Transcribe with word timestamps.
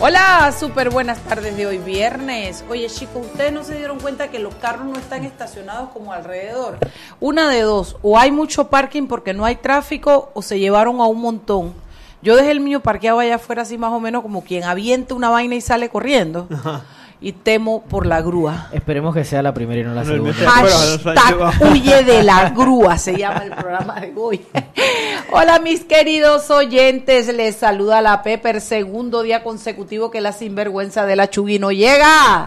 Hola, 0.00 0.54
súper 0.56 0.90
buenas 0.90 1.18
tardes 1.24 1.56
de 1.56 1.66
hoy 1.66 1.78
viernes. 1.78 2.64
Oye 2.70 2.86
chicos, 2.86 3.26
ustedes 3.26 3.52
no 3.52 3.64
se 3.64 3.76
dieron 3.76 3.98
cuenta 3.98 4.30
que 4.30 4.38
los 4.38 4.54
carros 4.54 4.86
no 4.86 4.96
están 4.96 5.24
estacionados 5.24 5.90
como 5.90 6.12
alrededor. 6.12 6.78
Una 7.18 7.48
de 7.48 7.62
dos, 7.62 7.96
o 8.02 8.16
hay 8.16 8.30
mucho 8.30 8.68
parking 8.68 9.08
porque 9.08 9.34
no 9.34 9.44
hay 9.44 9.56
tráfico 9.56 10.30
o 10.34 10.42
se 10.42 10.60
llevaron 10.60 11.00
a 11.00 11.06
un 11.06 11.20
montón. 11.20 11.74
Yo 12.22 12.36
dejé 12.36 12.52
el 12.52 12.60
mío 12.60 12.78
parqueado 12.78 13.18
allá 13.18 13.34
afuera 13.34 13.62
así 13.62 13.76
más 13.76 13.90
o 13.90 13.98
menos 13.98 14.22
como 14.22 14.44
quien 14.44 14.62
avienta 14.62 15.14
una 15.14 15.30
vaina 15.30 15.56
y 15.56 15.60
sale 15.60 15.88
corriendo. 15.88 16.46
Y 17.20 17.32
temo 17.32 17.82
por 17.82 18.06
la 18.06 18.20
grúa. 18.20 18.68
Esperemos 18.72 19.12
que 19.14 19.24
sea 19.24 19.42
la 19.42 19.52
primera 19.52 19.80
y 19.80 19.84
no 19.84 19.92
la 19.92 20.04
segunda. 20.04 20.32
Hashtag 20.34 21.72
huye 21.72 22.04
de 22.04 22.22
la 22.22 22.50
grúa, 22.56 22.96
se 22.96 23.16
llama 23.16 23.44
el 23.44 23.50
programa 23.50 24.00
de 24.00 24.12
hoy. 24.16 24.46
Hola 25.32 25.58
mis 25.58 25.84
queridos 25.84 26.48
oyentes, 26.50 27.34
les 27.34 27.56
saluda 27.56 28.00
la 28.00 28.22
Pepper, 28.22 28.60
segundo 28.60 29.22
día 29.22 29.42
consecutivo 29.42 30.10
que 30.10 30.20
la 30.20 30.32
sinvergüenza 30.32 31.06
de 31.06 31.16
la 31.16 31.28
Chugui 31.28 31.58
no 31.58 31.72
llega. 31.72 32.46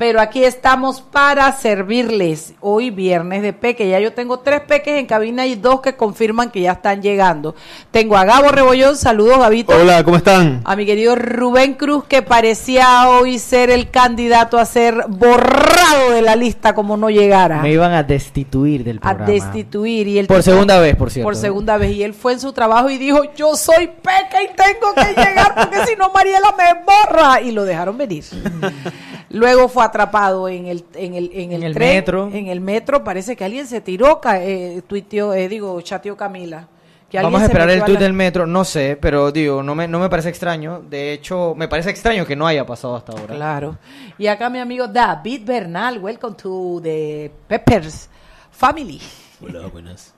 Pero 0.00 0.18
aquí 0.18 0.44
estamos 0.44 1.02
para 1.02 1.52
servirles. 1.52 2.54
Hoy 2.60 2.88
viernes 2.88 3.42
de 3.42 3.52
peque. 3.52 3.86
Ya 3.86 4.00
yo 4.00 4.14
tengo 4.14 4.38
tres 4.38 4.62
peques 4.62 4.98
en 4.98 5.04
cabina 5.04 5.44
y 5.44 5.56
dos 5.56 5.82
que 5.82 5.94
confirman 5.94 6.50
que 6.50 6.62
ya 6.62 6.72
están 6.72 7.02
llegando. 7.02 7.54
Tengo 7.90 8.16
a 8.16 8.24
Gabo 8.24 8.48
Rebollón, 8.48 8.96
saludos 8.96 9.38
Gabito. 9.40 9.74
Hola, 9.76 10.02
¿cómo 10.02 10.16
están? 10.16 10.62
A 10.64 10.74
mi 10.74 10.86
querido 10.86 11.16
Rubén 11.16 11.74
Cruz, 11.74 12.04
que 12.04 12.22
parecía 12.22 13.10
hoy 13.10 13.38
ser 13.38 13.68
el 13.68 13.90
candidato 13.90 14.56
a 14.56 14.64
ser 14.64 15.04
borrado 15.06 16.12
de 16.12 16.22
la 16.22 16.34
lista 16.34 16.74
como 16.74 16.96
no 16.96 17.10
llegara. 17.10 17.60
Me 17.60 17.70
iban 17.70 17.92
a 17.92 18.02
destituir 18.02 18.84
del 18.84 19.00
a 19.02 19.10
programa. 19.10 19.26
destituir. 19.26 20.08
Y 20.08 20.18
él 20.18 20.28
Por 20.28 20.42
segunda 20.42 20.80
vez, 20.80 20.96
por 20.96 21.10
cierto. 21.10 21.26
Por 21.26 21.36
segunda 21.36 21.76
vez. 21.76 21.90
Y 21.92 22.04
él 22.04 22.14
fue 22.14 22.32
en 22.32 22.40
su 22.40 22.54
trabajo 22.54 22.88
y 22.88 22.96
dijo, 22.96 23.34
yo 23.36 23.54
soy 23.54 23.86
peca 23.88 24.42
y 24.42 24.48
tengo 24.56 24.94
que 24.94 25.10
llegar 25.20 25.54
porque 25.54 25.84
si 25.84 25.94
no 25.96 26.10
Mariela 26.10 26.54
me 26.56 26.84
borra. 26.86 27.42
Y 27.42 27.50
lo 27.50 27.66
dejaron 27.66 27.98
venir. 27.98 28.24
Luego 29.32 29.68
fue 29.68 29.84
atrapado 29.90 30.48
en 30.48 30.66
el, 30.66 30.84
en 30.94 31.14
el, 31.14 31.30
en 31.34 31.52
el, 31.52 31.60
En 31.60 31.62
el 31.64 31.74
tren, 31.74 31.94
metro. 31.96 32.30
En 32.32 32.46
el 32.46 32.60
metro. 32.60 33.04
Parece 33.04 33.36
que 33.36 33.44
alguien 33.44 33.66
se 33.66 33.80
tiró, 33.80 34.20
eh, 34.32 34.80
tuiteó, 34.86 35.34
eh, 35.34 35.48
digo, 35.48 35.80
chateó 35.82 36.16
Camila. 36.16 36.66
Que 37.10 37.18
alguien 37.18 37.32
Vamos 37.32 37.42
a 37.42 37.46
esperar 37.46 37.68
el 37.70 37.82
tuit 37.82 37.98
la- 37.98 38.04
del 38.04 38.12
metro, 38.12 38.46
no 38.46 38.64
sé, 38.64 38.96
pero 39.00 39.32
digo, 39.32 39.64
no 39.64 39.74
me, 39.74 39.88
no 39.88 39.98
me 39.98 40.08
parece 40.08 40.28
extraño. 40.28 40.80
De 40.88 41.12
hecho, 41.12 41.54
me 41.56 41.66
parece 41.66 41.90
extraño 41.90 42.24
que 42.24 42.36
no 42.36 42.46
haya 42.46 42.64
pasado 42.64 42.94
hasta 42.94 43.10
ahora. 43.12 43.34
Claro. 43.34 43.78
Y 44.16 44.28
acá 44.28 44.48
mi 44.48 44.60
amigo 44.60 44.86
David 44.86 45.42
Bernal, 45.44 45.98
welcome 45.98 46.36
to 46.36 46.80
the 46.82 47.30
Peppers 47.48 48.08
Family. 48.52 49.00
Hola, 49.42 49.66
buenas. 49.66 50.14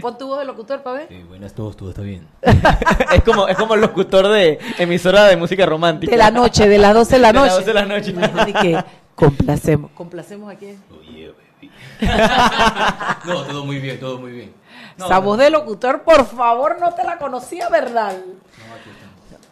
Pon 0.00 0.16
tu 0.16 0.26
voz 0.26 0.38
de 0.38 0.44
locutor 0.44 0.82
para 0.82 0.98
ver. 0.98 1.08
Sí, 1.08 1.22
buenas, 1.28 1.52
todo, 1.52 1.72
todo 1.74 1.90
está 1.90 2.02
bien. 2.02 2.26
es, 2.42 3.22
como, 3.24 3.48
es 3.48 3.56
como 3.56 3.74
el 3.74 3.80
locutor 3.80 4.28
de 4.28 4.58
emisora 4.78 5.24
de 5.24 5.36
música 5.36 5.66
romántica. 5.66 6.10
De 6.10 6.16
la 6.16 6.30
noche, 6.30 6.68
de 6.68 6.78
las 6.78 6.94
12 6.94 7.16
de 7.16 7.18
la 7.18 7.28
De 7.28 7.34
las 7.34 7.42
noche. 7.42 7.54
12 7.54 7.66
de 7.66 7.74
la 7.74 7.86
noche. 7.86 8.14
Así 8.40 8.52
que 8.52 8.84
complacemos. 9.14 9.90
¿Complacemos 9.92 10.52
a 10.52 10.56
quién? 10.56 10.82
Oh, 10.90 11.02
yeah, 11.02 11.30
baby. 11.30 11.70
no, 13.26 13.42
todo 13.42 13.64
muy 13.64 13.78
bien, 13.78 14.00
todo 14.00 14.18
muy 14.18 14.32
bien. 14.32 14.54
Esa 14.96 15.18
voz 15.18 15.38
de 15.38 15.50
locutor, 15.50 16.02
por 16.02 16.26
favor, 16.26 16.78
no 16.80 16.92
te 16.94 17.04
la 17.04 17.18
conocía, 17.18 17.68
¿verdad? 17.68 18.16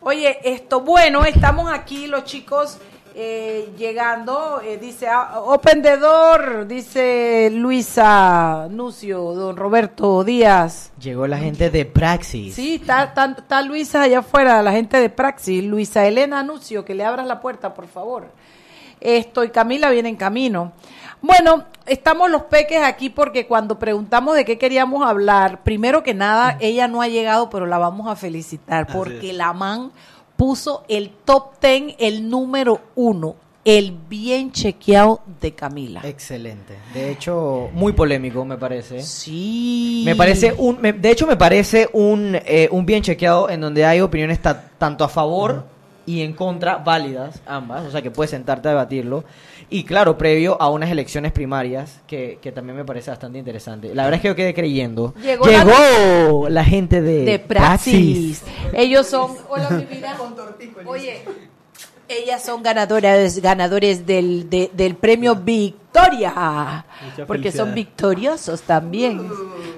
Oye, 0.00 0.38
esto, 0.44 0.80
bueno, 0.80 1.24
estamos 1.24 1.70
aquí 1.72 2.06
los 2.06 2.24
chicos 2.24 2.78
eh, 3.20 3.72
llegando, 3.76 4.60
eh, 4.64 4.78
dice 4.78 5.08
ah, 5.08 5.40
Open 5.40 5.82
the 5.82 5.96
Door, 5.96 6.68
dice 6.68 7.50
Luisa 7.52 8.68
Nucio, 8.70 9.34
don 9.34 9.56
Roberto 9.56 10.22
Díaz. 10.22 10.92
Llegó 11.00 11.26
la 11.26 11.36
gente 11.38 11.68
de 11.68 11.84
Praxis. 11.84 12.54
Sí, 12.54 12.76
está, 12.76 13.02
está- 13.02 13.34
está 13.36 13.62
Luisa 13.62 14.02
allá 14.02 14.20
afuera, 14.20 14.62
la 14.62 14.70
gente 14.70 15.00
de 15.00 15.10
Praxis. 15.10 15.64
Luisa 15.64 16.06
Elena 16.06 16.44
Nucio, 16.44 16.84
que 16.84 16.94
le 16.94 17.04
abras 17.04 17.26
la 17.26 17.40
puerta, 17.40 17.74
por 17.74 17.88
favor. 17.88 18.28
Esto 19.00 19.42
y 19.42 19.50
Camila 19.50 19.90
viene 19.90 20.10
en 20.10 20.16
camino. 20.16 20.70
Bueno, 21.20 21.64
estamos 21.86 22.30
los 22.30 22.42
peques 22.44 22.80
aquí 22.84 23.10
porque 23.10 23.48
cuando 23.48 23.80
preguntamos 23.80 24.36
de 24.36 24.44
qué 24.44 24.58
queríamos 24.58 25.04
hablar, 25.04 25.64
primero 25.64 26.04
que 26.04 26.14
nada, 26.14 26.56
ella 26.60 26.86
no 26.86 27.02
ha 27.02 27.08
llegado, 27.08 27.50
pero 27.50 27.66
la 27.66 27.78
vamos 27.78 28.06
a 28.08 28.14
felicitar 28.14 28.86
porque 28.86 29.32
la 29.32 29.52
man 29.52 29.90
puso 30.38 30.84
el 30.88 31.10
top 31.24 31.58
ten, 31.58 31.96
el 31.98 32.30
número 32.30 32.80
uno, 32.94 33.34
el 33.64 33.90
bien 34.08 34.52
chequeado 34.52 35.20
de 35.40 35.52
Camila. 35.52 36.00
Excelente. 36.04 36.74
De 36.94 37.10
hecho, 37.10 37.68
muy 37.74 37.92
polémico, 37.92 38.44
me 38.44 38.56
parece. 38.56 39.02
Sí. 39.02 40.04
Me 40.06 40.14
parece 40.14 40.54
un, 40.56 40.80
me- 40.80 40.92
de 40.92 41.10
hecho 41.10 41.26
me 41.26 41.36
parece 41.36 41.90
un, 41.92 42.36
eh, 42.46 42.68
un 42.70 42.86
bien 42.86 43.02
chequeado 43.02 43.50
en 43.50 43.60
donde 43.60 43.84
hay 43.84 44.00
opiniones 44.00 44.40
ta- 44.40 44.70
tanto 44.78 45.02
a 45.04 45.08
favor 45.08 45.64
y 46.06 46.22
en 46.22 46.32
contra 46.34 46.76
válidas, 46.78 47.42
ambas, 47.44 47.84
o 47.86 47.90
sea 47.90 48.00
que 48.00 48.10
puedes 48.12 48.30
sentarte 48.30 48.68
a 48.68 48.70
debatirlo. 48.70 49.24
Y 49.70 49.84
claro, 49.84 50.16
previo 50.16 50.60
a 50.60 50.70
unas 50.70 50.90
elecciones 50.90 51.32
primarias, 51.32 52.00
que, 52.06 52.38
que 52.40 52.52
también 52.52 52.76
me 52.76 52.84
parece 52.86 53.10
bastante 53.10 53.38
interesante. 53.38 53.94
La 53.94 54.04
verdad 54.04 54.16
es 54.16 54.22
que 54.22 54.28
yo 54.28 54.34
quedé 54.34 54.54
creyendo. 54.54 55.12
Llegó 55.22 55.44
Llegó, 55.46 56.48
la... 56.48 56.64
gente 56.64 57.02
de, 57.02 57.24
de 57.24 57.38
Praxis. 57.38 58.42
Ellos 58.72 59.06
son, 59.06 59.32
hola 59.48 59.68
mi 59.70 59.84
vida. 59.84 60.16
Oye, 60.86 61.22
ellas 62.08 62.42
son 62.42 62.62
ganadoras, 62.62 63.38
ganadores 63.40 64.06
del, 64.06 64.48
de- 64.48 64.70
del 64.72 64.96
premio 64.96 65.36
Victoria, 65.36 66.86
porque 67.26 67.52
son 67.52 67.74
victoriosos 67.74 68.62
también. 68.62 69.28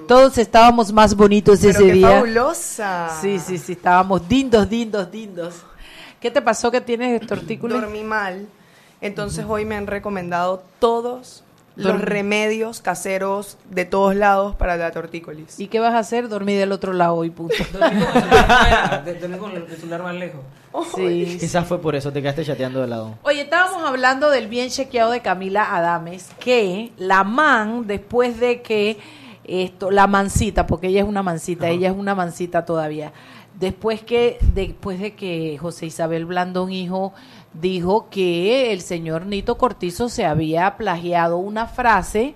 Todos 0.06 0.38
estábamos 0.38 0.92
más 0.92 1.16
bonitos 1.16 1.58
Pero 1.60 1.70
ese 1.72 1.84
qué 1.86 1.92
día. 1.92 2.10
fabulosa. 2.10 3.18
Sí, 3.20 3.40
sí, 3.40 3.58
sí, 3.58 3.72
estábamos 3.72 4.28
dindos, 4.28 4.68
dindos, 4.70 5.10
dindos. 5.10 5.54
¿Qué 6.20 6.30
te 6.30 6.40
pasó 6.42 6.70
que 6.70 6.80
tienes 6.80 7.26
tortícolis? 7.26 7.80
Dormí 7.80 8.04
mal. 8.04 8.46
Entonces 9.00 9.46
hoy 9.48 9.64
me 9.64 9.76
han 9.76 9.86
recomendado 9.86 10.62
todos 10.78 11.44
los 11.76 12.00
remedios 12.00 12.80
caseros 12.80 13.56
de 13.70 13.84
todos 13.84 14.14
lados 14.14 14.54
para 14.56 14.76
la 14.76 14.90
tortícolis. 14.90 15.58
¿Y 15.58 15.68
qué 15.68 15.80
vas 15.80 15.94
a 15.94 15.98
hacer? 15.98 16.28
Dormir 16.28 16.58
del 16.58 16.72
otro 16.72 16.92
lado 16.92 17.24
y 17.24 17.30
punto. 17.30 17.54
Dormí 17.72 19.38
con 19.38 19.52
el 19.52 19.66
celular 19.68 20.02
más 20.02 20.14
lejos. 20.14 20.40
Sí. 20.94 21.38
Quizás 21.40 21.66
fue 21.66 21.80
por 21.80 21.96
eso 21.96 22.12
te 22.12 22.20
quedaste 22.20 22.44
chateando 22.44 22.80
de 22.80 22.86
lado. 22.86 23.14
Oye, 23.22 23.42
estábamos 23.42 23.82
hablando 23.88 24.30
del 24.30 24.48
bien 24.48 24.68
chequeado 24.68 25.10
de 25.10 25.20
Camila 25.20 25.74
Adames, 25.74 26.28
que 26.38 26.92
la 26.96 27.24
man, 27.24 27.86
después 27.86 28.38
de 28.38 28.62
que 28.62 28.98
esto, 29.44 29.90
la 29.90 30.06
mancita, 30.06 30.66
porque 30.66 30.88
ella 30.88 31.00
es 31.00 31.08
una 31.08 31.22
mancita, 31.22 31.68
ella 31.68 31.88
es 31.88 31.96
una 31.96 32.14
mancita 32.14 32.64
todavía, 32.64 33.12
después 33.60 34.00
que, 34.02 34.38
después 34.54 34.98
de 34.98 35.14
que 35.14 35.56
José 35.58 35.86
Isabel 35.86 36.24
Blandón 36.24 36.72
hijo 36.72 37.12
dijo 37.52 38.08
que 38.10 38.72
el 38.72 38.80
señor 38.80 39.26
Nito 39.26 39.58
Cortizo 39.58 40.08
se 40.08 40.24
había 40.24 40.76
plagiado 40.76 41.36
una 41.36 41.66
frase, 41.66 42.34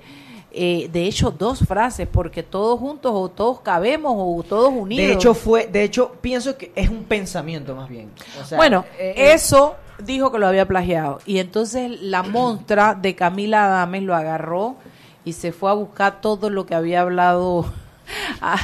eh, 0.52 0.88
de 0.92 1.06
hecho 1.06 1.30
dos 1.30 1.60
frases, 1.60 2.06
porque 2.06 2.42
todos 2.42 2.78
juntos 2.78 3.12
o 3.14 3.30
todos 3.30 3.60
cabemos 3.60 4.12
o 4.16 4.42
todos 4.42 4.72
unidos. 4.72 5.08
De 5.08 5.14
hecho 5.14 5.34
fue, 5.34 5.66
de 5.66 5.82
hecho 5.82 6.12
pienso 6.20 6.56
que 6.58 6.70
es 6.76 6.90
un 6.90 7.04
pensamiento 7.04 7.74
más 7.74 7.88
bien. 7.88 8.10
O 8.40 8.44
sea, 8.44 8.58
bueno, 8.58 8.84
eh, 8.98 9.14
eso 9.32 9.76
dijo 9.98 10.30
que 10.30 10.38
lo 10.38 10.46
había 10.46 10.68
plagiado. 10.68 11.20
Y 11.24 11.38
entonces 11.38 12.02
la 12.02 12.22
montra 12.22 12.94
de 12.94 13.14
Camila 13.14 13.64
Adames 13.64 14.02
lo 14.02 14.14
agarró 14.14 14.76
y 15.24 15.32
se 15.32 15.52
fue 15.52 15.70
a 15.70 15.74
buscar 15.74 16.20
todo 16.20 16.50
lo 16.50 16.66
que 16.66 16.74
había 16.74 17.00
hablado 17.00 17.64
a 18.42 18.58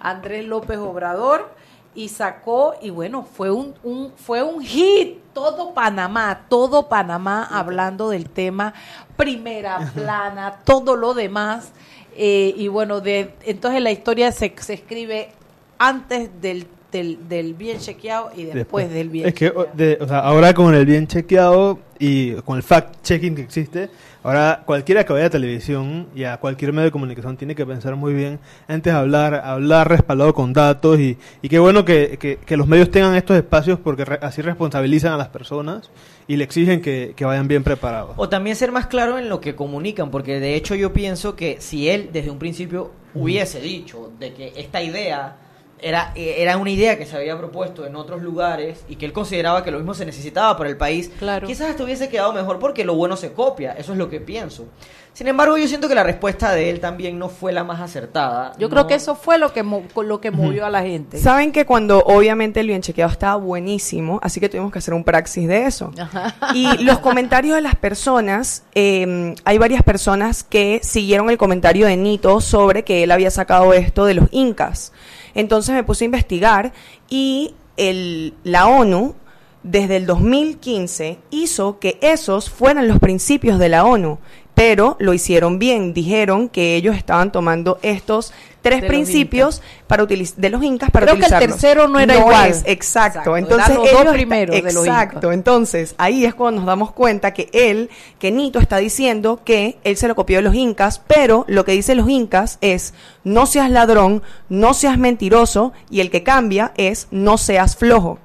Andrés 0.00 0.46
López 0.46 0.78
Obrador 0.78 1.54
y 1.96 2.10
sacó 2.10 2.74
y 2.80 2.90
bueno 2.90 3.24
fue 3.24 3.50
un, 3.50 3.74
un 3.82 4.12
fue 4.14 4.42
un 4.42 4.62
hit. 4.62 5.18
Todo 5.32 5.74
Panamá 5.74 6.46
todo 6.48 6.88
Panamá 6.88 7.48
hablando 7.50 8.10
del 8.10 8.28
tema 8.30 8.72
primera 9.16 9.90
plana 9.94 10.60
todo 10.64 10.94
lo 10.94 11.14
demás. 11.14 11.72
Eh, 12.18 12.54
y 12.56 12.68
bueno 12.68 13.00
de 13.00 13.34
entonces 13.42 13.82
la 13.82 13.90
historia 13.90 14.30
se, 14.32 14.54
se 14.58 14.74
escribe 14.74 15.32
antes 15.78 16.30
del, 16.40 16.66
del, 16.96 17.28
del 17.28 17.54
bien 17.54 17.78
chequeado 17.78 18.30
y 18.36 18.44
después, 18.44 18.90
del 18.90 19.08
bien 19.08 19.26
Es 19.28 19.34
que, 19.34 19.46
chequeado. 19.46 19.68
de- 19.74 19.98
o 20.00 20.08
sea, 20.08 20.18
ahora 20.20 20.52
con 20.54 20.74
el 20.74 20.86
bien 20.86 21.06
chequeado 21.06 21.78
y 21.98 22.32
con 22.42 22.56
el 22.58 22.62
fact-checking 22.62 23.34
que 23.34 23.42
existe, 23.42 23.88
ahora 24.22 24.62
cualquiera 24.66 25.04
que 25.04 25.12
vaya 25.12 25.26
a 25.26 25.30
televisión 25.30 26.08
y 26.14 26.24
a 26.24 26.36
cualquier 26.38 26.72
medio 26.72 26.84
de 26.86 26.90
comunicación 26.90 27.36
tiene 27.36 27.54
que 27.54 27.64
pensar 27.64 27.96
muy 27.96 28.12
bien 28.12 28.38
antes 28.68 28.92
de 28.92 28.98
hablar, 28.98 29.34
hablar 29.34 29.88
respaldado 29.88 30.34
con 30.34 30.52
datos 30.52 30.98
y, 30.98 31.16
y 31.42 31.48
qué 31.48 31.58
bueno 31.58 31.84
que, 31.84 32.18
que- 32.20 32.36
que 32.38 32.56
los 32.56 32.66
medios 32.66 32.90
tengan 32.90 33.14
estos 33.14 33.36
espacios 33.36 33.78
porque 33.78 34.04
re- 34.04 34.18
así 34.20 34.42
responsabilizan 34.42 35.12
a 35.12 35.16
las 35.16 35.28
personas 35.28 35.90
y 36.28 36.36
le 36.36 36.44
exigen 36.44 36.82
que, 36.82 37.12
que 37.16 37.24
vayan 37.24 37.46
bien 37.48 37.62
preparados. 37.62 38.12
O 38.16 38.28
también 38.28 38.56
ser 38.56 38.72
más 38.72 38.86
claro 38.88 39.16
en 39.18 39.28
lo 39.28 39.40
que 39.40 39.54
comunican, 39.54 40.10
porque 40.10 40.38
de 40.40 40.54
hecho 40.56 40.74
yo 40.74 40.92
pienso 40.92 41.34
que 41.36 41.56
si 41.60 41.88
él 41.88 42.10
desde 42.12 42.30
un 42.30 42.38
principio 42.38 42.90
hubiese 43.14 43.60
dicho 43.60 44.10
de 44.20 44.34
que 44.34 44.52
esta 44.56 44.82
idea 44.82 45.36
era, 45.80 46.12
era 46.14 46.56
una 46.56 46.70
idea 46.70 46.96
que 46.98 47.06
se 47.06 47.16
había 47.16 47.36
propuesto 47.38 47.86
en 47.86 47.96
otros 47.96 48.22
lugares 48.22 48.84
y 48.88 48.96
que 48.96 49.06
él 49.06 49.12
consideraba 49.12 49.62
que 49.62 49.70
lo 49.70 49.78
mismo 49.78 49.94
se 49.94 50.06
necesitaba 50.06 50.56
para 50.56 50.70
el 50.70 50.76
país, 50.76 51.10
Claro. 51.18 51.46
quizás 51.46 51.70
hasta 51.70 51.84
hubiese 51.84 52.08
quedado 52.08 52.32
mejor 52.32 52.58
porque 52.58 52.84
lo 52.84 52.94
bueno 52.94 53.16
se 53.16 53.32
copia, 53.32 53.72
eso 53.72 53.92
es 53.92 53.98
lo 53.98 54.08
que 54.08 54.20
pienso. 54.20 54.66
Sin 55.12 55.28
embargo, 55.28 55.56
yo 55.56 55.66
siento 55.66 55.88
que 55.88 55.94
la 55.94 56.02
respuesta 56.02 56.52
de 56.52 56.68
él 56.68 56.78
también 56.78 57.18
no 57.18 57.30
fue 57.30 57.50
la 57.50 57.64
más 57.64 57.80
acertada. 57.80 58.52
Yo 58.58 58.66
No- 58.68 58.70
creo 58.74 58.86
que 58.86 58.94
eso 58.96 59.14
fue 59.14 59.38
lo 59.38 59.50
que 59.50 59.62
lo 59.62 60.20
que 60.20 60.30
movió 60.30 60.66
a 60.66 60.70
la 60.70 60.82
gente. 60.82 61.16
Saben 61.18 61.52
que 61.52 61.64
cuando 61.64 62.00
obviamente 62.04 62.60
el 62.60 62.66
bien 62.66 62.82
chequeado 62.82 63.10
estaba 63.12 63.36
buenísimo, 63.36 64.20
así 64.22 64.40
que 64.40 64.50
tuvimos 64.50 64.70
que 64.72 64.78
hacer 64.78 64.92
un 64.92 65.04
praxis 65.04 65.48
de 65.48 65.64
eso. 65.64 65.90
Y 66.52 66.84
los 66.84 66.98
comentarios 66.98 67.54
de 67.56 67.62
las 67.62 67.76
personas, 67.76 68.64
eh, 68.74 69.34
hay 69.44 69.56
varias 69.56 69.82
personas 69.82 70.44
que 70.44 70.80
siguieron 70.82 71.30
el 71.30 71.38
comentario 71.38 71.86
de 71.86 71.96
Nito 71.96 72.42
sobre 72.42 72.84
que 72.84 73.02
él 73.02 73.10
había 73.10 73.30
sacado 73.30 73.72
esto 73.72 74.04
de 74.04 74.12
los 74.14 74.26
incas. 74.32 74.92
Entonces 75.36 75.74
me 75.74 75.84
puse 75.84 76.04
a 76.04 76.06
investigar 76.06 76.72
y 77.08 77.54
el, 77.76 78.34
la 78.42 78.66
ONU 78.66 79.14
desde 79.62 79.96
el 79.96 80.06
2015 80.06 81.18
hizo 81.30 81.78
que 81.78 81.98
esos 82.00 82.48
fueran 82.50 82.88
los 82.88 82.98
principios 82.98 83.58
de 83.58 83.68
la 83.68 83.84
ONU, 83.84 84.18
pero 84.56 84.96
lo 85.00 85.12
hicieron 85.12 85.58
bien. 85.58 85.92
Dijeron 85.92 86.48
que 86.48 86.76
ellos 86.76 86.96
estaban 86.96 87.30
tomando 87.30 87.78
estos 87.82 88.32
tres 88.62 88.80
De 88.80 88.88
los 88.88 88.88
principios 88.88 89.60
para 89.86 90.06
de 90.06 90.50
los 90.50 90.64
incas 90.64 90.90
para 90.90 91.04
Creo 91.04 91.18
que 91.18 91.26
el 91.26 91.38
tercero 91.38 91.88
no 91.88 92.00
era 92.00 92.16
igual. 92.16 92.48
es, 92.48 92.62
exacto. 92.64 93.36
Exacto, 93.36 93.36
Entonces 93.36 93.76
los 93.76 93.92
dos 93.92 94.14
ellos 94.16 94.62
de 94.64 94.72
los 94.72 94.86
exacto. 94.86 95.18
incas. 95.18 95.34
Entonces 95.34 95.94
ahí 95.98 96.24
es 96.24 96.34
cuando 96.34 96.60
nos 96.62 96.66
damos 96.66 96.90
cuenta 96.92 97.34
que 97.34 97.50
él, 97.52 97.90
que 98.18 98.32
Nito 98.32 98.58
está 98.58 98.78
diciendo 98.78 99.42
que 99.44 99.76
él 99.84 99.98
se 99.98 100.08
lo 100.08 100.14
copió 100.14 100.38
de 100.38 100.42
los 100.42 100.54
incas, 100.54 101.02
pero 101.06 101.44
lo 101.48 101.66
que 101.66 101.72
dicen 101.72 101.98
los 101.98 102.08
incas 102.08 102.56
es 102.62 102.94
no 103.24 103.44
seas 103.44 103.70
ladrón, 103.70 104.22
no 104.48 104.72
seas 104.72 104.96
mentiroso 104.96 105.74
y 105.90 106.00
el 106.00 106.10
que 106.10 106.22
cambia 106.22 106.72
es 106.78 107.08
no 107.10 107.36
seas 107.36 107.76
flojo. 107.76 108.20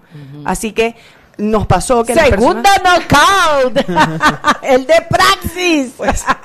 Así 0.46 0.72
que 0.72 0.96
nos 1.42 1.66
pasó 1.68 2.04
que 2.04 2.14
Segunda 2.14 2.70
personas- 2.76 3.08
knockout. 3.10 3.86
el 4.64 4.86
de 4.86 4.94
Praxis. 5.10 5.94
Pues, 5.98 6.24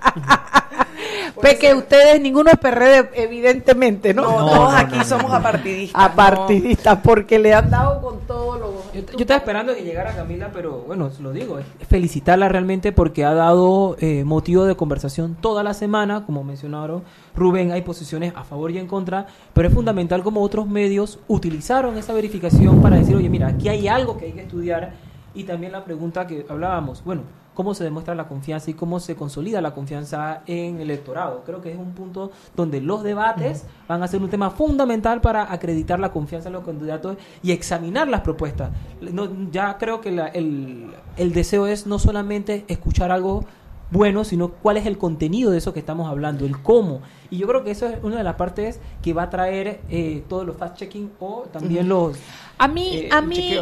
Pues 1.34 1.58
que 1.58 1.74
ustedes, 1.74 2.20
ninguno 2.20 2.50
es 2.50 2.58
PRD, 2.58 3.10
evidentemente, 3.14 4.14
¿no? 4.14 4.22
no, 4.22 4.30
No, 4.40 4.46
todos 4.46 4.72
no, 4.72 4.76
aquí 4.78 4.96
no, 4.96 5.04
somos 5.04 5.30
no. 5.30 5.36
apartidistas. 5.36 6.02
Apartidistas, 6.02 6.98
porque 7.02 7.38
le 7.38 7.52
han 7.54 7.70
dado 7.70 8.00
con 8.00 8.20
todo 8.20 8.58
lo... 8.58 8.66
Yo, 8.94 9.02
yo 9.12 9.18
estaba 9.18 9.38
esperando 9.38 9.74
que 9.74 9.82
llegara 9.82 10.14
Camila, 10.16 10.50
pero 10.52 10.78
bueno, 10.86 11.10
lo 11.20 11.32
digo, 11.32 11.58
es 11.58 11.66
felicitarla 11.88 12.48
realmente 12.48 12.90
porque 12.90 13.24
ha 13.26 13.34
dado 13.34 13.96
eh, 14.00 14.24
motivo 14.24 14.64
de 14.64 14.74
conversación 14.76 15.36
toda 15.38 15.62
la 15.62 15.74
semana, 15.74 16.24
como 16.24 16.42
mencionaron 16.42 17.04
Rubén, 17.36 17.70
hay 17.72 17.82
posiciones 17.82 18.32
a 18.34 18.44
favor 18.44 18.70
y 18.70 18.78
en 18.78 18.86
contra, 18.86 19.26
pero 19.52 19.68
es 19.68 19.74
fundamental 19.74 20.22
como 20.22 20.40
otros 20.42 20.66
medios 20.66 21.18
utilizaron 21.28 21.96
esa 21.98 22.12
verificación 22.14 22.80
para 22.82 22.96
decir, 22.96 23.14
oye, 23.14 23.28
mira, 23.28 23.48
aquí 23.48 23.68
hay 23.68 23.86
algo 23.88 24.16
que 24.16 24.26
hay 24.26 24.32
que 24.32 24.42
estudiar 24.42 24.94
y 25.34 25.44
también 25.44 25.72
la 25.72 25.84
pregunta 25.84 26.26
que 26.26 26.46
hablábamos, 26.48 27.04
bueno, 27.04 27.22
¿cómo 27.52 27.74
se 27.74 27.84
demuestra 27.84 28.14
la 28.14 28.26
confianza 28.26 28.70
y 28.70 28.74
cómo 28.74 29.00
se 29.00 29.16
consolida 29.16 29.60
la 29.60 29.74
confianza 29.74 30.42
en 30.46 30.76
el 30.76 30.90
electorado? 30.90 31.42
Creo 31.44 31.60
que 31.60 31.70
es 31.72 31.78
un 31.78 31.92
punto 31.92 32.30
donde 32.54 32.80
los 32.80 33.02
debates 33.02 33.66
van 33.86 34.02
a 34.02 34.08
ser 34.08 34.22
un 34.22 34.30
tema 34.30 34.50
fundamental 34.50 35.20
para 35.20 35.52
acreditar 35.52 36.00
la 36.00 36.12
confianza 36.12 36.48
en 36.48 36.54
los 36.54 36.64
candidatos 36.64 37.16
y 37.42 37.52
examinar 37.52 38.08
las 38.08 38.22
propuestas. 38.22 38.70
No, 39.00 39.28
ya 39.50 39.76
creo 39.78 40.00
que 40.00 40.10
la- 40.10 40.28
el, 40.28 40.90
el 41.18 41.32
deseo 41.34 41.66
es 41.66 41.86
no 41.86 41.98
solamente 41.98 42.64
escuchar 42.68 43.10
algo 43.10 43.44
bueno, 43.90 44.24
sino 44.24 44.48
cuál 44.48 44.76
es 44.78 44.86
el 44.86 44.98
contenido 44.98 45.50
de 45.50 45.58
eso 45.58 45.72
que 45.72 45.78
estamos 45.80 46.08
hablando, 46.08 46.44
el 46.44 46.60
cómo. 46.60 47.00
Y 47.30 47.38
yo 47.38 47.46
creo 47.46 47.64
que 47.64 47.70
eso 47.72 47.86
es 47.86 47.98
una 48.02 48.16
de 48.16 48.24
las 48.24 48.34
partes 48.36 48.80
que 49.02 49.12
va 49.12 49.24
a 49.24 49.30
traer 49.30 49.80
eh, 49.90 50.22
todos 50.28 50.46
los 50.46 50.56
fact-checking 50.56 51.10
o 51.20 51.44
también 51.52 51.88
los... 51.88 52.16
A 52.58 52.68
mí, 52.68 52.96
eh, 52.96 53.08
a 53.12 53.20
mí, 53.20 53.54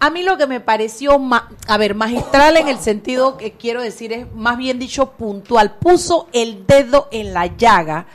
a 0.00 0.10
mí 0.10 0.22
lo 0.22 0.36
que 0.36 0.46
me 0.46 0.60
pareció, 0.60 1.18
ma- 1.18 1.48
a 1.68 1.76
ver, 1.78 1.94
magistral 1.94 2.56
en 2.56 2.68
el 2.68 2.78
sentido 2.78 3.36
que 3.36 3.52
quiero 3.52 3.80
decir 3.82 4.12
es 4.12 4.32
más 4.34 4.56
bien 4.58 4.78
dicho 4.78 5.10
puntual, 5.12 5.74
puso 5.78 6.26
el 6.32 6.66
dedo 6.66 7.08
en 7.12 7.32
la 7.34 7.46
llaga, 7.46 8.06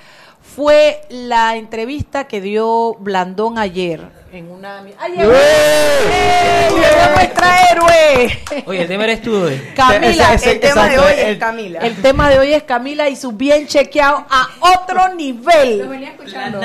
fue 0.57 1.01
la 1.09 1.55
entrevista 1.55 2.23
que 2.27 2.41
dio 2.41 2.95
Blandón 2.95 3.59
ayer 3.59 4.01
en 4.33 4.49
una... 4.49 4.83
¡Ay, 4.97 5.11
llegó! 5.15 5.31
¡Eh! 5.31 6.67
¡Llegó 6.71 7.15
nuestra 7.15 7.61
héroe! 7.69 8.39
Oye, 8.65 8.81
el 8.81 8.87
tema 8.87 9.03
eres 9.03 9.21
tú, 9.21 9.35
hoy. 9.35 9.61
Camila, 9.75 10.33
Ese- 10.33 10.33
ese- 10.33 10.51
el 10.53 10.59
tema 10.59 10.89
de 10.89 10.97
hoy 10.97 11.11
es 11.15 11.25
el- 11.27 11.37
Camila. 11.37 11.79
el 11.81 12.01
tema 12.01 12.29
de 12.31 12.39
hoy 12.39 12.53
es 12.53 12.63
Camila 12.63 13.07
y 13.07 13.15
su 13.15 13.33
bien 13.33 13.67
chequeado 13.67 14.25
a 14.31 14.47
otro 14.81 15.13
nivel. 15.13 15.87
venía 15.87 16.09
escuchando. 16.09 16.59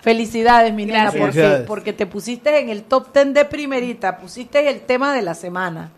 Felicidades, 0.00 0.72
mi 0.74 0.84
nena, 0.84 1.12
porque, 1.12 1.62
porque 1.64 1.92
te 1.92 2.06
pusiste 2.06 2.58
en 2.58 2.68
el 2.68 2.82
top 2.82 3.12
ten 3.12 3.32
de 3.32 3.44
primerita, 3.44 4.18
pusiste 4.18 4.68
el 4.68 4.80
tema 4.80 5.14
de 5.14 5.22
la 5.22 5.34
semana. 5.34 5.92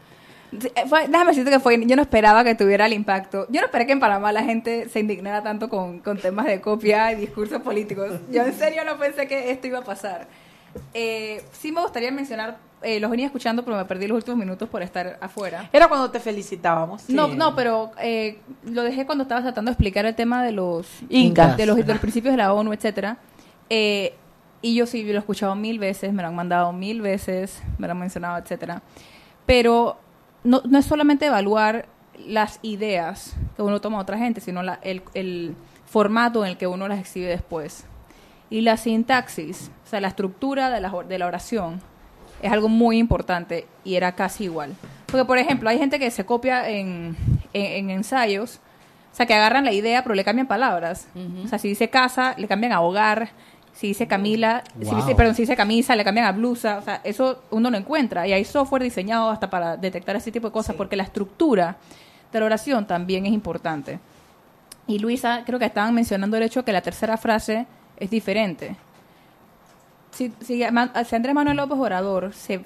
Eh, 0.75 0.85
fue- 0.89 1.09
déjame 1.09 1.31
decirte 1.31 1.51
que 1.51 1.61
fue, 1.61 1.85
yo 1.87 1.97
no 1.97 2.03
esperaba 2.03 2.45
que 2.45 2.55
tuviera 2.55 2.87
el 2.87 2.93
impacto. 2.93 3.47
Yo 3.51 3.61
no 3.61 3.67
esperé 3.67 3.87
que 3.87 3.93
en 3.93 4.01
Panamá 4.01 4.33
la 4.33 4.43
gente 4.45 4.89
se 4.89 5.01
indignara 5.01 5.43
tanto 5.43 5.69
con, 5.69 5.99
con 6.01 6.19
temas 6.19 6.47
de 6.47 6.61
copia 6.61 7.13
y 7.13 7.17
discursos 7.17 7.61
políticos. 7.63 8.13
Yo 8.31 8.43
en 8.45 8.53
serio 8.55 8.85
no 8.85 8.97
pensé 8.99 9.27
que 9.27 9.51
esto 9.51 9.67
iba 9.67 9.79
a 9.81 9.85
pasar. 9.85 10.27
Eh, 10.93 11.43
sí 11.53 11.71
me 11.73 11.81
gustaría 11.83 12.11
mencionar, 12.11 12.57
eh, 12.83 12.99
los 12.99 13.11
venía 13.11 13.27
escuchando, 13.27 13.65
pero 13.65 13.77
me 13.77 13.85
perdí 13.85 14.07
los 14.09 14.17
últimos 14.17 14.39
minutos 14.39 14.69
por 14.69 14.83
estar 14.83 15.19
afuera. 15.21 15.69
Era 15.73 15.87
cuando 15.89 16.11
te 16.11 16.19
felicitábamos. 16.21 17.09
No, 17.09 17.29
Sí. 17.31 17.37
no, 17.37 17.55
pero 17.55 17.93
eh, 18.01 18.39
lo 18.65 18.83
dejé 18.83 19.07
cuando 19.07 19.23
estaba 19.23 19.41
tratando 19.43 19.71
de 19.71 19.73
explicar 19.75 20.05
el 20.05 20.15
tema 20.17 20.43
de 20.45 20.53
los 20.53 20.89
Incas. 21.09 21.57
de 21.57 21.67
los, 21.67 21.77
de 21.77 21.85
los 21.85 21.99
principios 21.99 22.33
de 22.33 22.39
la 22.39 22.53
ONU, 22.53 22.73
etcétera. 22.73 23.19
Eh, 23.71 24.15
y 24.63 24.75
yo 24.75 24.87
sí 24.87 25.05
lo 25.05 25.13
he 25.15 25.19
escuchado 25.19 25.55
mil 25.55 25.79
veces, 25.79 26.13
me 26.13 26.23
lo 26.23 26.29
han 26.29 26.35
mandado 26.35 26.73
mil 26.73 27.01
veces, 27.03 27.63
me 27.79 27.87
lo 27.87 27.93
han 27.93 27.99
mencionado, 28.01 28.39
etcétera. 28.39 28.83
Pero 29.47 29.99
no, 30.45 30.63
no 30.65 30.79
es 30.79 30.85
solamente 30.87 31.27
evaluar 31.27 31.87
las 32.27 32.61
ideas 32.63 33.35
que 33.57 33.63
uno 33.63 33.81
toma 33.81 33.99
a 33.99 34.03
otra 34.03 34.19
gente, 34.19 34.41
sino 34.41 34.63
la- 34.63 34.79
el, 34.83 35.03
el 35.15 35.55
formato 35.87 36.45
en 36.45 36.51
el 36.53 36.57
que 36.57 36.67
uno 36.67 36.87
las 36.89 36.99
exhibe 37.01 37.27
después. 37.27 37.85
Y 38.51 38.61
la 38.61 38.77
sintaxis, 38.77 39.71
o 39.85 39.89
sea, 39.89 40.01
la 40.01 40.09
estructura 40.09 40.71
de 40.71 40.81
la, 40.81 40.91
de 41.09 41.19
la 41.19 41.27
oración, 41.27 41.81
es 42.43 42.53
algo 42.53 42.69
muy 42.69 42.99
importante 42.99 43.67
y 43.85 43.95
era 43.97 44.13
casi 44.13 44.45
igual. 44.45 44.75
Porque, 45.07 45.25
por 45.25 45.39
ejemplo, 45.39 45.69
hay 45.71 45.79
gente 45.79 45.99
que 45.99 46.11
se 46.11 46.25
copia 46.27 46.69
en, 46.69 47.17
en, 47.53 47.65
en 47.73 47.91
ensayos, 47.91 48.61
o 49.13 49.17
sea, 49.17 49.27
que 49.27 49.35
agarran 49.35 49.65
la 49.65 49.73
idea 49.73 50.03
pero 50.03 50.15
le 50.15 50.25
cambian 50.25 50.47
palabras. 50.47 51.09
O 51.45 51.49
sea, 51.49 51.59
si 51.59 51.69
dice 51.69 51.89
casa, 51.89 52.35
le 52.37 52.47
cambian 52.49 52.73
a 52.73 52.81
hogar. 52.81 53.31
Si 53.75 53.89
dice 53.89 54.07
Camila, 54.07 54.63
si 54.81 54.95
dice, 54.95 55.15
perdón, 55.17 55.35
si 55.35 55.43
dice 55.43 55.57
camisa, 55.57 55.97
le 55.97 56.05
cambian 56.05 56.27
a 56.27 56.33
blusa. 56.33 56.79
O 56.79 56.83
sea, 56.83 57.01
eso 57.03 57.43
uno 57.51 57.71
lo 57.71 57.77
encuentra. 57.77 58.27
Y 58.27 58.33
hay 58.33 58.45
software 58.45 58.83
diseñado 58.83 59.31
hasta 59.31 59.51
para 59.51 59.77
detectar 59.77 60.15
ese 60.15 60.31
tipo 60.31 60.47
de 60.49 60.53
cosas, 60.53 60.77
porque 60.77 60.95
la 60.95 61.03
estructura 61.03 61.77
de 62.33 62.41
la 62.41 62.47
oración 62.47 62.87
también 62.87 63.27
es 63.27 63.33
importante. 63.33 63.99
Y 64.87 65.01
Luisa, 65.01 65.43
creo 65.45 65.59
que 65.59 65.65
estaban 65.65 65.93
mencionando 65.93 66.37
el 66.37 66.45
hecho 66.45 66.61
de 66.61 66.65
que 66.67 66.73
la 66.73 66.83
tercera 66.83 67.17
frase 67.17 67.67
es 67.97 68.11
diferente. 68.11 68.77
Si, 70.13 70.33
si, 70.41 70.63
si 70.63 70.63
Andrés 70.63 71.35
Manuel 71.35 71.57
López 71.57 71.79
Orador 71.79 72.33
se 72.33 72.61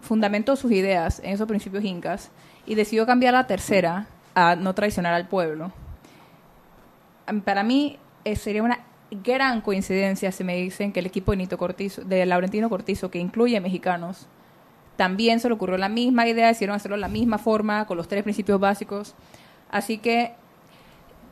fundamentó 0.00 0.54
sus 0.54 0.70
ideas 0.70 1.20
en 1.24 1.30
esos 1.30 1.48
principios 1.48 1.82
incas 1.82 2.30
y 2.66 2.76
decidió 2.76 3.04
cambiar 3.04 3.34
la 3.34 3.48
tercera 3.48 4.06
a 4.34 4.54
no 4.54 4.74
traicionar 4.74 5.14
al 5.14 5.26
pueblo, 5.26 5.72
para 7.44 7.64
mí 7.64 7.98
eh, 8.24 8.36
sería 8.36 8.62
una 8.62 8.78
gran 9.22 9.60
coincidencia 9.60 10.32
si 10.32 10.44
me 10.44 10.56
dicen 10.56 10.92
que 10.92 11.00
el 11.00 11.06
equipo 11.06 11.32
de 11.32 11.38
Nito 11.38 11.58
Cortizo, 11.58 12.02
de 12.02 12.24
Laurentino 12.24 12.68
Cortizo, 12.68 13.10
que 13.10 13.18
incluye 13.18 13.60
mexicanos, 13.60 14.26
también 14.96 15.40
se 15.40 15.48
le 15.48 15.54
ocurrió 15.54 15.76
la 15.78 15.88
misma 15.88 16.26
idea, 16.26 16.48
decidieron 16.48 16.76
hacerlo 16.76 16.96
de 16.96 17.02
la 17.02 17.08
misma 17.08 17.38
forma, 17.38 17.86
con 17.86 17.96
los 17.96 18.08
tres 18.08 18.22
principios 18.22 18.60
básicos. 18.60 19.14
Así 19.70 19.98
que 19.98 20.34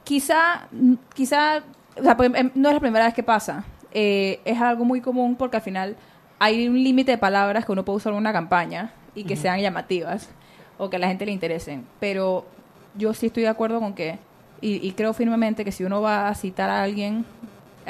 quizá, 0.05 0.69
quizá, 1.15 1.63
o 1.99 2.03
sea, 2.03 2.17
porque, 2.17 2.39
em, 2.39 2.51
no 2.55 2.69
es 2.69 2.75
la 2.75 2.81
primera 2.81 3.05
vez 3.05 3.15
que 3.15 3.23
pasa. 3.23 3.65
Eh, 3.93 4.41
es 4.45 4.61
algo 4.61 4.85
muy 4.85 5.01
común 5.01 5.37
porque 5.37 5.57
al 5.57 5.63
final 5.63 5.97
hay 6.39 6.69
un 6.69 6.83
límite 6.83 7.13
de 7.13 7.19
palabras 7.19 7.65
que 7.65 7.73
uno 7.73 7.85
puede 7.85 7.99
usar 7.99 8.13
en 8.13 8.19
una 8.19 8.33
campaña 8.33 8.93
y 9.15 9.25
que 9.25 9.37
sean 9.37 9.61
llamativas 9.61 10.31
o 10.79 10.89
que 10.89 10.97
a 10.97 10.99
la 10.99 11.09
gente 11.09 11.27
le 11.27 11.33
interesen. 11.33 11.87
Pero 11.99 12.47
yo 12.95 13.13
sí 13.15 13.27
estoy 13.27 13.43
de 13.43 13.49
acuerdo 13.49 13.81
con 13.81 13.95
que, 13.95 14.19
y, 14.61 14.87
y 14.87 14.93
creo 14.93 15.13
firmemente 15.13 15.65
que 15.65 15.73
si 15.73 15.85
uno 15.85 16.01
va 16.01 16.29
a 16.29 16.35
citar 16.35 16.71
a 16.71 16.83
alguien, 16.83 17.25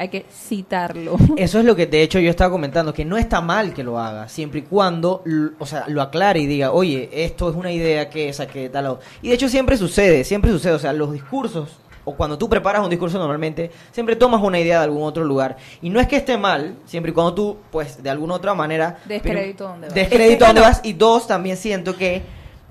hay 0.01 0.09
que 0.09 0.25
citarlo. 0.33 1.19
Eso 1.37 1.59
es 1.59 1.65
lo 1.67 1.77
que 1.77 1.85
de 1.85 2.03
hecho 2.03 2.19
yo 2.21 2.31
estaba 2.31 2.51
comentando, 2.51 2.95
que 2.95 3.05
no 3.05 3.19
está 3.19 3.43
mal 3.43 3.75
que 3.75 3.85
lo 3.85 3.99
haga, 3.99 4.31
siempre 4.31 4.61
y 4.61 4.63
cuando, 4.63 5.23
o 5.59 5.67
sea, 5.67 5.85
lo 5.89 6.01
aclare 6.01 6.41
y 6.41 6.47
diga, 6.47 6.73
oye, 6.73 7.11
esto 7.13 7.51
es 7.51 7.55
una 7.55 7.71
idea 7.71 8.09
que 8.09 8.33
saqué 8.33 8.61
de 8.61 8.69
tal 8.71 8.85
lado. 8.85 9.01
Y 9.21 9.29
de 9.29 9.35
hecho 9.35 9.51
siempre 9.51 9.77
sucede, 9.77 10.25
siempre 10.25 10.51
sucede, 10.53 10.73
o 10.73 10.79
sea, 10.79 10.95
los 10.95 11.13
discursos, 11.13 11.77
o 12.07 12.15
cuando 12.15 12.39
tú 12.39 12.49
preparas 12.49 12.83
un 12.83 12.89
discurso 12.89 13.19
normalmente, 13.19 13.71
siempre 13.93 14.17
tomas 14.17 14.43
una 14.43 14.59
idea 14.59 14.79
de 14.79 14.85
algún 14.85 15.03
otro 15.03 15.23
lugar. 15.23 15.59
Y 15.83 15.91
no 15.91 16.01
es 16.01 16.09
que 16.09 16.17
esté 16.17 16.39
mal, 16.39 16.77
siempre 16.87 17.11
y 17.11 17.15
cuando 17.15 17.35
tú, 17.35 17.59
pues, 17.71 18.03
de 18.03 18.09
alguna 18.09 18.37
otra 18.37 18.55
manera... 18.55 19.01
Descrédito 19.05 19.69
dónde 19.69 19.89
vas. 19.89 19.95
Descrédito 19.95 20.47
bueno, 20.47 20.63
vas. 20.63 20.81
Y 20.83 20.95
dos, 20.95 21.27
también 21.27 21.59
siento 21.59 21.95
que 21.95 22.23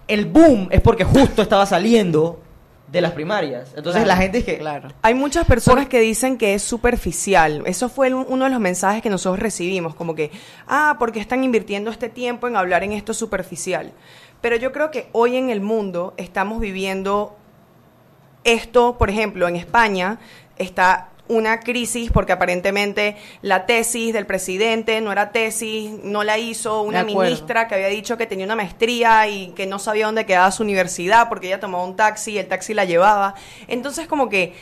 el 0.08 0.26
boom 0.26 0.68
es 0.72 0.82
porque 0.82 1.04
justo 1.04 1.44
estaba 1.44 1.68
saliendo 1.68 2.40
de 2.92 3.02
las 3.02 3.12
primarias. 3.12 3.70
Entonces 3.76 4.04
Claro, 4.04 4.08
la 4.08 4.18
gente 4.18 4.38
es 4.40 4.44
que... 4.46 4.58
Claro. 4.58 4.90
Hay 5.04 5.14
muchas 5.14 5.46
personas 5.46 5.88
que 5.88 6.00
dicen 6.00 6.38
que 6.38 6.56
es 6.56 6.64
superficial. 6.64 7.62
Eso 7.66 7.88
fue 7.90 8.08
el- 8.08 8.16
uno 8.16 8.46
de 8.46 8.50
los 8.52 8.60
mensajes 8.60 9.02
que 9.04 9.10
nosotros 9.10 9.40
recibimos, 9.40 9.94
como 9.96 10.16
que, 10.16 10.32
ah, 10.68 10.96
porque 10.98 11.20
están 11.20 11.44
invirtiendo 11.44 11.92
este 11.92 12.10
tiempo 12.10 12.48
en 12.48 12.56
hablar 12.56 12.84
en 12.84 12.94
esto 12.94 13.14
superficial. 13.14 13.92
Pero 14.42 14.56
yo 14.56 14.72
creo 14.72 14.90
que 14.90 15.10
hoy 15.12 15.36
en 15.36 15.50
el 15.50 15.62
mundo 15.62 16.14
estamos 16.18 16.60
viviendo 16.60 17.36
esto, 18.44 18.98
por 18.98 19.10
ejemplo, 19.10 19.48
en 19.48 19.56
España 19.56 20.20
está 20.58 21.10
una 21.30 21.60
crisis 21.60 22.12
porque 22.12 22.34
aparentemente 22.34 23.16
la 23.42 23.66
tesis 23.68 24.14
del 24.14 24.26
presidente 24.26 25.00
no 25.00 25.12
era 25.12 25.32
tesis, 25.32 25.92
no 26.04 26.24
la 26.24 26.40
hizo 26.40 26.82
una 26.82 27.04
ministra 27.04 27.68
que 27.68 27.76
había 27.76 27.88
dicho 27.88 28.18
que 28.18 28.26
tenía 28.26 28.46
una 28.46 28.56
maestría 28.56 29.28
y 29.28 29.50
que 29.50 29.68
no 29.68 29.78
sabía 29.80 30.08
dónde 30.08 30.26
quedaba 30.26 30.52
su 30.52 30.64
universidad 30.64 31.30
porque 31.30 31.48
ella 31.48 31.60
tomaba 31.60 31.86
un 31.86 31.96
taxi 31.96 32.32
y 32.32 32.38
el 32.40 32.48
taxi 32.48 32.74
la 32.74 32.84
llevaba. 32.84 33.36
Entonces 33.68 34.08
como 34.08 34.28
que 34.28 34.56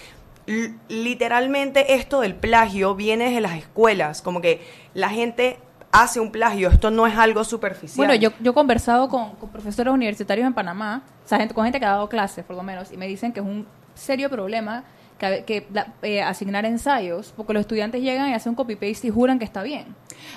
literalmente 0.90 1.96
esto 1.96 2.20
del 2.20 2.36
plagio 2.36 2.96
viene 2.96 3.26
desde 3.26 3.42
las 3.42 3.56
escuelas, 3.56 4.22
como 4.22 4.42
que 4.42 4.62
la 4.94 5.10
gente 5.10 5.60
hace 5.94 6.20
un 6.20 6.32
plagio, 6.32 6.68
esto 6.68 6.92
no 6.92 7.08
es 7.08 7.18
algo 7.18 7.46
superficial. 7.46 7.98
Bueno, 7.98 8.14
yo, 8.16 8.32
yo 8.42 8.52
he 8.52 8.54
conversado 8.54 9.08
con, 9.08 9.36
con 9.36 9.50
profesores 9.50 9.94
universitarios 9.94 10.46
en 10.46 10.54
Panamá, 10.54 11.04
o 11.24 11.28
sea, 11.28 11.38
gente, 11.38 11.54
con 11.54 11.64
gente 11.64 11.80
que 11.80 11.86
ha 11.86 11.92
dado 11.92 12.10
clases, 12.10 12.44
por 12.44 12.58
lo 12.58 12.64
menos, 12.64 12.92
y 12.92 12.98
me 12.98 13.08
dicen 13.08 13.32
que 13.32 13.40
es 13.40 13.46
un 13.46 13.66
serio 13.96 14.30
problema 14.30 14.84
que, 15.18 15.68
eh, 16.04 16.22
asignar 16.22 16.66
ensayos, 16.66 17.34
porque 17.36 17.54
los 17.54 17.62
estudiantes 17.62 18.02
llegan 18.02 18.30
y 18.30 18.34
hacen 18.34 18.52
un 18.52 18.56
copy-paste 18.56 19.08
y 19.08 19.10
juran 19.10 19.40
que 19.40 19.46
está 19.46 19.64
bien. 19.64 19.96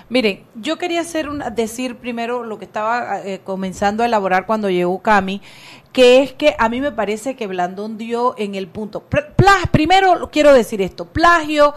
Miren, 0.09 0.45
yo 0.55 0.79
quería 0.79 1.01
hacer 1.01 1.29
una, 1.29 1.51
decir 1.51 1.97
primero 1.97 2.45
lo 2.45 2.59
que 2.59 2.65
estaba 2.65 3.21
eh, 3.25 3.41
comenzando 3.45 4.03
a 4.03 4.07
elaborar 4.07 4.47
cuando 4.47 4.69
llegó 4.71 5.01
Cami, 5.01 5.41
que 5.93 6.23
es 6.23 6.33
que 6.33 6.55
a 6.59 6.69
mí 6.69 6.81
me 6.81 6.93
parece 6.93 7.35
que 7.35 7.47
Blandón 7.47 7.99
dio 7.99 8.35
en 8.39 8.55
el 8.55 8.69
punto. 8.69 9.05
Pr- 9.11 9.35
pla- 9.35 9.69
primero 9.71 10.31
quiero 10.31 10.53
decir 10.55 10.81
esto, 10.83 11.05
plagio, 11.07 11.75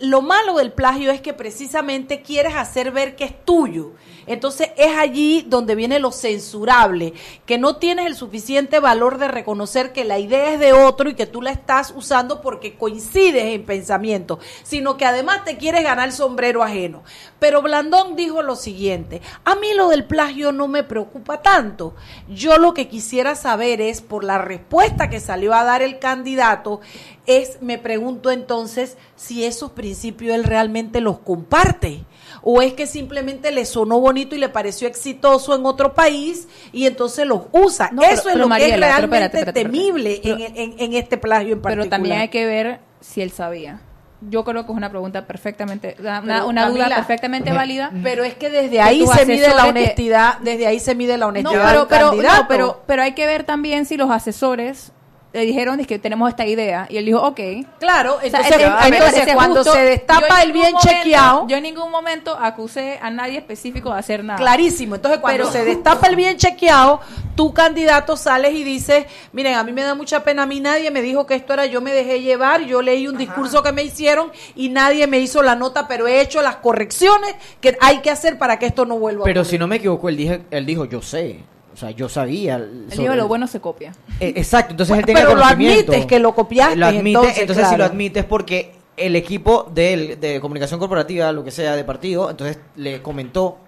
lo 0.00 0.22
malo 0.22 0.56
del 0.56 0.72
plagio 0.72 1.10
es 1.10 1.20
que 1.20 1.32
precisamente 1.34 2.22
quieres 2.22 2.54
hacer 2.54 2.92
ver 2.92 3.16
que 3.16 3.24
es 3.24 3.44
tuyo. 3.44 3.92
Entonces 4.30 4.70
es 4.76 4.96
allí 4.96 5.44
donde 5.48 5.74
viene 5.74 5.98
lo 5.98 6.12
censurable, 6.12 7.14
que 7.46 7.58
no 7.58 7.78
tienes 7.78 8.06
el 8.06 8.14
suficiente 8.14 8.78
valor 8.78 9.18
de 9.18 9.26
reconocer 9.26 9.92
que 9.92 10.04
la 10.04 10.20
idea 10.20 10.52
es 10.52 10.60
de 10.60 10.72
otro 10.72 11.10
y 11.10 11.14
que 11.14 11.26
tú 11.26 11.42
la 11.42 11.50
estás 11.50 11.92
usando 11.96 12.40
porque 12.40 12.76
coincides 12.76 13.42
en 13.42 13.66
pensamiento, 13.66 14.38
sino 14.62 14.96
que 14.96 15.04
además 15.04 15.44
te 15.44 15.56
quieres 15.56 15.82
ganar 15.82 16.06
el 16.06 16.14
sombrero 16.14 16.62
ajeno. 16.62 17.02
Pero 17.40 17.60
Blandón 17.60 18.14
dijo 18.14 18.40
lo 18.42 18.54
siguiente, 18.54 19.20
a 19.44 19.56
mí 19.56 19.74
lo 19.74 19.88
del 19.88 20.04
plagio 20.04 20.52
no 20.52 20.68
me 20.68 20.84
preocupa 20.84 21.42
tanto. 21.42 21.96
Yo 22.28 22.56
lo 22.58 22.72
que 22.72 22.86
quisiera 22.86 23.34
saber 23.34 23.80
es, 23.80 24.00
por 24.00 24.22
la 24.22 24.38
respuesta 24.38 25.10
que 25.10 25.18
salió 25.18 25.54
a 25.54 25.64
dar 25.64 25.82
el 25.82 25.98
candidato, 25.98 26.80
es, 27.26 27.60
me 27.62 27.78
pregunto 27.78 28.30
entonces, 28.30 28.96
si 29.16 29.44
esos 29.44 29.72
principios 29.72 30.36
él 30.36 30.44
realmente 30.44 31.00
los 31.00 31.18
comparte 31.18 32.04
o 32.42 32.62
es 32.62 32.72
que 32.74 32.86
simplemente 32.86 33.50
le 33.52 33.64
sonó 33.64 34.00
bonito 34.00 34.34
y 34.34 34.38
le 34.38 34.48
pareció 34.48 34.88
exitoso 34.88 35.54
en 35.54 35.66
otro 35.66 35.94
país 35.94 36.48
y 36.72 36.86
entonces 36.86 37.26
los 37.26 37.42
usa. 37.52 37.90
No, 37.92 38.02
pero- 38.02 38.12
Eso 38.14 38.28
es 38.28 38.34
pero 38.34 38.48
lo 38.48 38.54
que 38.54 38.62
es 38.64 38.70
pero 38.70 38.80
realmente 38.80 39.04
espérate, 39.16 39.38
espérate, 39.38 39.60
espérate. 39.60 39.78
temible 39.78 40.20
Pero- 40.22 40.36
en, 40.36 40.56
en- 40.56 40.74
en 40.78 40.94
este 40.94 41.18
plagio 41.18 41.52
en 41.54 41.60
particular. 41.62 41.76
Pero 41.88 41.90
también 41.90 42.18
hay 42.18 42.28
que 42.28 42.46
ver 42.46 42.80
si 43.00 43.22
él 43.22 43.30
sabía. 43.30 43.80
Yo 44.28 44.44
creo 44.44 44.66
que 44.66 44.72
es 44.72 44.76
una 44.76 44.90
pregunta 44.90 45.26
perfectamente, 45.26 45.96
una, 45.98 46.20
Pero, 46.22 46.46
una 46.48 46.68
duda 46.68 46.88
perfectamente 46.94 47.52
válida. 47.52 47.90
Pero 48.02 48.22
es 48.22 48.34
que 48.34 48.50
desde 48.50 48.78
ahí 48.80 49.06
se 49.06 49.24
mide 49.24 49.48
la 49.54 49.64
honestidad, 49.66 50.38
desde 50.40 50.66
ahí 50.66 50.78
se 50.78 50.94
mide 50.94 51.16
la 51.16 51.24
No, 51.24 51.28
honestidad 51.28 51.64
pero, 51.66 51.78
del 51.80 51.88
pero, 51.88 52.06
candidato. 52.10 52.42
no, 52.42 52.48
pero, 52.48 52.82
pero 52.86 53.02
hay 53.02 53.12
que 53.14 53.24
ver 53.26 53.44
también 53.44 53.86
si 53.86 53.96
los 53.96 54.10
asesores 54.10 54.92
le 55.32 55.40
dijeron 55.46 55.78
es 55.78 55.86
que 55.86 55.98
tenemos 55.98 56.28
esta 56.28 56.44
idea 56.44 56.86
y 56.90 56.96
él 56.96 57.04
dijo, 57.06 57.20
ok. 57.22 57.40
Claro, 57.78 58.16
O 58.16 58.28
sea, 58.28 58.40
entonces, 58.40 59.32
cuando 59.34 59.56
justo. 59.62 59.72
se 59.72 59.82
destapa 59.82 60.42
el 60.42 60.52
bien 60.52 60.72
momento- 60.72 60.88
chequeado, 60.88 61.46
Yo 61.46 61.56
en 61.56 61.62
ningún 61.62 61.90
momento 61.90 62.36
acusé 62.36 62.98
a 63.00 63.10
nadie 63.10 63.38
específico 63.38 63.92
de 63.92 63.98
hacer 64.00 64.24
nada. 64.24 64.38
Clarísimo. 64.38 64.96
Entonces, 64.96 65.20
cuando 65.20 65.44
Pero- 65.44 65.52
se 65.52 65.64
destapa 65.64 66.08
el 66.08 66.16
bien 66.16 66.36
chequeado, 66.36 67.00
tu 67.36 67.54
candidato 67.54 68.16
sales 68.16 68.52
y 68.54 68.64
dices, 68.64 69.06
miren, 69.32 69.54
a 69.54 69.62
mí 69.62 69.72
me 69.72 69.82
da 69.82 69.94
mucha 69.94 70.24
pena, 70.24 70.42
a 70.42 70.46
mí 70.46 70.58
nadie 70.60 70.90
me 70.90 71.00
dijo 71.00 71.26
que 71.26 71.34
esto 71.36 71.52
era, 71.54 71.64
yo 71.66 71.80
me 71.80 71.92
dejé 71.92 72.20
llevar, 72.20 72.62
yo 72.62 72.82
leí 72.82 73.06
un 73.06 73.16
discurso 73.16 73.62
que 73.62 73.72
me 73.72 73.82
hicieron 73.84 74.32
y 74.56 74.68
nadie 74.68 75.06
me 75.06 75.20
hizo 75.20 75.42
la 75.42 75.54
nota, 75.54 75.86
pero 75.86 76.06
he 76.08 76.20
hecho 76.20 76.42
las 76.42 76.56
correcciones 76.56 77.34
que 77.60 77.76
hay 77.80 77.98
que 77.98 78.10
hacer 78.10 78.36
para 78.36 78.58
que 78.58 78.66
esto 78.66 78.84
no 78.84 78.98
vuelva 78.98 79.24
Pero 79.24 79.42
a 79.42 79.44
si 79.44 79.58
no 79.58 79.66
me 79.68 79.76
equivoco, 79.76 80.08
él, 80.08 80.16
dije, 80.16 80.42
él 80.50 80.66
dijo, 80.66 80.84
yo 80.86 81.00
sé. 81.00 81.40
O 81.72 81.76
sea, 81.76 81.90
yo 81.90 82.08
sabía. 82.08 82.56
Él 82.56 82.86
dijo, 82.90 83.14
lo 83.14 83.28
bueno 83.28 83.46
se 83.46 83.60
copia. 83.60 83.92
Eh, 84.18 84.32
exacto, 84.36 84.72
entonces 84.72 84.98
él 84.98 85.04
tenía 85.06 85.24
pero 85.24 85.36
lo 85.36 85.44
admites 85.44 86.06
que 86.06 86.18
lo 86.18 86.34
copiaste, 86.34 86.76
Lo 86.76 86.86
admite, 86.86 87.08
entonces, 87.08 87.38
entonces, 87.38 87.68
si 87.68 87.76
lo 87.76 87.84
admites 87.84 88.24
porque 88.24 88.72
el 88.96 89.16
equipo 89.16 89.70
de, 89.72 89.92
él, 89.92 90.20
de 90.20 90.40
comunicación 90.40 90.78
corporativa, 90.78 91.32
lo 91.32 91.42
que 91.42 91.50
sea, 91.50 91.74
de 91.74 91.84
partido, 91.84 92.30
entonces 92.30 92.58
le 92.76 93.00
comentó 93.02 93.58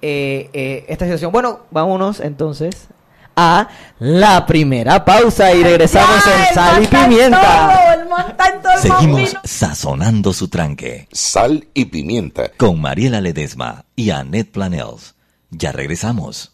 eh, 0.00 0.50
eh, 0.52 0.84
esta 0.88 1.04
situación. 1.04 1.32
Bueno, 1.32 1.60
vámonos 1.70 2.20
entonces 2.20 2.88
a 3.36 3.68
la 3.98 4.46
primera 4.46 5.04
pausa 5.04 5.52
y 5.52 5.62
regresamos 5.62 6.24
Ya, 6.24 6.34
en 6.34 6.40
el 6.40 6.54
Sal 6.54 6.82
y 6.82 6.86
Pimienta. 6.86 7.40
todo, 7.40 8.00
el 8.00 8.08
monta 8.08 8.46
en 8.48 8.62
todo 8.62 8.72
el 8.72 8.78
Seguimos 8.78 9.36
sazonando 9.44 10.32
su 10.32 10.48
tranque. 10.48 11.08
Sal 11.12 11.66
y 11.74 11.86
pimienta. 11.86 12.50
Con 12.56 12.80
Mariela 12.80 13.20
Ledesma 13.20 13.84
y 13.96 14.10
Annette 14.10 14.52
Planels. 14.52 15.14
Ya 15.50 15.72
regresamos. 15.72 16.53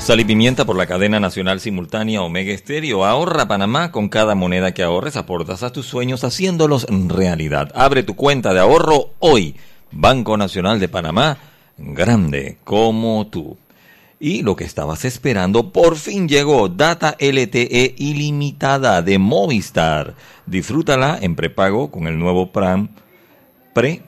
Sal 0.00 0.18
y 0.18 0.24
pimienta 0.24 0.64
por 0.64 0.76
la 0.76 0.86
cadena 0.86 1.20
nacional 1.20 1.60
simultánea 1.60 2.22
Omega 2.22 2.52
Estéreo. 2.52 3.04
Ahorra 3.04 3.46
Panamá 3.46 3.92
con 3.92 4.08
cada 4.08 4.34
moneda 4.34 4.72
que 4.72 4.82
ahorres, 4.82 5.16
aportas 5.16 5.62
a 5.62 5.72
tus 5.72 5.86
sueños 5.86 6.24
haciéndolos 6.24 6.86
realidad. 6.88 7.70
Abre 7.74 8.02
tu 8.02 8.16
cuenta 8.16 8.54
de 8.54 8.60
ahorro 8.60 9.10
hoy. 9.18 9.56
Banco 9.92 10.38
Nacional 10.38 10.80
de 10.80 10.88
Panamá, 10.88 11.36
grande 11.76 12.56
como 12.64 13.26
tú. 13.26 13.58
Y 14.18 14.42
lo 14.42 14.56
que 14.56 14.64
estabas 14.64 15.04
esperando 15.04 15.70
por 15.70 15.96
fin 15.96 16.28
llegó, 16.28 16.70
Data 16.70 17.16
LTE 17.20 17.94
ilimitada 17.98 19.02
de 19.02 19.18
Movistar. 19.18 20.14
Disfrútala 20.46 21.18
en 21.20 21.36
prepago 21.36 21.90
con 21.90 22.06
el 22.06 22.18
nuevo 22.18 22.52
plan 22.52 22.88
pre 23.74 24.02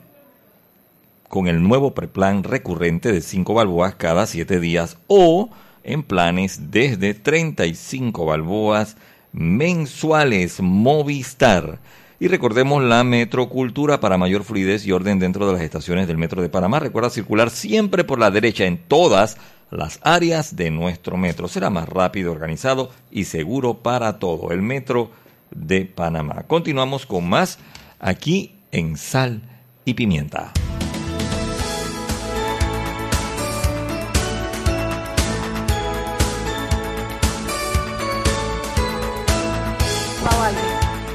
con 1.29 1.47
el 1.47 1.63
nuevo 1.63 1.95
preplan 1.95 2.43
recurrente 2.43 3.11
de 3.11 3.21
5 3.21 3.55
balboas 3.55 3.95
cada 3.95 4.27
7 4.27 4.59
días 4.59 4.97
o 5.07 5.49
en 5.83 6.03
planes 6.03 6.71
desde 6.71 7.13
35 7.13 8.25
balboas 8.25 8.97
mensuales 9.31 10.61
Movistar. 10.61 11.79
Y 12.19 12.27
recordemos 12.27 12.81
la 12.83 13.03
metrocultura 13.03 13.99
para 13.99 14.17
mayor 14.17 14.43
fluidez 14.43 14.85
y 14.85 14.91
orden 14.91 15.19
dentro 15.19 15.45
de 15.45 15.53
las 15.53 15.61
estaciones 15.61 16.07
del 16.07 16.17
Metro 16.17 16.41
de 16.41 16.49
Panamá. 16.49 16.79
Recuerda 16.79 17.09
circular 17.09 17.49
siempre 17.49 18.03
por 18.03 18.19
la 18.19 18.31
derecha 18.31 18.65
en 18.65 18.77
todas 18.77 19.37
las 19.71 19.99
áreas 20.03 20.55
de 20.55 20.71
nuestro 20.71 21.17
metro. 21.17 21.47
Será 21.47 21.69
más 21.69 21.89
rápido, 21.89 22.31
organizado 22.31 22.91
y 23.11 23.25
seguro 23.25 23.75
para 23.75 24.19
todo. 24.19 24.51
El 24.51 24.61
Metro 24.61 25.11
de 25.51 25.85
Panamá. 25.85 26.43
Continuamos 26.47 27.05
con 27.05 27.27
más 27.27 27.59
aquí 27.99 28.55
en 28.71 28.95
Sal 28.97 29.41
y 29.83 29.95
Pimienta. 29.95 30.53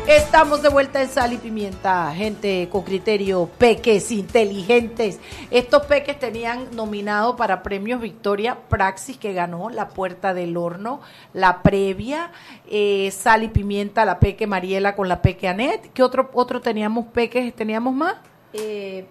Estamos 0.08 0.62
de 0.62 0.70
vuelta 0.70 1.02
en 1.02 1.08
Sal 1.10 1.34
y 1.34 1.36
Pimienta, 1.36 2.14
gente 2.14 2.66
con 2.72 2.80
criterio, 2.82 3.50
peques 3.58 4.10
inteligentes. 4.10 5.20
Estos 5.50 5.84
peques 5.84 6.18
tenían 6.18 6.74
nominado 6.74 7.36
para 7.36 7.62
premios 7.62 8.00
Victoria 8.00 8.56
Praxis, 8.70 9.18
que 9.18 9.34
ganó 9.34 9.68
La 9.68 9.90
Puerta 9.90 10.32
del 10.32 10.56
Horno, 10.56 11.02
la 11.34 11.62
previa, 11.62 12.32
eh, 12.70 13.10
Sal 13.10 13.42
y 13.42 13.48
Pimienta, 13.48 14.06
la 14.06 14.18
peque 14.18 14.46
Mariela 14.46 14.96
con 14.96 15.08
la 15.08 15.20
peque 15.20 15.46
Anet. 15.46 15.92
¿Qué 15.92 16.02
otro, 16.02 16.30
otro 16.32 16.62
teníamos 16.62 17.08
peques? 17.08 17.54
¿Teníamos 17.54 17.92
más? 17.92 18.14
Eh, 18.54 19.06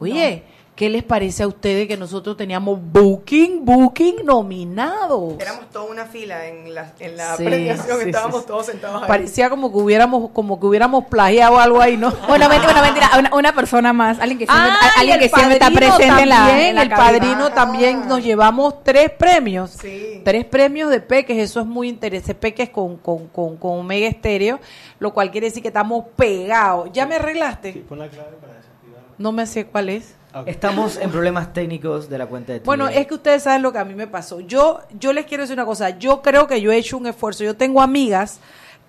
Oye, 0.00 0.44
¿qué 0.78 0.88
les 0.88 1.02
parece 1.02 1.42
a 1.42 1.48
ustedes 1.48 1.88
que 1.88 1.96
nosotros 1.96 2.36
teníamos 2.36 2.78
Booking, 2.80 3.64
Booking 3.64 4.24
nominado? 4.24 5.36
Éramos 5.40 5.68
toda 5.70 5.86
una 5.90 6.04
fila 6.06 6.46
en 6.46 6.72
la, 6.72 6.92
en 7.00 7.16
la 7.16 7.36
Sí, 7.36 7.44
premiación, 7.44 7.98
sí, 8.00 8.06
estábamos 8.06 8.42
sí. 8.42 8.46
todos 8.46 8.66
sentados 8.66 9.02
ahí. 9.02 9.08
Parecía 9.08 9.50
como 9.50 9.72
que 9.72 9.78
hubiéramos, 9.78 10.30
como 10.30 10.60
que 10.60 10.66
hubiéramos 10.66 11.06
plagiado 11.06 11.58
algo 11.58 11.80
ahí, 11.80 11.96
¿no? 11.96 12.12
Bueno, 12.28 12.48
mentira, 12.48 12.72
bueno, 12.72 12.82
mentira, 12.86 13.10
una, 13.18 13.34
una 13.34 13.52
persona 13.56 13.92
más, 13.92 14.20
alguien 14.20 14.38
que 14.38 14.46
siempre, 14.46 14.70
Ah, 14.70 14.90
alguien 14.98 15.18
que 15.18 15.28
siempre 15.28 15.54
está 15.54 15.70
presente 15.72 16.22
en 16.22 16.28
la, 16.28 16.68
en 16.68 16.74
la 16.76 16.82
el 16.82 16.88
cabina. 16.90 17.18
padrino 17.18 17.50
también 17.50 18.06
nos 18.06 18.22
llevamos 18.22 18.84
tres 18.84 19.10
premios. 19.10 19.76
Tres 20.24 20.44
premios 20.44 20.90
de 20.90 21.00
Peques, 21.00 21.38
eso 21.38 21.58
es 21.60 21.66
muy 21.66 21.88
interesante. 21.88 22.36
Peques 22.36 22.70
con, 22.70 22.98
con, 22.98 23.26
con, 23.28 23.56
con 23.56 23.80
Omega 23.80 24.06
Estéreo, 24.06 24.60
lo 25.00 25.12
cual 25.12 25.32
quiere 25.32 25.48
decir 25.48 25.60
que 25.60 25.68
estamos 25.68 26.04
pegados. 26.14 26.90
¿Ya 26.92 27.04
me 27.04 27.16
arreglaste? 27.16 27.72
Pon 27.88 27.98
la 27.98 28.08
clave 28.08 28.36
para 28.40 28.54
desactivar. 28.54 29.00
No 29.18 29.32
me 29.32 29.44
sé 29.44 29.66
cuál 29.66 29.88
es. 29.88 30.14
Estamos 30.46 30.96
en 30.98 31.10
problemas 31.10 31.52
técnicos 31.52 32.08
de 32.08 32.18
la 32.18 32.26
cuenta 32.26 32.52
de 32.52 32.60
Twitter. 32.60 32.66
Bueno, 32.66 32.88
es 32.88 33.06
que 33.06 33.14
ustedes 33.14 33.42
saben 33.42 33.62
lo 33.62 33.72
que 33.72 33.78
a 33.78 33.84
mí 33.84 33.94
me 33.94 34.06
pasó. 34.06 34.40
Yo, 34.40 34.80
yo 34.98 35.12
les 35.12 35.24
quiero 35.24 35.42
decir 35.42 35.54
una 35.54 35.64
cosa. 35.64 35.90
Yo 35.98 36.22
creo 36.22 36.46
que 36.46 36.60
yo 36.60 36.70
he 36.70 36.76
hecho 36.76 36.96
un 36.96 37.06
esfuerzo. 37.06 37.44
Yo 37.44 37.56
tengo 37.56 37.80
amigas 37.80 38.40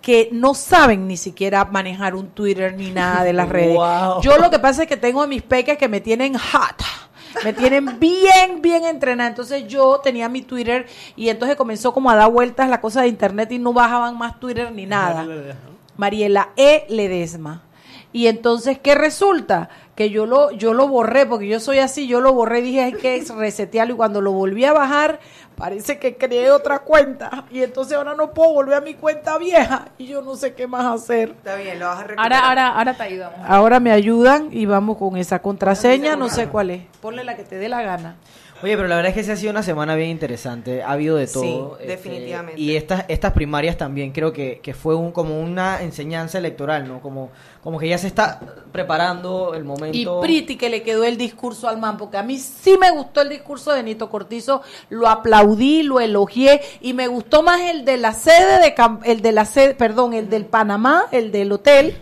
que 0.01 0.29
no 0.31 0.53
saben 0.53 1.07
ni 1.07 1.17
siquiera 1.17 1.65
manejar 1.65 2.15
un 2.15 2.29
Twitter 2.29 2.75
ni 2.75 2.91
nada 2.91 3.23
de 3.23 3.33
las 3.33 3.49
redes. 3.49 3.75
Wow. 3.75 4.21
Yo 4.21 4.37
lo 4.37 4.49
que 4.49 4.59
pasa 4.59 4.83
es 4.83 4.87
que 4.87 4.97
tengo 4.97 5.21
a 5.21 5.27
mis 5.27 5.41
peques 5.41 5.77
que 5.77 5.87
me 5.87 6.01
tienen 6.01 6.35
hot. 6.37 6.83
Me 7.43 7.53
tienen 7.53 7.99
bien, 7.99 8.61
bien 8.61 8.85
entrenada. 8.85 9.29
Entonces 9.29 9.67
yo 9.67 9.99
tenía 10.03 10.29
mi 10.29 10.41
Twitter 10.41 10.87
y 11.15 11.29
entonces 11.29 11.55
comenzó 11.55 11.93
como 11.93 12.09
a 12.09 12.15
dar 12.15 12.31
vueltas 12.31 12.69
la 12.69 12.81
cosa 12.81 13.01
de 13.01 13.07
internet 13.07 13.51
y 13.51 13.59
no 13.59 13.71
bajaban 13.71 14.17
más 14.17 14.39
Twitter 14.39 14.71
ni 14.71 14.85
nada. 14.85 15.25
Mariela 15.95 16.49
E. 16.55 16.85
Ledesma. 16.89 17.63
Y 18.11 18.27
entonces, 18.27 18.79
¿qué 18.79 18.95
resulta? 18.95 19.69
Que 19.95 20.09
yo 20.09 20.25
lo, 20.25 20.51
yo 20.51 20.73
lo 20.73 20.87
borré, 20.87 21.25
porque 21.25 21.47
yo 21.47 21.59
soy 21.59 21.79
así, 21.79 22.07
yo 22.07 22.21
lo 22.21 22.33
borré, 22.33 22.61
dije 22.61 22.81
hay 22.81 22.93
que 22.93 23.23
resetearlo 23.37 23.93
y 23.93 23.97
cuando 23.97 24.21
lo 24.21 24.31
volví 24.31 24.65
a 24.65 24.73
bajar, 24.73 25.19
parece 25.55 25.99
que 25.99 26.15
creé 26.15 26.49
otra 26.51 26.79
cuenta. 26.79 27.45
Y 27.51 27.61
entonces 27.61 27.97
ahora 27.97 28.15
no 28.15 28.31
puedo 28.33 28.53
volver 28.53 28.75
a 28.75 28.81
mi 28.81 28.93
cuenta 28.95 29.37
vieja 29.37 29.89
y 29.97 30.07
yo 30.07 30.21
no 30.21 30.35
sé 30.35 30.53
qué 30.53 30.65
más 30.67 30.85
hacer. 30.85 31.29
Está 31.29 31.55
bien, 31.55 31.77
lo 31.79 31.85
vas 31.85 31.99
a 31.99 32.03
recuperar. 32.03 32.33
Ahora, 32.33 32.47
ahora, 32.49 32.67
ahora 32.79 32.93
te 32.95 33.03
ayudamos. 33.03 33.39
Ahora 33.45 33.79
me 33.79 33.91
ayudan 33.91 34.47
y 34.51 34.65
vamos 34.65 34.97
con 34.97 35.15
esa 35.17 35.39
contraseña, 35.41 36.15
no 36.15 36.29
sé 36.29 36.47
cuál 36.47 36.71
es. 36.71 36.81
Ponle 37.01 37.23
la 37.23 37.35
que 37.35 37.43
te 37.43 37.57
dé 37.57 37.69
la 37.69 37.81
gana. 37.83 38.15
Oye, 38.61 38.75
pero 38.75 38.89
la 38.89 38.97
verdad 38.97 39.11
es 39.11 39.15
que 39.15 39.23
sí 39.23 39.31
ha 39.31 39.37
sido 39.37 39.51
una 39.51 39.63
semana 39.63 39.95
bien 39.95 40.09
interesante. 40.09 40.83
Ha 40.83 40.91
habido 40.91 41.15
de 41.15 41.27
Sí, 41.27 41.33
todo. 41.35 41.77
este, 41.79 41.87
definitivamente. 41.93 42.59
y 42.59 42.75
estas, 42.75 43.05
estas 43.07 43.31
primarias 43.31 43.77
también 43.77 44.11
creo 44.11 44.33
que, 44.33 44.59
que 44.61 44.73
fue 44.73 44.95
un, 44.95 45.13
como 45.13 45.39
una 45.39 45.81
enseñanza 45.81 46.39
electoral, 46.39 46.85
¿no? 46.85 46.99
Como, 46.99 47.29
como 47.63 47.77
que 47.77 47.89
ya 47.89 47.97
se 47.97 48.07
está 48.07 48.39
preparando 48.71 49.53
el 49.53 49.63
Y 49.63 49.65
momento. 49.65 50.21
Priti 50.21 50.55
que 50.55 50.69
le 50.69 50.81
quedó 50.83 51.03
el 51.03 51.17
discurso 51.17 51.67
al 51.67 51.77
man, 51.77 51.97
porque 51.97 52.17
a 52.17 52.23
mí 52.23 52.37
sí 52.37 52.77
me 52.79 52.89
gustó 52.91 53.21
el 53.21 53.29
discurso 53.29 53.71
de 53.73 53.83
Nito 53.83 54.09
Cortizo, 54.09 54.61
lo 54.89 55.07
aplaudí, 55.09 55.83
lo 55.83 55.99
elogié 55.99 56.61
y 56.81 56.93
me 56.93 57.07
gustó 57.07 57.43
más 57.43 57.61
el 57.61 57.83
de 57.85 57.97
la 57.97 58.13
sede 58.13 58.59
de 58.59 58.75
el 59.03 59.21
de 59.21 59.31
la 59.33 59.45
sede, 59.45 59.73
perdón, 59.75 60.13
el 60.13 60.29
del 60.29 60.45
Panamá, 60.45 61.05
el 61.11 61.31
del 61.31 61.51
hotel, 61.51 61.97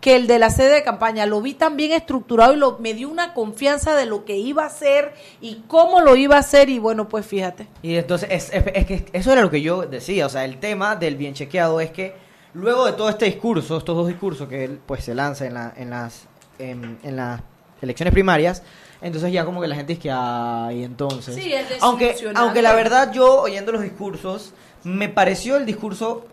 que 0.00 0.14
el 0.16 0.26
de 0.26 0.38
la 0.38 0.50
sede 0.50 0.74
de 0.74 0.82
campaña. 0.84 1.26
Lo 1.26 1.40
vi 1.42 1.54
tan 1.54 1.76
bien 1.76 1.92
estructurado 1.92 2.52
y 2.52 2.56
lo, 2.56 2.78
me 2.78 2.94
dio 2.94 3.08
una 3.08 3.34
confianza 3.34 3.96
de 3.96 4.06
lo 4.06 4.24
que 4.24 4.36
iba 4.36 4.62
a 4.62 4.66
hacer 4.66 5.12
y 5.40 5.62
cómo 5.66 6.00
lo 6.00 6.14
iba 6.16 6.36
a 6.36 6.40
hacer 6.40 6.70
y 6.70 6.78
bueno, 6.78 7.08
pues 7.08 7.26
fíjate. 7.26 7.66
Y 7.82 7.96
entonces, 7.96 8.28
es, 8.30 8.50
es- 8.52 8.64
es 8.74 8.86
que 8.86 9.06
eso 9.12 9.32
era 9.32 9.42
lo 9.42 9.50
que 9.50 9.60
yo 9.62 9.82
decía. 9.82 10.26
O 10.26 10.28
sea, 10.28 10.44
el 10.44 10.58
tema 10.60 10.94
del 10.96 11.16
bien 11.16 11.34
chequeado 11.34 11.80
es 11.80 11.90
que 11.90 12.29
luego 12.54 12.86
de 12.86 12.92
todo 12.92 13.08
este 13.08 13.26
discurso, 13.26 13.76
estos 13.78 13.96
dos 13.96 14.08
discursos 14.08 14.48
que 14.48 14.64
él 14.64 14.80
pues 14.84 15.04
se 15.04 15.14
lanza 15.14 15.46
en, 15.46 15.54
la, 15.54 15.72
en, 15.76 15.90
las, 15.90 16.24
en, 16.58 16.98
en 17.02 17.16
las 17.16 17.40
elecciones 17.82 18.12
primarias, 18.12 18.62
entonces 19.02 19.32
ya 19.32 19.44
como 19.44 19.60
que 19.60 19.68
la 19.68 19.76
gente 19.76 19.94
es 19.94 19.98
que, 19.98 20.10
ay, 20.12 20.84
entonces. 20.84 21.34
Sí, 21.34 21.52
es 21.52 21.66
aunque, 21.80 22.14
aunque 22.34 22.60
la 22.62 22.74
verdad 22.74 23.12
yo, 23.12 23.42
oyendo 23.42 23.72
los 23.72 23.82
discursos, 23.82 24.52
me 24.84 25.08
pareció 25.08 25.56
el 25.56 25.64
discurso 25.66 26.26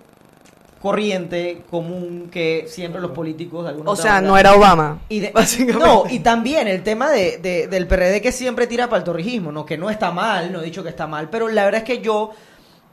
corriente, 0.82 1.64
común, 1.72 2.30
que 2.32 2.66
siempre 2.68 3.02
los 3.02 3.12
políticos... 3.12 3.64
de 3.64 3.70
alguna 3.72 3.92
O 3.92 3.96
sea, 3.96 4.14
manera- 4.14 4.28
no 4.28 4.38
era 4.38 4.54
Obama. 4.56 5.00
y 5.10 5.20
de- 5.22 5.32
básicamente. 5.32 5.84
no, 5.86 6.04
y 6.10 6.20
también 6.20 6.68
el 6.68 6.84
tema 6.84 7.10
de, 7.10 7.38
de- 7.40 7.68
del 7.68 7.88
PRD 7.88 8.22
que 8.22 8.32
siempre 8.32 8.68
tira 8.68 8.88
para 8.88 9.00
el 9.00 9.04
torrijismo, 9.04 9.52
¿no? 9.52 9.66
que 9.66 9.78
no 9.78 9.90
está 9.90 10.12
mal, 10.12 10.52
no 10.54 10.62
he 10.62 10.66
dicho 10.66 10.84
que 10.84 10.90
está 10.90 11.08
mal, 11.08 11.30
pero 11.30 11.48
la 11.48 11.66
verdad 11.66 11.82
es 11.82 11.86
que 11.88 12.02
yo 12.02 12.30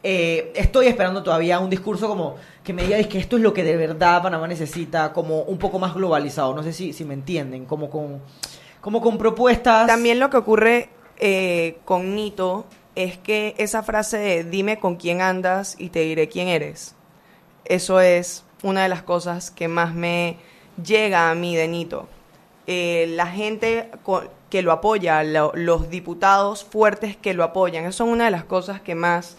eh, 0.06 0.52
estoy 0.54 0.86
esperando 0.86 1.22
todavía 1.22 1.58
un 1.58 1.70
discurso 1.70 2.06
como 2.06 2.36
que 2.62 2.72
me 2.74 2.82
diga 2.84 2.98
"Es 2.98 3.06
que 3.08 3.18
esto 3.18 3.36
es 3.36 3.42
lo 3.42 3.52
que 3.54 3.64
de 3.64 3.76
verdad 3.76 4.22
Panamá 4.22 4.46
necesita, 4.46 5.12
como 5.14 5.40
un 5.42 5.58
poco 5.58 5.78
más 5.78 5.94
globalizado, 5.94 6.54
no 6.54 6.62
sé 6.62 6.72
si, 6.74 6.92
si 6.92 7.04
me 7.04 7.14
entienden, 7.14 7.64
como 7.64 7.88
con, 7.90 8.20
como 8.80 9.00
con 9.00 9.16
propuestas... 9.18 9.86
También 9.86 10.20
lo 10.20 10.28
que 10.30 10.36
ocurre 10.36 10.90
eh, 11.18 11.78
con 11.86 12.14
Nito 12.14 12.66
es 12.94 13.16
que 13.18 13.54
esa 13.58 13.82
frase 13.82 14.18
de 14.18 14.44
dime 14.44 14.78
con 14.78 14.96
quién 14.96 15.20
andas 15.22 15.74
y 15.78 15.88
te 15.88 16.00
diré 16.00 16.28
quién 16.28 16.48
eres, 16.48 16.94
eso 17.64 17.98
es 18.00 18.44
una 18.62 18.82
de 18.82 18.88
las 18.90 19.02
cosas 19.02 19.50
que 19.50 19.68
más 19.68 19.94
me 19.94 20.36
llega 20.84 21.30
a 21.30 21.34
mí 21.34 21.56
de 21.56 21.66
Nito. 21.66 22.08
Eh, 22.66 23.06
la 23.16 23.26
gente 23.26 23.90
que 24.50 24.62
lo 24.62 24.70
apoya, 24.72 25.22
lo- 25.22 25.52
los 25.54 25.88
diputados 25.90 26.62
fuertes 26.64 27.16
que 27.16 27.34
lo 27.34 27.42
apoyan, 27.42 27.84
eso 27.86 27.98
son 28.04 28.08
una 28.10 28.26
de 28.26 28.30
las 28.30 28.44
cosas 28.44 28.80
que 28.80 28.94
más 28.94 29.36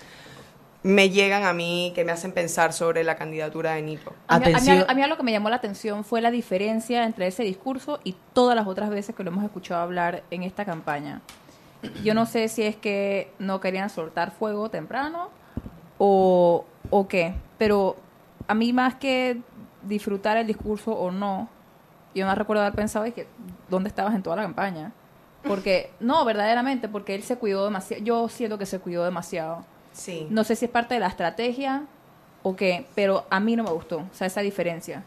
me 0.86 1.10
llegan 1.10 1.44
a 1.46 1.52
mí, 1.54 1.92
que 1.96 2.06
me 2.06 2.12
hacen 2.12 2.32
pensar 2.32 2.72
sobre 2.72 3.04
la 3.04 3.16
candidatura 3.16 3.72
de 3.74 3.82
Nito. 3.82 4.14
A 4.28 4.38
mí, 4.38 4.46
a 4.54 4.60
mí- 4.60 4.84
a 4.88 4.94
mí 4.94 5.08
lo 5.08 5.18
que 5.18 5.24
me 5.24 5.32
llamó 5.32 5.50
la 5.50 5.56
atención 5.56 6.04
fue 6.04 6.22
la 6.22 6.30
diferencia 6.30 7.06
entre 7.06 7.26
ese 7.26 7.42
discurso 7.42 8.00
y 8.04 8.16
todas 8.34 8.56
las 8.56 8.68
otras 8.68 8.92
veces 8.92 9.16
que 9.16 9.24
lo 9.24 9.32
hemos 9.32 9.44
escuchado 9.44 9.82
hablar 9.82 10.22
en 10.30 10.44
esta 10.44 10.64
campaña. 10.64 11.22
Yo 12.04 12.14
no 12.14 12.28
sé 12.28 12.48
si 12.50 12.62
es 12.62 12.76
que 12.76 13.32
no 13.40 13.60
querían 13.62 13.90
soltar 13.90 14.30
fuego 14.30 14.70
temprano 14.70 15.30
o, 15.98 16.66
o 16.92 17.08
qué, 17.08 17.34
pero 17.58 17.96
a 18.48 18.54
mí 18.54 18.72
más 18.72 18.94
que 18.96 19.40
disfrutar 19.82 20.38
el 20.38 20.46
discurso 20.46 20.92
o 20.92 21.10
no, 21.10 21.50
yo 22.14 22.28
no 22.28 22.36
recuerdo 22.36 22.62
haber 22.62 22.76
pensado, 22.76 23.06
es 23.06 23.14
que, 23.16 23.28
¿dónde 23.70 23.90
estabas 23.90 24.14
en 24.14 24.22
toda 24.24 24.36
la 24.36 24.44
campaña? 24.44 24.92
Porque, 25.48 25.92
no, 26.00 26.24
verdaderamente, 26.26 26.88
porque 26.90 27.16
él 27.16 27.24
se 27.24 27.38
cuidó 27.38 27.66
demasiado, 27.66 28.04
yo 28.04 28.30
siento 28.30 28.58
que 28.60 28.66
se 28.68 28.80
cuidó 28.80 29.04
demasiado. 29.04 29.66
Sí. 29.96 30.28
No 30.30 30.44
sé 30.44 30.56
si 30.56 30.66
es 30.66 30.72
parte 30.72 30.94
de 30.94 31.00
la 31.00 31.08
estrategia 31.08 31.84
o 32.44 32.56
qué, 32.56 32.86
pero 32.96 33.26
a 33.30 33.40
mí 33.40 33.56
no 33.56 33.64
me 33.64 33.72
gustó, 33.72 34.00
o 34.00 34.10
sea, 34.12 34.28
esa 34.28 34.42
diferencia. 34.42 35.04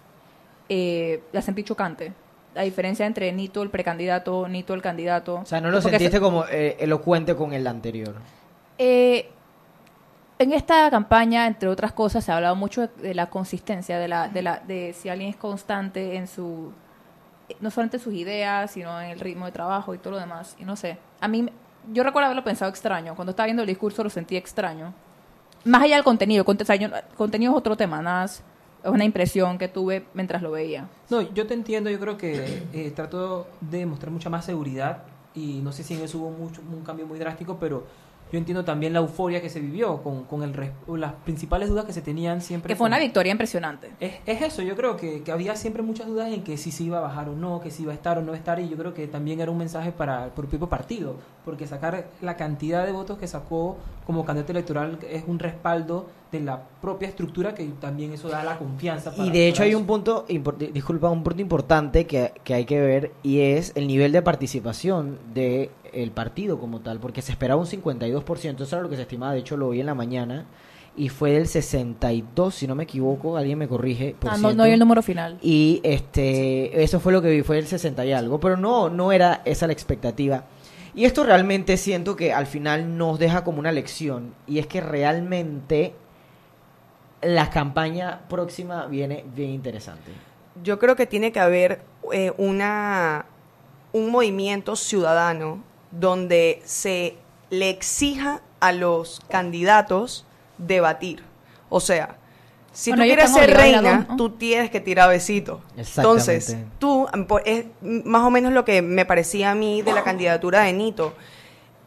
Eh, 0.69 1.23
la 1.33 1.43
sentí 1.43 1.63
chocante. 1.63 2.13
La 2.55 2.63
diferencia 2.63 3.07
entre 3.07 3.31
Nito, 3.33 3.63
el 3.63 3.71
precandidato, 3.71 4.49
Nito, 4.49 4.73
el 4.75 4.83
candidato. 4.83 5.37
O 5.43 5.47
sea, 5.47 5.61
no 5.61 5.71
lo 5.71 5.81
sentiste 5.83 6.11
se- 6.13 6.21
como 6.21 6.45
eh, 6.51 6.77
elocuente 6.81 7.37
con 7.37 7.53
el 7.53 7.67
anterior. 7.67 8.15
Eh, 8.79 9.29
en 10.39 10.53
esta 10.53 10.91
campaña, 10.91 11.47
entre 11.47 11.69
otras 11.69 11.93
cosas, 11.93 12.25
se 12.25 12.33
ha 12.33 12.37
hablado 12.37 12.57
mucho 12.57 12.83
de, 12.89 12.89
de 13.09 13.15
la 13.15 13.29
consistencia, 13.29 13.99
de, 13.99 14.09
la, 14.09 14.29
de, 14.29 14.43
la, 14.43 14.59
de 14.61 14.95
si 14.95 15.09
alguien 15.09 15.31
es 15.31 15.37
constante 15.37 16.17
en 16.17 16.27
su, 16.27 16.73
no 17.61 17.71
solamente 17.71 17.97
en 17.99 18.03
sus 18.03 18.15
ideas, 18.15 18.71
sino 18.71 19.01
en 19.01 19.11
el 19.11 19.21
ritmo 19.21 19.47
de 19.47 19.53
trabajo 19.53 19.95
y 19.95 19.99
todo 19.99 20.13
lo 20.13 20.19
demás. 20.19 20.57
Y 20.59 20.65
no 20.65 20.77
sé, 20.77 20.97
a 21.21 21.29
mí, 21.29 21.49
yo 21.93 22.03
recuerdo 22.03 22.27
haberlo 22.27 22.45
pensado 22.45 22.71
extraño. 22.71 23.15
Cuando 23.15 23.31
estaba 23.31 23.47
viendo 23.47 23.63
el 23.63 23.69
discurso 23.69 24.03
lo 24.05 24.11
sentí 24.11 24.37
extraño. 24.37 24.93
Más 25.65 25.83
allá 25.83 25.97
del 25.97 26.05
contenido, 26.05 26.45
yo- 26.79 26.89
contenido 27.17 27.53
es 27.53 27.59
otro 27.59 27.77
tema, 27.77 28.01
nada 28.01 28.23
más 28.23 28.43
es 28.85 28.91
una 28.91 29.05
impresión 29.05 29.59
que 29.59 29.69
tuve 29.69 30.05
mientras 30.15 30.41
lo 30.41 30.51
veía. 30.53 30.89
No, 31.11 31.21
yo 31.21 31.47
te 31.47 31.55
entiendo, 31.55 31.91
yo 31.91 31.99
creo 31.99 32.17
que 32.17 32.63
eh, 32.73 32.93
trato 32.95 33.49
de 33.61 33.85
mostrar 33.87 34.13
mucha 34.13 34.31
más 34.31 34.45
seguridad 34.45 35.03
y 35.35 35.61
no 35.63 35.73
sé 35.73 35.83
si 35.83 35.95
en 35.95 36.03
eso 36.03 36.19
hubo 36.19 36.31
mucho, 36.31 36.63
un 36.73 36.83
cambio 36.85 37.07
muy 37.07 37.19
drástico, 37.19 37.59
pero 37.59 37.85
yo 38.33 38.39
entiendo 38.39 38.65
también 38.65 38.93
la 38.93 38.99
euforia 39.01 39.41
que 39.41 39.49
se 39.51 39.61
vivió 39.61 40.03
con, 40.03 40.25
con 40.25 40.43
el 40.43 40.53
las 40.97 41.13
principales 41.25 41.69
dudas 41.69 41.85
que 41.85 41.93
se 41.93 42.03
tenían 42.03 42.41
siempre. 42.41 42.69
Que 42.73 42.77
fue 42.77 42.85
con- 42.85 42.93
una 42.93 42.99
victoria 42.99 43.33
impresionante. 43.33 43.91
Es, 44.01 44.15
es 44.27 44.43
eso, 44.43 44.63
yo 44.63 44.75
creo 44.77 44.97
que, 44.97 45.23
que 45.23 45.33
había 45.33 45.55
siempre 45.57 45.83
muchas 45.83 46.07
dudas 46.07 46.33
en 46.33 46.43
que 46.43 46.57
si 46.57 46.71
se 46.71 46.85
iba 46.85 46.99
a 46.99 47.01
bajar 47.03 47.29
o 47.29 47.37
no, 47.37 47.61
que 47.61 47.71
si 47.71 47.85
iba 47.85 47.93
a 47.93 47.95
estar 47.95 48.19
o 48.19 48.23
no 48.23 48.35
estar, 48.35 48.59
y 48.61 48.69
yo 48.69 48.77
creo 48.77 48.93
que 48.95 49.07
también 49.07 49.41
era 49.41 49.51
un 49.51 49.59
mensaje 49.59 49.93
para 49.93 50.25
el 50.27 50.31
propio 50.33 50.69
partido, 50.69 51.17
porque 51.45 51.67
sacar 51.67 52.09
la 52.21 52.37
cantidad 52.37 52.85
de 52.85 52.93
votos 52.93 53.19
que 53.19 53.27
sacó 53.27 53.77
como 54.07 54.25
candidato 54.25 54.53
electoral 54.53 54.99
es 55.11 55.25
un 55.27 55.39
respaldo 55.39 56.07
de 56.33 56.41
la 56.41 56.63
propia 56.83 57.09
estructura 57.09 57.55
que 57.55 57.65
también 57.81 58.13
eso 58.13 58.29
da 58.29 58.45
la 58.45 58.59
confianza. 58.59 59.13
Y 59.17 59.31
de 59.31 59.49
hecho 59.49 59.63
hay 59.63 59.71
eso. 59.71 59.79
un 59.79 59.87
punto, 59.87 60.27
disculpa, 60.73 61.09
un 61.09 61.23
punto 61.23 61.41
importante 61.41 62.07
que, 62.07 62.33
que 62.45 62.53
hay 62.55 62.65
que 62.67 62.81
ver 62.81 63.13
y 63.23 63.41
es 63.41 63.73
el 63.77 63.87
nivel 63.87 64.13
de 64.13 64.21
participación 64.21 65.19
del 65.93 66.11
partido 66.11 66.59
como 66.59 66.81
tal, 66.81 67.01
porque 67.01 67.23
se 67.23 67.33
esperaba 67.33 67.61
un 67.61 67.67
52%, 67.67 68.61
eso 68.61 68.77
era 68.77 68.83
lo 68.83 68.89
que 68.89 68.97
se 68.97 69.03
estimaba, 69.03 69.33
de 69.33 69.41
hecho 69.41 69.57
lo 69.57 69.71
vi 69.71 69.81
en 69.81 69.87
la 69.87 69.95
mañana, 69.95 70.47
y 70.97 71.11
fue 71.11 71.33
del 71.33 71.47
62, 71.47 72.55
si 72.55 72.67
no 72.67 72.75
me 72.75 72.83
equivoco, 72.83 73.37
alguien 73.37 73.59
me 73.59 73.69
corrige. 73.69 74.17
por 74.19 74.33
Ah, 74.33 74.37
no, 74.37 74.53
no 74.53 74.65
hay 74.65 74.73
el 74.73 74.81
número 74.81 75.01
final. 75.01 75.39
Y 75.41 75.81
este, 75.85 76.83
eso 76.83 76.99
fue 76.99 77.13
lo 77.13 77.23
que 77.23 77.31
vi, 77.31 77.43
fue 77.43 77.59
el 77.59 77.67
60 77.67 78.05
y 78.05 78.13
algo, 78.13 78.41
pero 78.41 78.57
no, 78.57 78.91
no 78.91 79.13
era 79.13 79.43
esa 79.45 79.69
la 79.69 79.73
expectativa. 79.73 80.45
Y 80.95 81.05
esto 81.05 81.23
realmente 81.23 81.77
siento 81.77 82.17
que 82.17 82.33
al 82.33 82.47
final 82.47 82.99
nos 82.99 83.19
deja 83.21 83.45
como 83.45 83.61
una 83.61 83.71
lección, 83.71 84.35
y 84.49 84.59
es 84.59 84.67
que 84.67 84.81
realmente 84.81 85.95
la 87.23 87.51
campaña 87.51 88.23
próxima 88.29 88.87
viene 88.87 89.25
bien 89.35 89.51
interesante. 89.51 90.11
Yo 90.63 90.79
creo 90.79 90.97
que 90.97 91.07
tiene 91.07 91.31
que 91.31 91.41
haber 91.41 91.83
eh, 92.13 92.33
una, 92.37 93.27
un 93.93 94.11
movimiento 94.11 94.75
ciudadano 94.75 95.63
donde 95.91 96.61
se 96.65 97.17
le 97.51 97.71
exija 97.71 98.43
a 98.61 98.73
los 98.73 99.21
candidatos 99.29 100.25
debatir. 100.59 101.23
O 101.69 101.81
sea, 101.81 102.17
si 102.73 102.91
Bueno, 102.91 103.05
tú 103.05 103.07
quieres 103.09 103.33
ser 103.33 103.57
reina, 103.57 104.07
tú 104.17 104.31
tienes 104.31 104.71
que 104.71 104.81
tirar 104.81 105.09
besito. 105.09 105.61
Exactamente. 105.77 106.33
Entonces, 106.33 106.57
tú, 106.79 107.07
por- 107.27 107.43
es 107.47 107.67
más 107.83 108.23
o 108.23 108.31
menos 108.31 108.53
lo 108.53 108.65
que 108.65 108.83
me 108.83 109.05
parecía 109.05 109.51
a 109.51 109.55
mí 109.55 109.83
de 109.83 109.93
la 109.93 110.03
candidatura 110.05 110.63
de 110.63 110.73
Nito. 110.73 111.15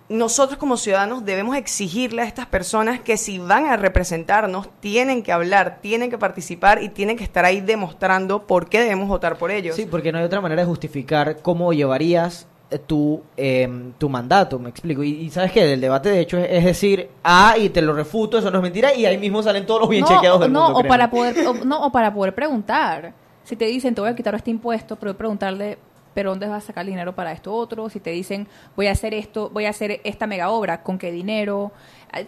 Nosotros 0.10 0.58
como 0.58 0.76
ciudadanos 0.76 1.24
debemos 1.24 1.56
exigirle 1.56 2.22
a 2.22 2.26
estas 2.26 2.46
personas 2.46 3.00
que 3.00 3.16
si 3.16 3.40
van 3.40 3.68
a 3.68 3.78
representarnos, 3.78 4.68
tienen 4.82 5.24
que 5.24 5.32
hablar, 5.32 5.80
tienen 5.82 6.10
que 6.10 6.18
participar 6.18 6.84
y 6.84 6.90
tienen 6.90 7.16
que 7.16 7.24
estar 7.24 7.46
ahí 7.46 7.62
demostrando 7.62 8.46
por 8.46 8.68
qué 8.68 8.82
debemos 8.82 9.08
votar 9.08 9.38
por 9.38 9.52
ellos. 9.52 9.78
Sí, 9.78 9.86
porque 9.90 10.12
no 10.12 10.18
hay 10.18 10.26
otra 10.26 10.42
manera 10.42 10.64
de 10.64 10.68
justificar 10.68 11.38
cómo 11.42 11.72
llevarías 11.72 12.46
tu, 12.80 13.22
em, 13.38 13.94
tu 13.94 14.10
mandato, 14.10 14.60
me 14.60 14.70
explico. 14.70 15.04
Y, 15.04 15.10
y 15.12 15.30
sabes 15.30 15.52
que 15.52 15.66
del 15.66 15.82
debate, 15.82 16.10
de 16.10 16.20
hecho, 16.22 16.38
es, 16.38 16.48
es 16.50 16.64
decir, 16.64 17.10
ah, 17.24 17.56
y 17.58 17.70
te 17.70 17.82
lo 17.82 17.94
refuto, 17.94 18.38
eso 18.38 18.50
no 18.52 18.58
es 18.58 18.64
mentira, 18.64 18.94
y 18.94 19.06
ahí 19.06 19.18
mismo 19.18 19.44
salen 19.44 19.66
todos 19.66 19.82
los 19.82 19.90
bien 19.90 20.02
no, 20.02 20.08
chequeados 20.08 20.40
del 20.42 20.52
no, 20.52 20.66
mundo. 20.66 20.80
o 20.80 20.84
para 20.88 21.10
poder 21.10 21.48
o, 21.48 21.54
no, 21.54 21.86
o 21.86 21.92
para 21.92 22.14
poder 22.14 22.34
preguntar. 22.34 23.14
Si 23.44 23.56
te 23.56 23.66
dicen, 23.66 23.96
te 23.96 24.02
voy 24.02 24.10
a 24.10 24.16
quitar 24.16 24.36
este 24.36 24.52
impuesto, 24.52 24.96
pero 24.96 25.18
preguntarle, 25.18 25.78
¿pero 26.14 26.30
dónde 26.30 26.48
vas 26.48 26.64
a 26.64 26.68
sacar 26.68 26.84
el 26.84 26.92
dinero 26.92 27.16
para 27.16 27.32
esto 27.32 27.54
otro? 27.54 27.90
Si 27.90 28.00
te 28.00 28.12
dicen, 28.12 28.48
voy 28.76 28.88
a 28.88 28.92
hacer 28.92 29.14
esto, 29.14 29.50
voy 29.50 29.66
a 29.66 29.70
hacer 29.70 30.00
esta 30.04 30.28
mega 30.28 30.50
obra, 30.50 30.84
¿con 30.84 30.98
qué 30.98 31.12
dinero? 31.12 31.72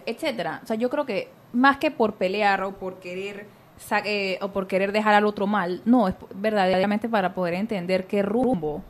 Etcétera. 0.06 0.62
O 0.64 0.68
sea, 0.68 0.76
yo 0.76 0.90
creo 0.90 1.06
que 1.06 1.30
más 1.54 1.78
que 1.78 1.92
por 1.92 2.16
pelear 2.16 2.64
o 2.64 2.72
por 2.74 2.96
querer 3.00 3.46
eh, 4.06 4.40
o 4.42 4.50
por 4.50 4.68
querer 4.68 4.92
dejar 4.92 5.14
al 5.14 5.26
otro 5.26 5.46
mal, 5.46 5.82
no, 5.86 6.08
es 6.08 6.16
verdaderamente 6.36 7.10
para 7.10 7.34
poder 7.34 7.54
entender 7.56 8.08
qué 8.08 8.22
rumbo 8.22 8.82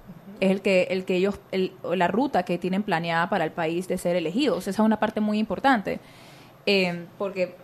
es 0.45 0.51
el 0.51 0.61
que 0.61 0.83
el 0.89 1.05
que 1.05 1.15
ellos 1.15 1.39
el- 1.51 1.73
la 1.83 2.07
ruta 2.07 2.43
que 2.43 2.57
tienen 2.57 2.83
planeada 2.83 3.29
para 3.29 3.43
el 3.45 3.51
país 3.51 3.87
de 3.87 3.97
ser 3.97 4.15
elegidos. 4.15 4.67
Esa 4.67 4.81
es 4.81 4.85
una 4.85 4.99
parte 4.99 5.19
muy 5.19 5.39
importante. 5.39 5.99
Eh, 6.65 7.05
porque 7.17 7.55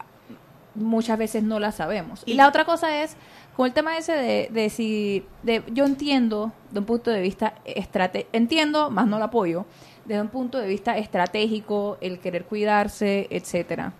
muchas 0.75 1.17
veces 1.17 1.43
no 1.43 1.59
la 1.59 1.71
sabemos. 1.71 2.23
Y, 2.25 2.33
la 2.33 2.47
otra 2.47 2.65
cosa 2.65 3.01
es, 3.03 3.15
con 3.55 3.67
el 3.67 3.73
tema 3.73 3.97
ese 3.97 4.13
de, 4.13 4.49
de 4.51 4.69
si, 4.69 5.25
de, 5.43 5.63
yo 5.71 5.85
entiendo 5.85 6.51
de 6.71 6.79
un 6.79 6.85
punto 6.85 7.11
de 7.11 7.21
vista 7.21 7.55
estratégico, 7.65 8.29
entiendo, 8.33 8.89
más 8.89 9.07
no 9.07 9.17
lo 9.19 9.25
apoyo, 9.25 9.65
desde 10.05 10.21
un 10.21 10.29
punto 10.29 10.57
de 10.57 10.67
vista 10.67 10.97
estratégico, 10.97 11.97
el 12.01 12.19
querer 12.19 12.45
cuidarse, 12.45 13.27
etcétera. 13.29 13.93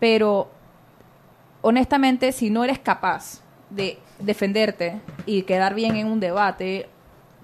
Pero, 0.00 0.50
honestamente, 1.62 2.32
si 2.32 2.50
no 2.50 2.64
eres 2.64 2.78
capaz 2.78 3.42
de 3.70 3.98
defenderte 4.18 5.00
y 5.26 5.42
quedar 5.42 5.74
bien 5.74 5.96
en 5.96 6.06
un 6.06 6.20
debate 6.20 6.88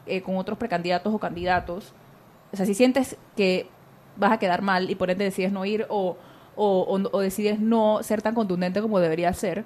eh, 0.06 0.22
con 0.22 0.36
otros 0.36 0.58
precandidatos 0.58 1.12
o 1.14 1.18
candidatos, 1.18 1.92
o 2.52 2.56
sea, 2.56 2.66
si 2.66 2.74
sientes 2.74 3.16
que 3.36 3.68
vas 4.16 4.32
a 4.32 4.38
quedar 4.38 4.62
mal 4.62 4.90
y 4.90 4.94
por 4.96 5.10
ende 5.10 5.24
decides 5.24 5.52
no 5.52 5.64
ir 5.64 5.86
o, 5.88 6.16
o, 6.56 6.80
o- 6.80 7.08
o 7.16 7.20
decides 7.20 7.60
no 7.60 8.02
ser 8.02 8.22
tan 8.22 8.34
contundente 8.34 8.82
como 8.82 8.98
debería 8.98 9.32
ser, 9.32 9.64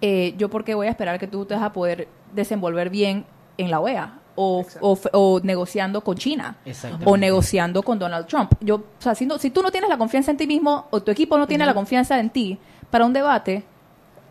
eh, 0.00 0.34
yo 0.36 0.50
porque 0.50 0.74
voy 0.74 0.86
a 0.86 0.90
esperar 0.90 1.18
que 1.18 1.26
tú 1.26 1.44
te 1.46 1.54
vas 1.54 1.62
a 1.62 1.72
poder 1.72 2.08
desenvolver 2.34 2.90
bien 2.90 3.24
en 3.56 3.70
la 3.70 3.80
OEA 3.80 4.18
o, 4.36 4.60
o, 4.80 4.92
f- 4.94 5.08
o 5.12 5.40
negociando 5.42 6.02
con 6.02 6.16
China 6.16 6.56
o 7.06 7.16
negociando 7.16 7.82
con 7.82 7.98
Donald 7.98 8.26
Trump. 8.26 8.52
Yo, 8.60 8.76
o 8.76 8.82
sea, 8.98 9.14
si, 9.14 9.24
no- 9.26 9.38
si 9.38 9.50
tú 9.50 9.62
no 9.62 9.70
tienes 9.70 9.88
la 9.88 9.96
confianza 9.96 10.30
en 10.32 10.36
ti 10.36 10.46
mismo 10.46 10.86
o 10.90 11.00
tu 11.02 11.10
equipo 11.10 11.38
no 11.38 11.46
tiene 11.46 11.64
la 11.64 11.72
confianza 11.74 12.18
en 12.18 12.30
ti 12.30 12.58
para 12.90 13.06
un 13.06 13.12
debate 13.12 13.64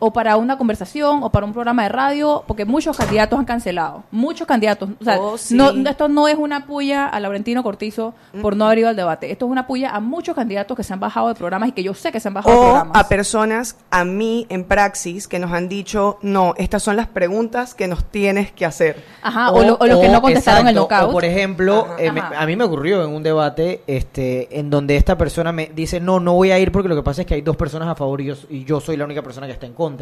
o 0.06 0.12
para 0.12 0.36
una 0.36 0.58
conversación 0.58 1.24
o 1.24 1.30
para 1.30 1.46
un 1.46 1.54
programa 1.54 1.84
de 1.84 1.90
radio, 1.90 2.44
porque 2.46 2.66
muchos 2.66 2.98
candidatos 2.98 3.40
han 3.40 3.46
cancelado, 3.46 4.04
muchos 4.12 4.46
candidatos. 4.46 4.90
O 5.00 5.04
sea, 5.04 5.20
Oh, 5.20 5.38
sí. 5.38 5.56
no, 5.56 5.70
esto 5.90 6.10
no 6.10 6.28
es 6.28 6.36
una 6.36 6.66
puya 6.66 7.08
a 7.08 7.20
Laurentino 7.22 7.64
Cortizo 7.64 8.14
por 8.42 8.58
no 8.58 8.66
haber 8.66 8.80
ido 8.80 8.90
al 8.90 8.96
debate. 8.98 9.32
Esto 9.32 9.46
es 9.46 9.52
una 9.52 9.66
puya 9.66 9.92
a 9.96 10.00
muchos 10.02 10.36
candidatos 10.36 10.76
que 10.76 10.84
se 10.84 10.92
han 10.92 11.00
bajado 11.00 11.30
de 11.30 11.36
programas 11.36 11.70
y 11.70 11.72
que 11.72 11.84
yo 11.84 11.94
sé 11.94 12.12
que 12.12 12.20
se 12.20 12.28
han 12.28 12.34
bajado 12.34 12.54
de 12.54 12.60
O 12.60 12.64
programas. 12.66 12.98
a 12.98 13.08
personas, 13.08 13.78
a 13.92 14.04
mí 14.04 14.46
en 14.50 14.66
praxis, 14.66 15.28
que 15.28 15.40
nos 15.40 15.52
han 15.54 15.70
dicho, 15.70 16.18
no, 16.22 16.54
estas 16.58 16.84
son 16.84 16.96
las 16.98 17.08
preguntas 17.08 17.74
que 17.74 17.88
nos 17.88 18.04
tienes 18.04 18.52
que 18.52 18.66
hacer. 18.66 19.02
Ajá, 19.22 19.52
o, 19.52 19.64
lo- 19.64 19.78
o 19.80 19.86
los 19.88 20.00
que 20.00 20.10
no 20.10 20.22
contestaron 20.22 20.68
el 20.68 20.76
exacto, 20.76 20.96
knockout. 20.96 21.10
O 21.10 21.14
por 21.14 21.24
ejemplo, 21.26 21.88
eh, 21.98 22.12
me- 22.12 22.20
a 22.22 22.46
mí 22.46 22.56
me 22.58 22.66
ocurrió 22.66 23.04
en 23.06 23.12
un 23.12 23.24
debate 23.24 23.84
este, 23.88 24.60
en 24.60 24.70
donde 24.70 24.98
esta 24.98 25.18
persona 25.18 25.52
me 25.54 25.68
dice, 25.74 26.00
no, 26.02 26.20
no 26.20 26.34
voy 26.34 26.52
a 26.52 26.60
ir 26.60 26.72
porque 26.72 26.90
lo 26.90 26.96
que 26.96 27.04
pasa 27.04 27.22
es 27.22 27.28
que 27.28 27.36
hay 27.36 27.42
dos 27.42 27.56
personas 27.56 27.88
a 27.88 27.96
favor 27.96 28.20
y 28.22 28.26
yo, 28.26 28.36
y 28.50 28.66
yo 28.66 28.80
soy 28.82 28.98
la 28.98 29.06
única 29.06 29.22
persona 29.22 29.48
que 29.48 29.54
está 29.54 29.66
en 29.66 29.74
contra. 29.74 29.93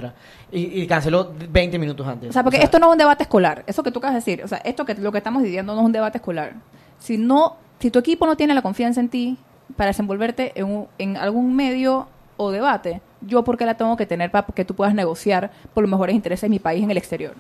Y, 0.51 0.81
y 0.81 0.87
canceló 0.87 1.31
20 1.49 1.77
minutos 1.79 2.07
antes. 2.07 2.29
O 2.29 2.33
sea, 2.33 2.43
porque 2.43 2.57
esto 2.57 2.79
no 2.79 2.87
es 2.87 2.91
un 2.93 2.97
debate 2.97 3.23
escolar. 3.23 3.63
Eso 3.67 3.83
que 3.83 3.91
tú 3.91 3.99
acabas 3.99 4.13
de 4.15 4.19
decir. 4.31 4.43
O 4.43 4.47
sea, 4.47 4.59
esto 4.59 4.85
que 4.85 4.95
lo 4.95 5.11
que 5.11 5.17
estamos 5.19 5.43
diciendo 5.43 5.73
no 5.75 5.81
es 5.81 5.85
un 5.85 5.91
debate 5.91 6.17
escolar. 6.17 6.53
Si 6.99 7.17
no, 7.17 7.55
si 7.79 7.91
tu 7.91 7.99
equipo 7.99 8.25
no 8.25 8.35
tiene 8.35 8.53
la 8.53 8.61
confianza 8.61 8.99
en 8.99 9.09
ti 9.09 9.37
para 9.75 9.87
desenvolverte 9.89 10.51
en, 10.55 10.65
un- 10.65 10.87
en 10.97 11.17
algún 11.17 11.55
medio 11.55 12.07
o 12.37 12.51
debate, 12.51 13.01
yo 13.21 13.43
porque 13.43 13.65
la 13.65 13.75
tengo 13.75 13.95
que 13.97 14.05
tener 14.05 14.31
para 14.31 14.45
que 14.47 14.65
tú 14.65 14.73
puedas 14.75 14.93
negociar 14.95 15.51
por 15.73 15.83
los 15.83 15.89
mejores 15.91 16.15
intereses 16.15 16.41
de 16.43 16.49
mi 16.49 16.59
país 16.59 16.83
en 16.83 16.91
el 16.91 16.97
exterior. 16.97 17.33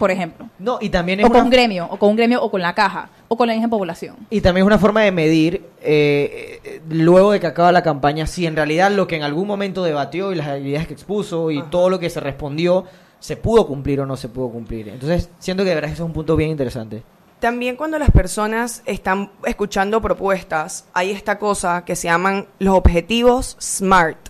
Por 0.00 0.10
ejemplo. 0.10 0.48
No, 0.58 0.78
y 0.80 0.88
también 0.88 1.20
es 1.20 1.26
O 1.26 1.28
con 1.28 1.42
un 1.42 1.50
gremio, 1.50 1.86
o 1.90 1.98
con 1.98 2.08
un 2.08 2.16
gremio, 2.16 2.42
o 2.42 2.50
con 2.50 2.62
la 2.62 2.74
caja, 2.74 3.10
o 3.28 3.36
con 3.36 3.46
la 3.46 3.52
misma 3.52 3.68
población. 3.68 4.16
Y 4.30 4.40
también 4.40 4.64
es 4.64 4.66
una 4.66 4.78
forma 4.78 5.02
de 5.02 5.12
medir, 5.12 5.62
eh, 5.82 6.58
eh, 6.64 6.80
luego 6.88 7.32
de 7.32 7.40
que 7.40 7.46
acaba 7.46 7.70
la 7.70 7.82
campaña, 7.82 8.26
si 8.26 8.46
en 8.46 8.56
realidad 8.56 8.90
lo 8.90 9.06
que 9.06 9.16
en 9.16 9.24
algún 9.24 9.46
momento 9.46 9.84
debatió 9.84 10.32
y 10.32 10.36
las 10.36 10.58
ideas 10.58 10.86
que 10.86 10.94
expuso 10.94 11.50
y 11.50 11.62
todo 11.64 11.90
lo 11.90 11.98
que 11.98 12.08
se 12.08 12.18
respondió 12.18 12.86
se 13.18 13.36
pudo 13.36 13.66
cumplir 13.66 14.00
o 14.00 14.06
no 14.06 14.16
se 14.16 14.30
pudo 14.30 14.48
cumplir. 14.48 14.88
Entonces, 14.88 15.28
siento 15.38 15.64
que 15.64 15.68
de 15.68 15.74
verdad 15.74 15.90
eso 15.90 16.04
es 16.04 16.06
un 16.06 16.14
punto 16.14 16.34
bien 16.34 16.48
interesante. 16.48 17.02
También 17.38 17.76
cuando 17.76 17.98
las 17.98 18.10
personas 18.10 18.82
están 18.86 19.32
escuchando 19.44 20.00
propuestas, 20.00 20.86
hay 20.94 21.10
esta 21.10 21.38
cosa 21.38 21.84
que 21.84 21.94
se 21.94 22.08
llaman 22.08 22.46
los 22.58 22.74
objetivos 22.74 23.58
SMART. 23.60 24.29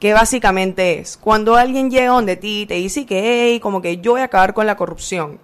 Que 0.00 0.12
básicamente 0.12 0.98
es 0.98 1.16
cuando 1.16 1.54
alguien 1.56 1.90
llega 1.90 2.12
donde 2.12 2.36
ti 2.36 2.62
y 2.62 2.66
te 2.66 2.74
dice 2.74 3.06
que, 3.06 3.20
hey, 3.52 3.60
como 3.60 3.80
que 3.80 3.98
yo 3.98 4.12
voy 4.12 4.20
a 4.20 4.24
acabar 4.24 4.52
con 4.54 4.66
la 4.66 4.76
corrupción. 4.76 5.38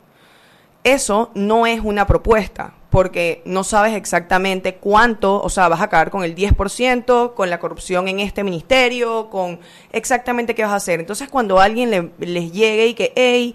Eso 0.82 1.30
no 1.34 1.66
es 1.66 1.80
una 1.82 2.06
propuesta, 2.06 2.72
porque 2.88 3.42
no 3.44 3.64
sabes 3.64 3.94
exactamente 3.94 4.76
cuánto, 4.76 5.40
o 5.42 5.48
sea, 5.50 5.68
vas 5.68 5.80
a 5.80 5.84
acabar 5.84 6.10
con 6.10 6.24
el 6.24 6.34
10%, 6.34 7.34
con 7.34 7.50
la 7.50 7.58
corrupción 7.60 8.08
en 8.08 8.18
este 8.20 8.42
ministerio, 8.44 9.28
con 9.28 9.60
exactamente 9.92 10.54
qué 10.54 10.62
vas 10.62 10.72
a 10.72 10.76
hacer. 10.76 10.98
Entonces, 11.00 11.28
cuando 11.28 11.60
alguien 11.60 11.90
le- 11.90 12.10
les 12.18 12.50
llegue 12.52 12.86
y 12.88 12.94
que, 12.94 13.12
hey, 13.14 13.54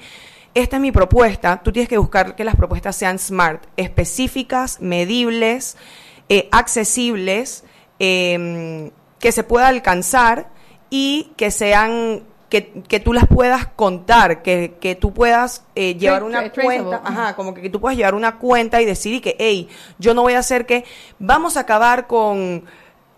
esta 0.54 0.76
es 0.78 0.82
mi 0.82 0.92
propuesta, 0.92 1.62
tú 1.64 1.72
tienes 1.72 1.90
que 1.90 1.98
buscar 1.98 2.36
que 2.36 2.44
las 2.44 2.56
propuestas 2.56 2.96
sean 2.96 3.18
smart, 3.20 3.64
específicas, 3.76 4.80
medibles, 4.80 5.78
eh, 6.30 6.48
accesibles, 6.52 7.64
eh, 8.00 8.92
que 9.20 9.32
se 9.32 9.44
pueda 9.44 9.68
alcanzar 9.68 10.50
y 10.90 11.32
que 11.36 11.52
sean 11.52 12.24
que, 12.50 12.72
que 12.88 13.00
tú 13.00 13.12
las 13.12 13.28
puedas 13.28 13.68
contar, 13.68 14.42
que, 14.44 14.76
que 14.80 14.96
tú 14.96 15.14
puedas 15.14 15.66
eh, 15.76 15.96
llevar 15.96 16.24
una 16.24 16.44
tra- 16.44 16.64
cuenta, 16.64 17.02
ajá, 17.04 17.36
como 17.36 17.54
que, 17.54 17.62
que 17.62 17.70
tú 17.70 17.82
puedas 17.82 17.98
llevar 17.98 18.16
una 18.16 18.38
cuenta 18.38 18.82
y 18.82 18.86
decir 18.86 19.14
y 19.16 19.20
que, 19.20 19.36
hey, 19.40 19.68
yo 19.98 20.14
no 20.14 20.22
voy 20.22 20.34
a 20.34 20.40
hacer 20.40 20.66
que 20.66 20.86
vamos 21.20 21.58
a 21.58 21.62
acabar 21.62 22.08
con 22.08 22.64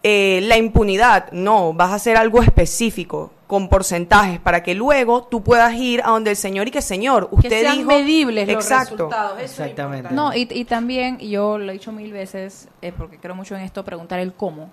eh, 0.02 0.40
la 0.44 0.58
impunidad, 0.58 1.30
no, 1.34 1.74
vas 1.74 1.92
a 1.92 1.96
hacer 1.96 2.16
algo 2.18 2.42
específico 2.42 3.32
con 3.48 3.70
porcentajes 3.70 4.40
para 4.40 4.64
que 4.64 4.76
luego 4.76 5.24
tú 5.24 5.42
puedas 5.44 5.74
ir 5.76 6.02
a 6.04 6.10
donde 6.10 6.32
el 6.32 6.36
señor 6.38 6.68
y 6.68 6.72
que 6.72 6.82
señor, 6.82 7.28
usted 7.32 7.50
que 7.50 7.62
sean 7.62 7.78
dijo 7.78 7.90
medibles 7.90 8.48
los 8.48 8.64
Exacto. 8.64 8.92
resultados. 8.96 9.34
Eso 9.40 9.46
es 9.46 9.52
Exactamente. 9.52 10.14
No, 10.14 10.34
y, 10.34 10.48
y 10.52 10.66
también, 10.66 11.18
y 11.20 11.30
yo 11.30 11.58
lo 11.58 11.70
he 11.70 11.74
dicho 11.74 11.92
mil 11.92 12.12
veces, 12.12 12.70
eh, 12.82 12.92
porque 12.98 13.18
creo 13.18 13.36
mucho 13.36 13.56
en 13.56 13.62
esto, 13.62 13.84
preguntar 13.86 14.20
el 14.20 14.34
cómo. 14.34 14.70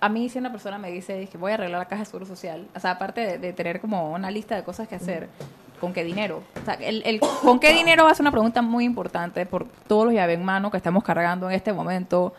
A 0.00 0.08
mí 0.08 0.28
si 0.28 0.38
una 0.38 0.50
persona 0.50 0.78
me 0.78 0.90
dice 0.90 1.28
que 1.30 1.36
voy 1.36 1.52
a 1.52 1.54
arreglar 1.54 1.78
la 1.78 1.88
caja 1.88 2.00
de 2.00 2.06
seguro 2.06 2.24
social, 2.24 2.66
o 2.74 2.80
sea, 2.80 2.92
aparte 2.92 3.38
de, 3.38 3.52
tener 3.52 3.80
como 3.80 4.12
una 4.12 4.30
lista 4.30 4.56
de 4.56 4.64
cosas 4.64 4.88
que 4.88 4.94
hacer, 4.94 5.28
¿con 5.78 5.92
qué 5.92 6.04
dinero? 6.04 6.42
O 6.60 6.64
sea, 6.64 6.74
el, 6.74 7.02
el 7.04 7.20
¿con 7.20 7.60
qué 7.60 7.74
dinero 7.74 8.04
va 8.04 8.10
a 8.10 8.14
ser 8.14 8.22
una 8.22 8.30
pregunta 8.30 8.62
muy 8.62 8.84
importante 8.84 9.44
por 9.44 9.68
todos 9.86 10.06
los 10.06 10.14
llave 10.14 10.32
en 10.32 10.44
mano 10.44 10.70
que 10.70 10.78
estamos 10.78 11.04
cargando 11.04 11.50
en 11.50 11.56
este 11.56 11.72
momento, 11.74 12.32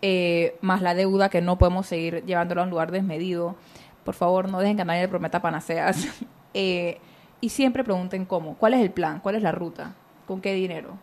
eh, 0.00 0.56
más 0.60 0.80
la 0.80 0.94
deuda 0.94 1.28
que 1.28 1.40
no 1.40 1.58
podemos 1.58 1.86
seguir 1.86 2.24
llevándolo 2.24 2.60
a 2.60 2.64
un 2.64 2.70
lugar 2.70 2.92
desmedido. 2.92 3.56
Por 4.04 4.14
favor, 4.14 4.48
no 4.48 4.60
dejen 4.60 4.76
que 4.76 4.84
nadie 4.84 5.02
le 5.02 5.08
prometa 5.08 5.42
panaceas. 5.42 6.06
Eh, 6.54 7.00
y 7.40 7.48
siempre 7.48 7.82
pregunten 7.82 8.26
cómo, 8.26 8.58
cuál 8.58 8.74
es 8.74 8.80
el 8.82 8.90
plan, 8.90 9.20
cuál 9.20 9.36
es 9.36 9.42
la 9.42 9.52
ruta, 9.52 9.94
con 10.26 10.42
qué 10.42 10.52
dinero. 10.52 10.98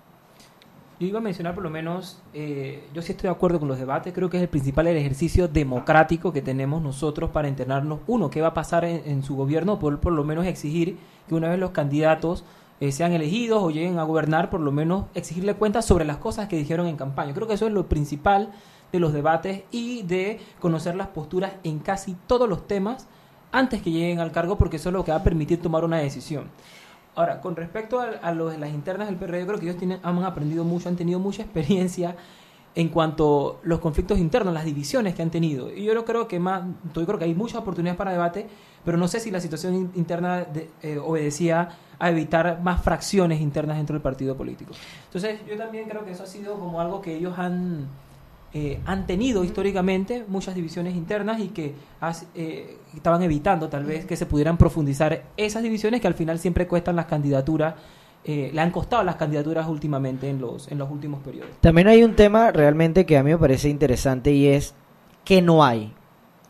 Yo 0.99 1.07
iba 1.07 1.19
a 1.19 1.21
mencionar 1.21 1.55
por 1.55 1.63
lo 1.63 1.69
menos, 1.69 2.21
eh, 2.33 2.83
yo 2.93 3.01
sí 3.01 3.13
estoy 3.13 3.29
de 3.29 3.33
acuerdo 3.33 3.57
con 3.57 3.69
los 3.69 3.79
debates, 3.79 4.11
creo 4.13 4.29
que 4.29 4.35
es 4.35 4.43
el 4.43 4.49
principal 4.49 4.85
el 4.85 4.97
ejercicio 4.97 5.47
democrático 5.47 6.33
que 6.33 6.41
tenemos 6.41 6.81
nosotros 6.81 7.29
para 7.29 7.47
enterarnos, 7.47 8.01
uno, 8.05 8.29
qué 8.29 8.41
va 8.41 8.49
a 8.49 8.53
pasar 8.53 8.83
en, 8.83 9.23
su 9.23 9.37
gobierno, 9.37 9.79
por, 9.79 10.01
por 10.01 10.11
lo 10.11 10.25
menos 10.25 10.45
exigir 10.45 10.97
que 11.29 11.35
una 11.35 11.47
vez 11.47 11.57
los 11.57 11.71
candidatos 11.71 12.43
eh, 12.81 12.91
sean 12.91 13.13
elegidos 13.13 13.63
o 13.63 13.69
lleguen 13.71 13.97
a 13.97 14.03
gobernar, 14.03 14.49
por 14.49 14.59
lo 14.59 14.73
menos 14.73 15.05
exigirle 15.13 15.53
cuentas 15.53 15.85
sobre 15.85 16.03
las 16.03 16.17
cosas 16.17 16.49
que 16.49 16.57
dijeron 16.57 16.85
en 16.85 16.97
campaña. 16.97 17.33
Creo 17.33 17.47
que 17.47 17.53
eso 17.53 17.67
es 17.67 17.71
lo 17.71 17.87
principal 17.87 18.51
de 18.91 18.99
los 18.99 19.13
debates 19.13 19.63
y 19.71 20.03
de 20.03 20.41
conocer 20.59 20.95
las 20.95 21.07
posturas 21.07 21.53
en 21.63 21.79
casi 21.79 22.17
todos 22.27 22.49
los 22.49 22.67
temas 22.67 23.07
antes 23.53 23.81
que 23.81 23.91
lleguen 23.91 24.19
al 24.19 24.33
cargo, 24.33 24.57
porque 24.57 24.75
eso 24.75 24.89
es 24.89 24.93
lo 24.93 25.05
que 25.05 25.11
va 25.11 25.19
a 25.19 25.23
permitir 25.23 25.61
tomar 25.61 25.85
una 25.85 25.97
decisión. 25.97 26.49
Ahora, 27.15 27.41
con 27.41 27.55
respecto 27.55 27.99
a, 27.99 28.05
a 28.21 28.31
los, 28.33 28.57
las 28.57 28.69
internas 28.69 29.07
del 29.07 29.17
PRD, 29.17 29.41
yo 29.41 29.47
creo 29.47 29.59
que 29.59 29.65
ellos 29.65 29.77
tienen, 29.77 29.99
han 30.03 30.23
aprendido 30.23 30.63
mucho, 30.63 30.89
han 30.89 30.95
tenido 30.95 31.19
mucha 31.19 31.41
experiencia 31.43 32.15
en 32.75 32.87
cuanto 32.89 33.59
a 33.63 33.67
los 33.67 33.79
conflictos 33.79 34.19
internos, 34.19 34.53
las 34.53 34.63
divisiones 34.63 35.15
que 35.15 35.21
han 35.21 35.31
tenido. 35.31 35.73
Y 35.73 35.83
yo 35.83 35.93
no 35.95 36.05
creo 36.05 36.27
que 36.27 36.39
más, 36.39 36.63
yo 36.93 37.05
creo 37.05 37.17
que 37.19 37.25
hay 37.25 37.33
muchas 37.35 37.57
oportunidades 37.57 37.97
para 37.97 38.11
debate, 38.11 38.47
pero 38.85 38.95
no 38.97 39.07
sé 39.07 39.19
si 39.19 39.31
la 39.31 39.41
situación 39.41 39.73
in- 39.75 39.91
interna 39.95 40.43
de- 40.45 40.69
eh, 40.83 40.97
obedecía 40.99 41.69
a 41.97 42.09
evitar 42.11 42.61
más 42.61 42.81
fracciones 42.81 43.41
internas 43.41 43.77
dentro 43.77 43.95
del 43.95 44.01
partido 44.03 44.37
político. 44.37 44.71
Entonces, 45.05 45.39
yo 45.49 45.57
también 45.57 45.89
creo 45.89 46.05
que 46.05 46.11
eso 46.11 46.23
ha 46.23 46.27
sido 46.27 46.57
como 46.59 46.79
algo 46.79 47.01
que 47.01 47.15
ellos 47.17 47.37
han, 47.37 47.87
eh, 48.53 48.79
han 48.85 49.05
tenido 49.05 49.43
históricamente, 49.43 50.25
muchas 50.27 50.55
divisiones 50.55 50.95
internas 50.95 51.39
y 51.39 51.49
que 51.49 51.75
has- 52.01 52.25
eh, 52.35 52.77
estaban 52.95 53.21
evitando 53.21 53.69
tal 53.69 53.83
vez 53.85 54.05
que 54.05 54.15
se 54.15 54.25
pudieran 54.25 54.57
profundizar 54.57 55.23
esas 55.37 55.61
divisiones 55.63 56.01
que 56.01 56.07
al 56.07 56.15
final 56.15 56.39
siempre 56.39 56.67
cuestan 56.67 56.95
las 56.95 57.05
candidaturas, 57.05 57.75
eh, 58.25 58.49
le 58.53 58.59
han 58.61 58.71
costado 58.71 59.03
las 59.03 59.15
candidaturas 59.15 59.67
últimamente 59.67 60.29
en 60.29 60.41
los, 60.41 60.69
en 60.71 60.77
los 60.77 60.89
últimos 60.91 61.21
periodos. 61.21 61.51
También 61.61 61.87
hay 61.87 62.03
un 62.03 62.15
tema 62.15 62.51
realmente 62.51 63.05
que 63.05 63.17
a 63.17 63.23
mí 63.23 63.31
me 63.31 63.37
parece 63.37 63.69
interesante 63.69 64.31
y 64.31 64.47
es 64.47 64.73
que 65.23 65.41
no 65.41 65.63
hay. 65.63 65.93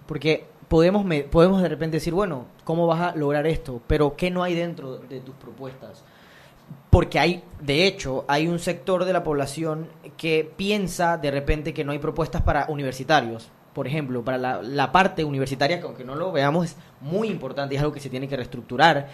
Porque 0.08 0.46
podemos, 0.68 1.06
me- 1.06 1.24
podemos 1.24 1.62
de 1.62 1.70
repente 1.70 1.98
decir, 1.98 2.14
bueno, 2.14 2.46
¿cómo 2.64 2.88
vas 2.88 3.02
a 3.02 3.16
lograr 3.16 3.46
esto? 3.46 3.82
Pero 3.88 4.16
¿qué 4.16 4.32
no 4.32 4.42
hay 4.44 4.56
dentro 4.56 4.98
de 4.98 5.20
tus 5.20 5.36
propuestas? 5.36 6.04
Porque 6.90 7.20
hay, 7.20 7.44
de 7.62 7.86
hecho, 7.86 8.26
hay 8.28 8.48
un 8.48 8.58
sector 8.60 9.06
de 9.06 9.14
la 9.14 9.24
población 9.24 9.88
que 10.18 10.52
piensa 10.58 11.18
de 11.18 11.30
repente 11.32 11.74
que 11.74 11.84
no 11.84 11.92
hay 11.92 12.00
propuestas 12.00 12.42
para 12.42 12.66
universitarios. 12.70 13.50
Por 13.74 13.86
ejemplo, 13.86 14.24
para 14.24 14.38
la, 14.40 14.62
la 14.64 14.92
parte 14.92 15.24
universitaria, 15.24 15.80
que 15.80 15.86
aunque 15.86 16.04
no 16.04 16.16
lo 16.16 16.32
veamos, 16.32 16.66
es 16.66 16.76
muy 17.02 17.30
importante 17.30 17.76
y 17.76 17.78
es 17.78 17.82
algo 17.84 17.94
que 17.94 18.00
se 18.00 18.10
tiene 18.10 18.28
que 18.28 18.36
reestructurar. 18.36 19.08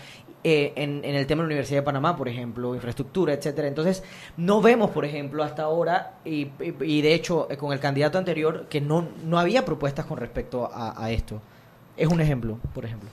eh, 0.47 0.73
en, 0.75 1.03
en 1.03 1.15
el 1.15 1.25
tema 1.25 1.41
de 1.41 1.47
la 1.47 1.53
Universidad 1.53 1.79
de 1.79 1.83
Panamá, 1.85 2.15
por 2.15 2.29
ejemplo, 2.29 2.75
infraestructura, 2.75 3.33
etcétera. 3.33 3.67
Entonces, 3.67 4.03
no 4.37 4.61
vemos, 4.61 4.91
por 4.91 5.03
ejemplo, 5.03 5.43
hasta 5.43 5.63
ahora, 5.63 6.13
y, 6.23 6.43
y- 6.59 6.75
y 6.81 7.01
de 7.01 7.15
hecho, 7.15 7.47
eh, 7.49 7.57
con 7.57 7.73
el 7.73 7.79
candidato 7.79 8.17
anterior, 8.19 8.67
que 8.69 8.79
no, 8.79 9.07
no 9.25 9.39
había 9.39 9.65
propuestas 9.65 10.05
con 10.05 10.17
respecto 10.19 10.69
a, 10.71 11.03
a 11.03 11.09
esto. 11.11 11.41
Es 11.97 12.07
un 12.07 12.21
ejemplo, 12.21 12.59
por 12.75 12.85
ejemplo. 12.85 13.09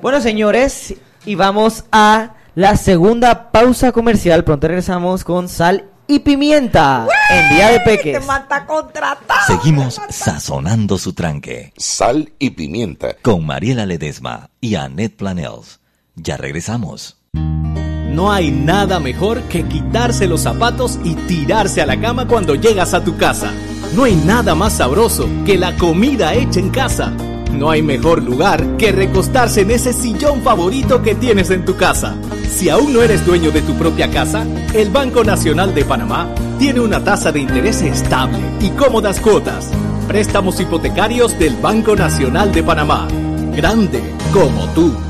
Bueno, 0.00 0.20
señores, 0.20 0.94
y 1.26 1.34
vamos 1.34 1.84
a 1.92 2.34
la 2.54 2.76
segunda 2.76 3.50
pausa 3.50 3.92
comercial. 3.92 4.44
Pronto 4.44 4.68
regresamos 4.68 5.24
con 5.24 5.48
sal 5.48 5.86
y 6.06 6.20
pimienta 6.20 7.06
en 7.30 7.54
Día 7.54 7.68
de 7.70 7.80
Peques. 7.80 8.26
mata 8.26 8.66
contratado. 8.66 9.40
Seguimos 9.46 10.00
sazonando 10.08 10.98
su 10.98 11.12
tranque. 11.12 11.72
Sal 11.76 12.32
y 12.38 12.50
pimienta. 12.50 13.14
Con 13.22 13.46
Mariela 13.46 13.86
Ledesma 13.86 14.50
y 14.60 14.74
Annette 14.74 15.16
Planels. 15.16 15.80
Ya 16.16 16.36
regresamos. 16.36 17.16
No 17.32 18.32
hay 18.32 18.50
nada 18.50 18.98
mejor 18.98 19.42
que 19.42 19.62
quitarse 19.64 20.26
los 20.26 20.40
zapatos 20.40 20.98
y 21.04 21.14
tirarse 21.14 21.80
a 21.80 21.86
la 21.86 22.00
cama 22.00 22.26
cuando 22.26 22.56
llegas 22.56 22.92
a 22.92 23.04
tu 23.04 23.16
casa. 23.16 23.52
No 23.94 24.02
hay 24.02 24.16
nada 24.16 24.56
más 24.56 24.74
sabroso 24.74 25.28
que 25.46 25.56
la 25.56 25.76
comida 25.76 26.34
hecha 26.34 26.58
en 26.58 26.70
casa. 26.70 27.12
No 27.52 27.70
hay 27.70 27.82
mejor 27.82 28.22
lugar 28.22 28.76
que 28.76 28.92
recostarse 28.92 29.62
en 29.62 29.70
ese 29.70 29.92
sillón 29.92 30.42
favorito 30.42 31.02
que 31.02 31.14
tienes 31.14 31.50
en 31.50 31.64
tu 31.64 31.76
casa. 31.76 32.16
Si 32.48 32.68
aún 32.68 32.92
no 32.92 33.02
eres 33.02 33.24
dueño 33.26 33.50
de 33.50 33.62
tu 33.62 33.74
propia 33.74 34.10
casa, 34.10 34.46
el 34.74 34.90
Banco 34.90 35.24
Nacional 35.24 35.74
de 35.74 35.84
Panamá 35.84 36.28
tiene 36.58 36.80
una 36.80 37.02
tasa 37.02 37.32
de 37.32 37.40
interés 37.40 37.82
estable 37.82 38.38
y 38.60 38.70
cómodas 38.70 39.20
cuotas. 39.20 39.70
Préstamos 40.08 40.60
hipotecarios 40.60 41.38
del 41.38 41.56
Banco 41.56 41.94
Nacional 41.96 42.52
de 42.52 42.62
Panamá. 42.62 43.08
Grande 43.54 44.00
como 44.32 44.66
tú. 44.74 45.09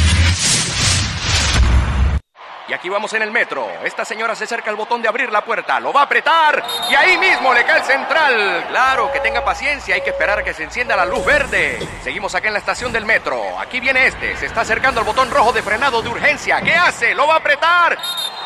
Y 2.71 2.73
aquí 2.73 2.87
vamos 2.87 3.11
en 3.11 3.21
el 3.21 3.31
metro. 3.31 3.69
Esta 3.83 4.05
señora 4.05 4.33
se 4.33 4.45
acerca 4.45 4.69
al 4.69 4.77
botón 4.77 5.01
de 5.01 5.09
abrir 5.09 5.29
la 5.29 5.43
puerta, 5.43 5.77
lo 5.81 5.91
va 5.91 5.99
a 5.99 6.03
apretar 6.05 6.63
y 6.89 6.95
ahí 6.95 7.17
mismo 7.17 7.53
le 7.53 7.65
cae 7.65 7.79
el 7.79 7.83
central. 7.83 8.65
Claro, 8.69 9.11
que 9.11 9.19
tenga 9.19 9.43
paciencia, 9.43 9.95
hay 9.95 9.99
que 9.99 10.11
esperar 10.11 10.39
a 10.39 10.43
que 10.45 10.53
se 10.53 10.63
encienda 10.63 10.95
la 10.95 11.03
luz 11.03 11.25
verde. 11.25 11.85
Seguimos 12.01 12.33
acá 12.33 12.47
en 12.47 12.53
la 12.53 12.59
estación 12.59 12.93
del 12.93 13.05
metro. 13.05 13.59
Aquí 13.59 13.81
viene 13.81 14.07
este, 14.07 14.37
se 14.37 14.45
está 14.45 14.61
acercando 14.61 15.01
al 15.01 15.05
botón 15.05 15.29
rojo 15.29 15.51
de 15.51 15.61
frenado 15.61 16.01
de 16.01 16.07
urgencia. 16.07 16.61
¿Qué 16.61 16.73
hace? 16.73 17.13
Lo 17.13 17.27
va 17.27 17.33
a 17.33 17.37
apretar. 17.39 17.97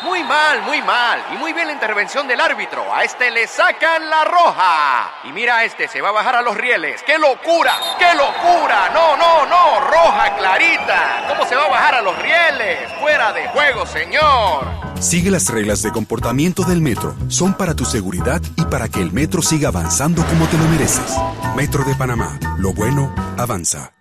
Muy 0.01 0.23
mal, 0.23 0.63
muy 0.63 0.81
mal. 0.81 1.23
Y 1.31 1.38
muy 1.38 1.53
bien 1.53 1.67
la 1.67 1.73
intervención 1.73 2.27
del 2.27 2.41
árbitro. 2.41 2.91
A 2.91 3.03
este 3.03 3.29
le 3.29 3.45
sacan 3.45 4.09
la 4.09 4.23
roja. 4.23 5.11
Y 5.25 5.33
mira 5.33 5.57
a 5.57 5.63
este, 5.65 5.88
se 5.88 6.01
va 6.01 6.09
a 6.09 6.13
bajar 6.13 6.38
a 6.38 6.41
los 6.41 6.57
rieles. 6.57 7.03
¡Qué 7.03 7.19
locura! 7.19 7.75
¡Qué 7.99 8.11
locura! 8.15 8.89
No, 8.91 9.15
no, 9.17 9.45
no. 9.45 9.81
Roja 9.81 10.35
clarita. 10.35 11.24
¿Cómo 11.45 11.49
se 11.49 11.55
va 11.58 11.65
a 11.65 11.79
bajar 11.79 11.93
a 11.93 12.01
los 12.01 12.15
rieles? 12.17 12.91
Fuera 12.99 13.31
de 13.31 13.47
juego, 13.49 13.86
señor. 13.86 14.65
Sigue 14.99 15.29
las 15.29 15.47
reglas 15.49 15.84
de 15.84 15.91
comportamiento 15.91 16.63
del 16.63 16.81
metro. 16.81 17.13
Son 17.27 17.53
para 17.53 17.75
tu 17.75 17.86
seguridad 17.86 18.41
y 18.55 18.65
para 18.65 18.89
que 18.89 18.99
el 18.99 19.13
metro 19.13 19.43
siga 19.43 19.67
avanzando 19.67 20.25
como 20.25 20.47
te 20.47 20.58
lo 20.58 20.63
mereces. 20.69 21.15
Metro 21.55 21.84
de 21.84 21.93
Panamá. 21.93 22.39
Lo 22.58 22.73
bueno 22.73 23.13
avanza. 23.38 23.93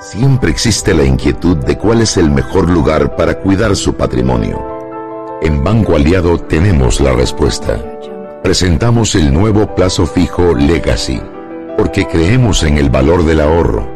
Siempre 0.00 0.50
existe 0.50 0.92
la 0.92 1.04
inquietud 1.04 1.56
de 1.58 1.78
cuál 1.78 2.02
es 2.02 2.16
el 2.16 2.28
mejor 2.28 2.68
lugar 2.68 3.14
para 3.14 3.38
cuidar 3.38 3.76
su 3.76 3.94
patrimonio. 3.94 5.38
En 5.40 5.62
Banco 5.62 5.94
Aliado 5.94 6.40
tenemos 6.40 7.00
la 7.00 7.12
respuesta. 7.12 7.78
Presentamos 8.42 9.14
el 9.14 9.32
nuevo 9.32 9.72
plazo 9.72 10.04
fijo 10.04 10.52
Legacy, 10.52 11.22
porque 11.76 12.08
creemos 12.08 12.64
en 12.64 12.78
el 12.78 12.90
valor 12.90 13.24
del 13.24 13.40
ahorro, 13.40 13.95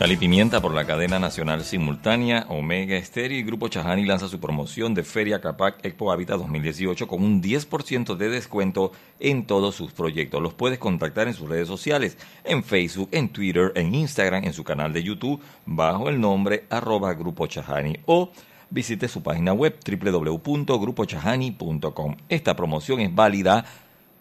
Sal 0.00 0.12
y 0.12 0.16
Pimienta 0.16 0.62
por 0.62 0.72
la 0.72 0.86
cadena 0.86 1.18
nacional 1.18 1.62
simultánea 1.62 2.46
Omega 2.48 2.96
Estéreo 2.96 3.38
y 3.38 3.42
Grupo 3.42 3.68
Chajani 3.68 4.06
lanza 4.06 4.28
su 4.28 4.40
promoción 4.40 4.94
de 4.94 5.04
Feria 5.04 5.42
Capac 5.42 5.84
Expo 5.84 6.10
Habitat 6.10 6.38
2018 6.38 7.06
con 7.06 7.22
un 7.22 7.42
10% 7.42 8.16
de 8.16 8.30
descuento 8.30 8.92
en 9.18 9.44
todos 9.44 9.74
sus 9.74 9.92
proyectos. 9.92 10.40
Los 10.40 10.54
puedes 10.54 10.78
contactar 10.78 11.28
en 11.28 11.34
sus 11.34 11.50
redes 11.50 11.68
sociales, 11.68 12.16
en 12.44 12.64
Facebook, 12.64 13.10
en 13.12 13.28
Twitter, 13.28 13.72
en 13.74 13.94
Instagram, 13.94 14.44
en 14.44 14.54
su 14.54 14.64
canal 14.64 14.94
de 14.94 15.02
YouTube, 15.02 15.42
bajo 15.66 16.08
el 16.08 16.18
nombre 16.18 16.64
arroba 16.70 17.12
Grupo 17.12 17.46
Chajani 17.46 17.98
o 18.06 18.30
visite 18.70 19.06
su 19.06 19.22
página 19.22 19.52
web 19.52 19.78
www.grupochajani.com. 19.86 22.16
Esta 22.30 22.56
promoción 22.56 23.00
es 23.00 23.14
válida 23.14 23.66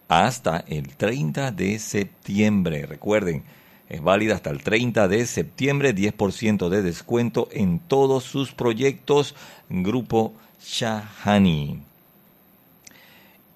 hasta 0.10 0.66
el 0.68 0.98
30 0.98 1.54
de 1.54 1.80
septiembre. 1.80 2.86
Recuerden, 2.86 3.46
es 3.90 4.04
válida 4.04 4.36
hasta 4.36 4.52
el 4.52 4.62
30 4.62 5.08
de 5.08 5.26
septiembre, 5.26 5.96
10% 5.96 6.70
de 6.70 6.84
descuento 6.84 7.50
en 7.52 7.80
todos 7.80 8.24
sus 8.24 8.52
proyectos 8.52 9.36
Grupo 9.68 10.34
Shahani. 10.64 11.82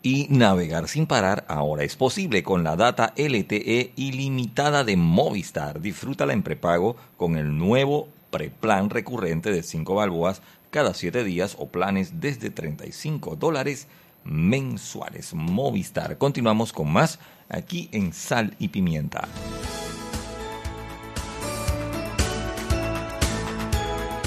Y 0.02 0.28
navegar 0.30 0.90
sin 0.90 1.06
parar 1.06 1.46
ahora 1.48 1.84
es 1.84 1.96
posible 1.96 2.44
con 2.44 2.64
la 2.64 2.76
data 2.76 3.14
LTE 3.16 3.94
ilimitada 3.96 4.84
de 4.84 4.98
Movistar. 4.98 5.80
Disfrútala 5.80 6.34
en 6.34 6.44
prepago 6.44 6.98
con 7.16 7.38
el 7.38 7.58
nuevo 7.58 8.10
preplan 8.32 8.90
recurrente 8.90 9.52
de 9.52 9.64
5 9.64 9.96
balboas 9.96 10.42
cada 10.72 10.94
7 10.94 11.24
días 11.24 11.56
o 11.60 11.68
planes 11.70 12.20
desde 12.20 12.50
35 12.50 13.36
dólares 13.36 13.88
mensuales. 14.26 15.34
Movistar. 15.36 16.18
Continuamos 16.18 16.74
con 16.74 16.92
más 16.92 17.20
aquí 17.48 17.88
en 17.92 18.12
Sal 18.12 18.56
y 18.60 18.70
Pimienta. 18.70 19.28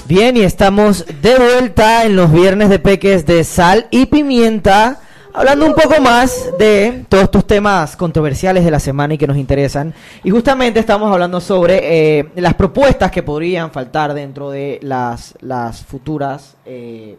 Bien, 0.08 0.36
y 0.36 0.42
estamos 0.42 1.04
de 1.20 1.36
vuelta 1.36 2.04
en 2.04 2.14
los 2.14 2.32
viernes 2.32 2.68
de 2.68 2.78
peques 2.78 3.26
de 3.26 3.42
sal 3.42 3.88
y 3.90 4.06
pimienta, 4.06 5.00
hablando 5.34 5.66
un 5.66 5.74
poco 5.74 6.00
más 6.00 6.52
de 6.60 7.04
todos 7.08 7.24
estos 7.24 7.44
temas 7.44 7.96
controversiales 7.96 8.64
de 8.64 8.70
la 8.70 8.78
semana 8.78 9.14
y 9.14 9.18
que 9.18 9.26
nos 9.26 9.36
interesan. 9.36 9.92
Y 10.22 10.30
justamente 10.30 10.78
estamos 10.78 11.12
hablando 11.12 11.40
sobre 11.40 12.18
eh, 12.18 12.28
las 12.36 12.54
propuestas 12.54 13.10
que 13.10 13.24
podrían 13.24 13.72
faltar 13.72 14.14
dentro 14.14 14.48
de 14.48 14.78
las, 14.80 15.34
las 15.40 15.84
futuras 15.84 16.54
eh, 16.64 17.16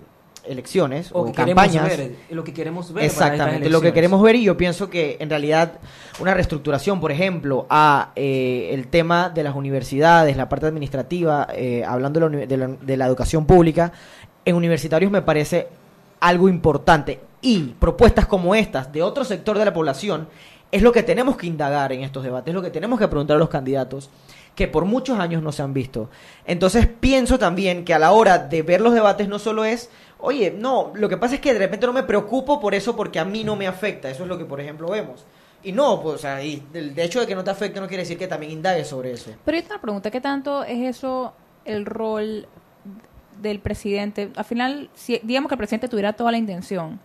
elecciones 0.49 1.11
o, 1.11 1.21
O 1.21 1.31
campañas. 1.33 1.87
ver, 1.87 2.15
lo 2.29 2.43
que 2.43 2.53
queremos 2.53 2.93
ver. 2.93 3.05
Exactamente, 3.05 3.69
lo 3.69 3.81
que 3.81 3.93
queremos 3.93 4.21
ver 4.21 4.35
y 4.35 4.43
yo 4.43 4.57
pienso 4.57 4.89
que 4.89 5.17
en 5.19 5.29
realidad 5.29 5.73
una 6.19 6.33
reestructuración, 6.33 6.99
por 6.99 7.11
ejemplo, 7.11 7.65
a 7.69 8.11
eh, 8.15 8.69
el 8.73 8.87
tema 8.87 9.29
de 9.29 9.43
las 9.43 9.55
universidades, 9.55 10.35
la 10.37 10.49
parte 10.49 10.65
administrativa, 10.67 11.47
eh, 11.53 11.83
hablando 11.85 12.19
de 12.19 12.29
la, 12.39 12.45
de 12.45 12.57
la- 12.57 12.67
de 12.67 12.97
la 12.97 13.05
educación 13.05 13.45
pública, 13.45 13.91
en 14.45 14.55
universitarios 14.55 15.11
me 15.11 15.21
parece 15.21 15.67
algo 16.19 16.49
importante 16.49 17.19
y 17.41 17.75
propuestas 17.79 18.25
como 18.25 18.55
estas 18.55 18.91
de 18.91 19.03
otro 19.03 19.23
sector 19.23 19.57
de 19.59 19.65
la 19.65 19.73
población 19.73 20.27
es 20.71 20.81
lo 20.81 20.91
que 20.91 21.03
tenemos 21.03 21.37
que 21.37 21.47
indagar 21.47 21.93
en 21.93 22.01
estos 22.03 22.23
debates, 22.23 22.49
es 22.51 22.55
lo 22.55 22.61
que 22.61 22.71
tenemos 22.71 22.99
que 22.99 23.07
preguntar 23.07 23.35
a 23.37 23.39
los 23.39 23.47
candidatos 23.49 24.09
que 24.55 24.67
por 24.67 24.85
muchos 24.85 25.19
años 25.19 25.43
no 25.43 25.51
se 25.51 25.61
han 25.61 25.71
visto. 25.73 26.09
Entonces 26.45 26.87
pienso 26.87 27.37
también 27.37 27.85
que 27.85 27.93
a 27.93 27.99
la 27.99 28.11
hora 28.11 28.39
de 28.39 28.63
ver 28.63 28.81
los 28.81 28.93
debates 28.93 29.27
no 29.29 29.37
solo 29.39 29.63
es, 29.65 29.89
oye, 30.19 30.51
no, 30.57 30.91
lo 30.95 31.07
que 31.09 31.17
pasa 31.17 31.35
es 31.35 31.41
que 31.41 31.53
de 31.53 31.59
repente 31.59 31.85
no 31.87 31.93
me 31.93 32.03
preocupo 32.03 32.59
por 32.59 32.73
eso 32.75 32.95
porque 32.95 33.19
a 33.19 33.25
mí 33.25 33.43
no 33.43 33.55
me 33.55 33.67
afecta, 33.67 34.09
eso 34.09 34.23
es 34.23 34.29
lo 34.29 34.37
que 34.37 34.45
por 34.45 34.59
ejemplo 34.61 34.89
vemos. 34.89 35.25
Y 35.63 35.71
no, 35.71 36.01
pues, 36.01 36.15
o 36.15 36.17
sea, 36.19 36.43
y 36.43 36.63
el 36.73 36.93
de 36.95 37.03
hecho 37.03 37.19
de 37.19 37.27
que 37.27 37.35
no 37.35 37.43
te 37.43 37.49
afecte 37.51 37.79
no 37.79 37.87
quiere 37.87 38.03
decir 38.03 38.17
que 38.17 38.27
también 38.27 38.51
indagues 38.51 38.87
sobre 38.87 39.11
eso. 39.11 39.31
Pero 39.43 39.57
yo 39.57 39.63
tengo 39.63 39.75
una 39.75 39.81
pregunta, 39.81 40.11
¿qué 40.11 40.21
tanto 40.21 40.63
es 40.63 40.95
eso 40.97 41.33
el 41.65 41.85
rol 41.85 42.47
del 43.41 43.59
presidente? 43.59 44.31
Al 44.35 44.45
final, 44.45 44.89
si 44.95 45.19
digamos 45.23 45.49
que 45.49 45.55
el 45.55 45.57
presidente 45.59 45.87
tuviera 45.87 46.13
toda 46.13 46.31
la 46.31 46.37
intención, 46.37 46.99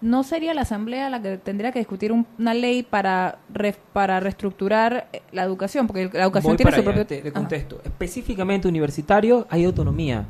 ¿no 0.00 0.22
sería 0.22 0.52
la 0.54 0.62
Asamblea 0.62 1.08
la 1.10 1.20
que 1.22 1.38
tendría 1.38 1.72
que 1.72 1.78
discutir 1.78 2.12
un- 2.12 2.26
una 2.38 2.52
ley 2.52 2.82
para 2.82 3.38
re- 3.52 3.74
para 3.94 4.20
reestructurar 4.20 5.08
eh, 5.12 5.22
la 5.32 5.42
educación? 5.42 5.86
Porque 5.86 6.10
la 6.12 6.24
educación 6.24 6.50
Voy 6.52 6.56
tiene 6.58 6.70
para 6.72 6.82
su 6.82 6.88
allá, 6.88 6.96
propio... 6.98 7.06
te, 7.06 7.22
te 7.22 7.28
Ajá. 7.28 7.38
contesto. 7.40 7.80
Específicamente 7.84 8.68
universitario 8.68 9.46
hay 9.50 9.64
autonomía. 9.64 10.26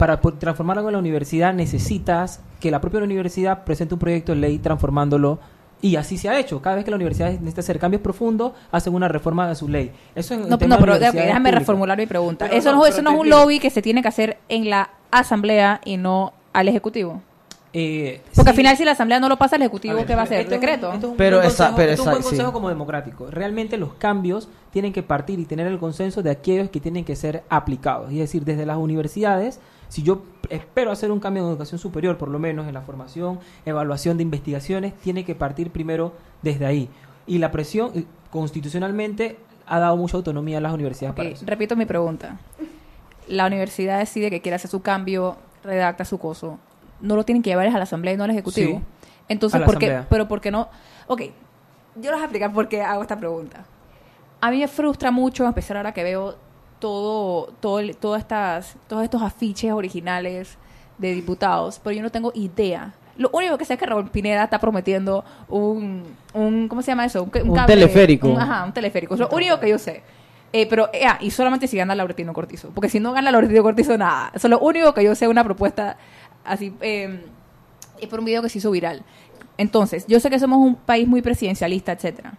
Para 0.00 0.20
po- 0.20 0.32
transformar 0.32 0.78
algo 0.78 0.88
en 0.88 0.94
la 0.94 0.98
universidad 0.98 1.52
necesitas 1.54 2.40
que 2.58 2.70
la 2.72 2.80
propia 2.80 3.00
universidad 3.00 3.64
presente 3.64 3.94
un 3.94 4.00
proyecto 4.00 4.32
de 4.32 4.38
ley 4.40 4.58
transformándolo 4.58 5.38
y 5.82 5.96
así 5.96 6.18
se 6.18 6.28
ha 6.28 6.38
hecho. 6.38 6.60
Cada 6.60 6.76
vez 6.76 6.84
que 6.84 6.90
la 6.90 6.96
universidad 6.96 7.30
necesita 7.30 7.60
hacer 7.60 7.78
cambios 7.78 8.02
profundos, 8.02 8.52
hacen 8.72 8.94
una 8.94 9.08
reforma 9.08 9.46
de 9.48 9.54
su 9.54 9.68
ley. 9.68 9.92
Eso 10.14 10.34
en 10.34 10.40
No, 10.48 10.56
no, 10.56 10.78
pero 10.78 10.98
de 10.98 11.10
déjame 11.12 11.50
reformular 11.52 11.96
mi 11.96 12.06
pregunta. 12.06 12.46
Pero 12.46 12.58
eso 12.58 12.72
no, 12.72 12.84
eso 12.86 13.00
no 13.02 13.12
es 13.12 13.18
un 13.20 13.30
lobby 13.30 13.60
que 13.60 13.70
se 13.70 13.80
tiene 13.82 14.02
que 14.02 14.08
hacer 14.08 14.38
en 14.48 14.68
la 14.68 14.90
Asamblea 15.10 15.80
y 15.84 15.96
no 15.96 16.32
al 16.52 16.68
Ejecutivo. 16.68 17.22
Eh, 17.72 18.20
Porque 18.34 18.50
al 18.50 18.56
final 18.56 18.76
si 18.76 18.84
la 18.84 18.92
Asamblea 18.92 19.20
no 19.20 19.28
lo 19.28 19.36
pasa, 19.36 19.56
el 19.56 19.62
Ejecutivo, 19.62 19.94
ver, 19.94 20.06
¿qué 20.06 20.14
va 20.16 20.22
a 20.22 20.24
hacer? 20.24 20.40
esto 20.40 20.54
es 20.54 20.56
un- 20.56 20.60
¿Decreto? 20.60 20.92
esto 20.92 21.06
es 21.06 21.10
un 21.12 21.16
Pero 21.16 21.40
esa- 21.40 21.46
consejo- 21.66 21.76
pero 21.76 21.92
esto 21.92 22.02
es 22.02 22.06
un 22.06 22.12
buen 22.12 22.22
consejo 22.24 22.48
sí. 22.48 22.52
como 22.52 22.68
democrático. 22.68 23.26
Realmente 23.30 23.76
los 23.78 23.94
cambios 23.94 24.48
tienen 24.72 24.92
que 24.92 25.02
partir 25.02 25.38
y 25.38 25.44
tener 25.44 25.66
el 25.68 25.78
consenso 25.78 26.22
de 26.22 26.30
aquellos 26.30 26.68
que 26.70 26.80
tienen 26.80 27.04
que 27.04 27.14
ser 27.16 27.42
aplicados. 27.48 28.10
Es 28.10 28.18
decir, 28.18 28.44
desde 28.44 28.66
las 28.66 28.76
universidades, 28.76 29.60
si 29.90 30.02
yo 30.02 30.22
espero 30.48 30.90
hacer 30.92 31.10
un 31.10 31.20
cambio 31.20 31.42
en 31.42 31.50
educación 31.50 31.78
superior, 31.78 32.16
por 32.16 32.28
lo 32.28 32.38
menos 32.38 32.66
en 32.68 32.74
la 32.74 32.80
formación, 32.80 33.40
evaluación 33.66 34.16
de 34.16 34.22
investigaciones, 34.22 34.94
tiene 34.94 35.24
que 35.24 35.34
partir 35.34 35.70
primero 35.70 36.14
desde 36.42 36.64
ahí. 36.64 36.88
Y 37.26 37.38
la 37.38 37.50
presión, 37.50 37.90
eh, 37.94 38.04
constitucionalmente, 38.30 39.36
ha 39.66 39.78
dado 39.78 39.96
mucha 39.96 40.16
autonomía 40.16 40.58
a 40.58 40.60
las 40.60 40.72
universidades 40.72 41.14
para 41.16 41.28
Ok, 41.28 41.34
eso. 41.34 41.44
repito 41.46 41.76
mi 41.76 41.86
pregunta. 41.86 42.38
La 43.28 43.46
universidad 43.46 43.98
decide 43.98 44.30
que 44.30 44.40
quiere 44.40 44.56
hacer 44.56 44.70
su 44.70 44.80
cambio, 44.80 45.36
redacta 45.62 46.04
su 46.04 46.18
coso. 46.18 46.58
No 47.00 47.16
lo 47.16 47.24
tienen 47.24 47.42
que 47.42 47.50
llevar 47.50 47.66
a 47.66 47.70
la 47.70 47.82
asamblea 47.82 48.14
y 48.14 48.16
no 48.16 48.24
al 48.24 48.30
ejecutivo. 48.30 48.78
Sí, 48.78 48.84
Entonces, 49.28 49.60
¿por 49.62 49.78
qué? 49.78 50.02
Pero 50.08 50.26
¿por 50.28 50.40
qué 50.40 50.50
no? 50.50 50.68
Ok, 51.06 51.22
yo 51.96 52.02
les 52.02 52.12
voy 52.12 52.20
a 52.20 52.24
explicar 52.24 52.52
por 52.52 52.68
qué 52.68 52.82
hago 52.82 53.02
esta 53.02 53.16
pregunta. 53.18 53.64
A 54.40 54.50
mí 54.50 54.58
me 54.58 54.68
frustra 54.68 55.10
mucho, 55.10 55.46
a 55.46 55.52
pesar 55.52 55.76
ahora 55.76 55.92
que 55.92 56.02
veo 56.02 56.36
todo, 56.80 57.52
todo 57.60 57.78
el- 57.78 57.96
todas 57.96 58.20
estas, 58.22 58.76
todos 58.88 59.04
estos 59.04 59.22
afiches 59.22 59.72
originales 59.72 60.56
de 60.98 61.14
diputados, 61.14 61.80
pero 61.82 61.94
yo 61.94 62.02
no 62.02 62.10
tengo 62.10 62.32
idea. 62.34 62.92
Lo 63.16 63.30
único 63.32 63.58
que 63.58 63.64
sé 63.64 63.74
es 63.74 63.78
que 63.78 63.86
Raúl 63.86 64.08
Pineda 64.10 64.44
está 64.44 64.58
prometiendo 64.58 65.24
un, 65.48 66.02
un 66.34 66.68
¿cómo 66.68 66.82
se 66.82 66.90
llama 66.90 67.04
eso? 67.04 67.22
Un, 67.22 67.50
Un 67.50 67.66
teleférico. 67.66 68.28
un- 68.28 68.40
ajá, 68.40 68.64
un 68.64 68.72
teleférico. 68.72 69.14
Es 69.14 69.20
lo 69.20 69.28
único 69.28 69.60
que 69.60 69.68
yo 69.68 69.78
sé. 69.78 70.02
Eh, 70.52 70.66
pero, 70.68 70.88
eh, 70.92 71.04
ah, 71.06 71.18
y 71.20 71.30
solamente 71.30 71.68
si 71.68 71.76
gana 71.76 71.94
Lauretino 71.94 72.32
Cortizo. 72.32 72.70
Porque 72.70 72.88
si 72.88 72.98
no 72.98 73.12
gana 73.12 73.30
Lauretino 73.30 73.62
Cortizo, 73.62 73.96
nada. 73.96 74.32
Eso 74.34 74.48
es 74.48 74.50
lo 74.50 74.58
único 74.58 74.92
que 74.94 75.04
yo 75.04 75.14
sé, 75.14 75.28
una 75.28 75.44
propuesta 75.44 75.96
así. 76.44 76.74
Eh, 76.80 77.24
es 78.00 78.08
por 78.08 78.18
un 78.18 78.24
video 78.24 78.42
que 78.42 78.48
se 78.48 78.58
hizo 78.58 78.70
viral. 78.70 79.02
Entonces, 79.58 80.06
yo 80.08 80.18
sé 80.18 80.30
que 80.30 80.38
somos 80.38 80.58
un 80.58 80.74
país 80.74 81.06
muy 81.06 81.20
presidencialista, 81.22 81.92
etcétera. 81.92 82.32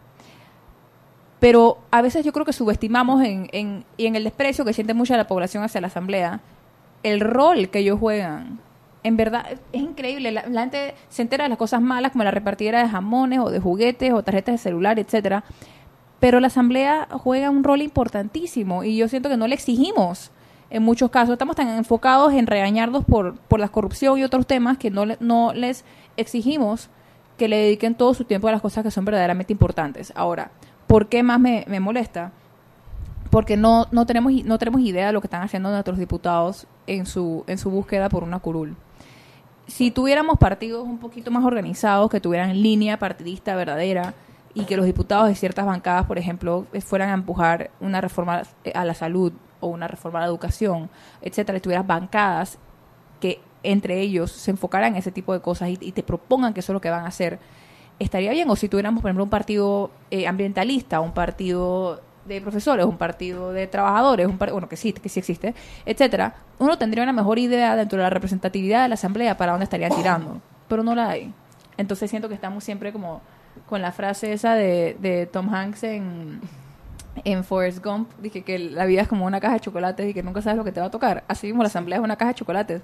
Pero 1.41 1.79
a 1.89 2.03
veces 2.03 2.23
yo 2.23 2.33
creo 2.33 2.45
que 2.45 2.53
subestimamos 2.53 3.23
en, 3.23 3.49
en, 3.51 3.83
y 3.97 4.05
en 4.05 4.15
el 4.15 4.23
desprecio 4.23 4.63
que 4.63 4.73
siente 4.73 4.93
mucha 4.93 5.17
la 5.17 5.25
población 5.25 5.63
hacia 5.63 5.81
la 5.81 5.87
asamblea 5.87 6.39
el 7.01 7.19
rol 7.19 7.69
que 7.69 7.79
ellos 7.79 7.99
juegan. 7.99 8.59
En 9.01 9.17
verdad, 9.17 9.47
es 9.71 9.81
increíble. 9.81 10.31
La, 10.31 10.45
la 10.47 10.61
gente 10.61 10.93
se 11.09 11.23
entera 11.23 11.45
de 11.45 11.49
las 11.49 11.57
cosas 11.57 11.81
malas, 11.81 12.11
como 12.11 12.23
la 12.23 12.29
repartidera 12.29 12.83
de 12.83 12.89
jamones 12.89 13.39
o 13.39 13.49
de 13.49 13.59
juguetes 13.59 14.13
o 14.13 14.21
tarjetas 14.21 14.53
de 14.53 14.57
celular, 14.59 14.99
etcétera. 14.99 15.43
Pero 16.19 16.39
la 16.39 16.45
asamblea 16.45 17.07
juega 17.11 17.49
un 17.49 17.63
rol 17.63 17.81
importantísimo 17.81 18.83
y 18.83 18.95
yo 18.95 19.07
siento 19.07 19.27
que 19.27 19.37
no 19.37 19.47
le 19.47 19.55
exigimos 19.55 20.29
en 20.69 20.83
muchos 20.83 21.09
casos. 21.09 21.33
Estamos 21.33 21.55
tan 21.55 21.69
enfocados 21.69 22.33
en 22.33 22.45
regañarnos 22.45 23.03
por, 23.03 23.39
por 23.39 23.59
la 23.59 23.69
corrupción 23.69 24.19
y 24.19 24.23
otros 24.23 24.45
temas 24.45 24.77
que 24.77 24.91
no, 24.91 25.05
no 25.19 25.53
les 25.53 25.85
exigimos 26.17 26.91
que 27.35 27.47
le 27.47 27.57
dediquen 27.57 27.95
todo 27.95 28.13
su 28.13 28.25
tiempo 28.25 28.47
a 28.47 28.51
las 28.51 28.61
cosas 28.61 28.83
que 28.83 28.91
son 28.91 29.05
verdaderamente 29.05 29.51
importantes. 29.51 30.13
Ahora, 30.15 30.51
¿por 30.91 31.07
qué 31.07 31.23
más 31.23 31.39
me, 31.39 31.79
molesta? 31.79 32.33
Porque 33.29 33.55
no, 33.55 33.87
no, 33.91 34.05
tenemos, 34.05 34.33
no 34.43 34.57
tenemos 34.57 34.81
idea 34.81 35.07
de 35.07 35.13
lo 35.13 35.21
que 35.21 35.27
están 35.27 35.41
haciendo 35.41 35.71
nuestros 35.71 35.97
diputados 35.97 36.67
en 36.85 37.05
su, 37.05 37.45
en 37.47 37.57
su 37.57 37.69
búsqueda 37.69 38.09
por 38.09 38.25
una 38.25 38.39
curul. 38.39 38.75
si 39.67 39.89
tuviéramos 39.89 40.37
partidos 40.37 40.85
un 40.85 40.97
poquito 40.97 41.31
más 41.31 41.45
organizados, 41.45 42.11
que 42.11 42.19
tuvieran 42.19 42.61
línea 42.61 42.99
partidista 42.99 43.55
verdadera 43.55 44.13
y 44.53 44.65
que 44.65 44.75
los 44.75 44.85
diputados 44.85 45.29
de 45.29 45.35
ciertas 45.35 45.65
bancadas, 45.65 46.05
por 46.07 46.17
ejemplo, 46.17 46.65
fueran 46.81 47.09
a 47.09 47.13
empujar 47.13 47.71
una 47.79 48.01
reforma 48.01 48.41
eh, 48.65 48.73
a 48.75 48.83
la 48.83 48.93
salud 48.93 49.31
o 49.61 49.67
una 49.67 49.87
reforma 49.87 50.19
a 50.19 50.23
la 50.23 50.27
educación, 50.27 50.89
etcétera, 51.21 51.57
y 51.57 51.61
tuvieras 51.61 51.87
bancadas 51.87 52.57
que 53.21 53.39
entre 53.63 54.01
ellos 54.01 54.29
se 54.29 54.51
enfocaran 54.51 54.91
en 54.91 54.97
ese 54.97 55.11
tipo 55.13 55.31
de 55.31 55.39
cosas 55.39 55.69
y, 55.69 55.77
y 55.79 55.93
te 55.93 56.03
propongan 56.03 56.53
que 56.53 56.59
eso 56.59 56.73
es 56.73 56.75
lo 56.75 56.81
que 56.81 56.89
van 56.89 57.05
a 57.05 57.07
hacer, 57.07 57.39
estaría 58.03 58.31
bien. 58.31 58.49
O 58.49 58.55
si 58.55 58.67
tuviéramos, 58.69 59.01
por 59.01 59.09
ejemplo, 59.09 59.23
un 59.23 59.29
partido 59.29 59.91
eh, 60.09 60.27
ambientalista, 60.27 60.99
un 60.99 61.13
partido 61.13 62.01
de 62.25 62.39
profesores, 62.39 62.85
un 62.85 62.97
partido 62.97 63.51
de 63.51 63.65
trabajadores, 63.67 64.27
un 64.27 64.37
par- 64.37 64.51
bueno, 64.51 64.69
que 64.69 64.75
sí, 64.77 64.93
que 64.93 65.09
sí 65.09 65.19
existe, 65.19 65.55
etcétera, 65.85 66.35
uno 66.59 66.77
tendría 66.77 67.03
una 67.03 67.13
mejor 67.13 67.39
idea 67.39 67.75
dentro 67.75 67.97
de 67.97 68.03
la 68.03 68.11
representatividad 68.11 68.83
de 68.83 68.89
la 68.89 68.93
asamblea 68.93 69.37
para 69.37 69.53
dónde 69.53 69.63
estarían 69.63 69.91
tirando, 69.95 70.39
pero 70.67 70.83
no 70.83 70.93
la 70.93 71.09
hay. 71.09 71.33
Entonces 71.77 72.09
siento 72.11 72.29
que 72.29 72.35
estamos 72.35 72.63
siempre 72.63 72.91
como 72.91 73.21
con 73.67 73.81
la 73.81 73.91
frase 73.91 74.33
esa 74.33 74.53
de, 74.53 74.95
de 74.99 75.25
Tom 75.25 75.53
Hanks 75.53 75.83
en, 75.83 76.39
en 77.23 77.43
Forrest 77.43 77.83
Gump, 77.83 78.09
dije 78.21 78.43
que 78.43 78.57
la 78.57 78.85
vida 78.85 79.01
es 79.01 79.07
como 79.07 79.25
una 79.25 79.39
caja 79.39 79.55
de 79.55 79.59
chocolates 79.59 80.09
y 80.09 80.13
que 80.13 80.23
nunca 80.23 80.41
sabes 80.41 80.57
lo 80.57 80.63
que 80.63 80.71
te 80.71 80.79
va 80.79 80.87
a 80.87 80.91
tocar. 80.91 81.23
Así 81.27 81.47
mismo 81.47 81.63
la 81.63 81.67
asamblea 81.67 81.97
es 81.99 82.03
una 82.03 82.15
caja 82.15 82.29
de 82.29 82.35
chocolates. 82.35 82.81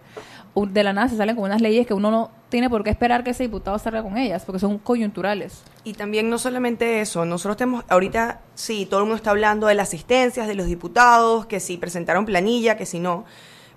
De 0.56 0.84
la 0.84 0.94
nada 0.94 1.08
se 1.08 1.18
salen 1.18 1.36
con 1.36 1.46
unas 1.46 1.62
leyes 1.62 1.88
que 1.88 1.94
uno 1.94 2.12
no 2.12 2.32
tiene 2.50 2.70
por 2.70 2.84
qué 2.84 2.90
esperar 2.90 3.24
que 3.24 3.32
ese 3.32 3.44
diputado 3.44 3.78
salga 3.80 4.04
con 4.04 4.18
ellas, 4.18 4.44
porque 4.46 4.60
son 4.60 4.78
coyunturales. 4.80 5.64
Y 5.84 5.94
también 5.94 6.30
no 6.30 6.38
solamente 6.38 7.02
eso, 7.02 7.26
nosotros 7.26 7.58
tenemos, 7.58 7.86
ahorita 7.90 8.42
sí, 8.56 8.86
todo 8.86 9.02
el 9.02 9.06
mundo 9.06 9.18
está 9.18 9.32
hablando 9.32 9.68
de 9.68 9.76
las 9.76 9.90
asistencias 9.90 10.48
de 10.48 10.56
los 10.56 10.66
diputados, 10.66 11.46
que 11.46 11.60
si 11.60 11.78
presentaron 11.78 12.26
planilla, 12.26 12.76
que 12.76 12.86
si 12.86 13.00
no, 13.00 13.26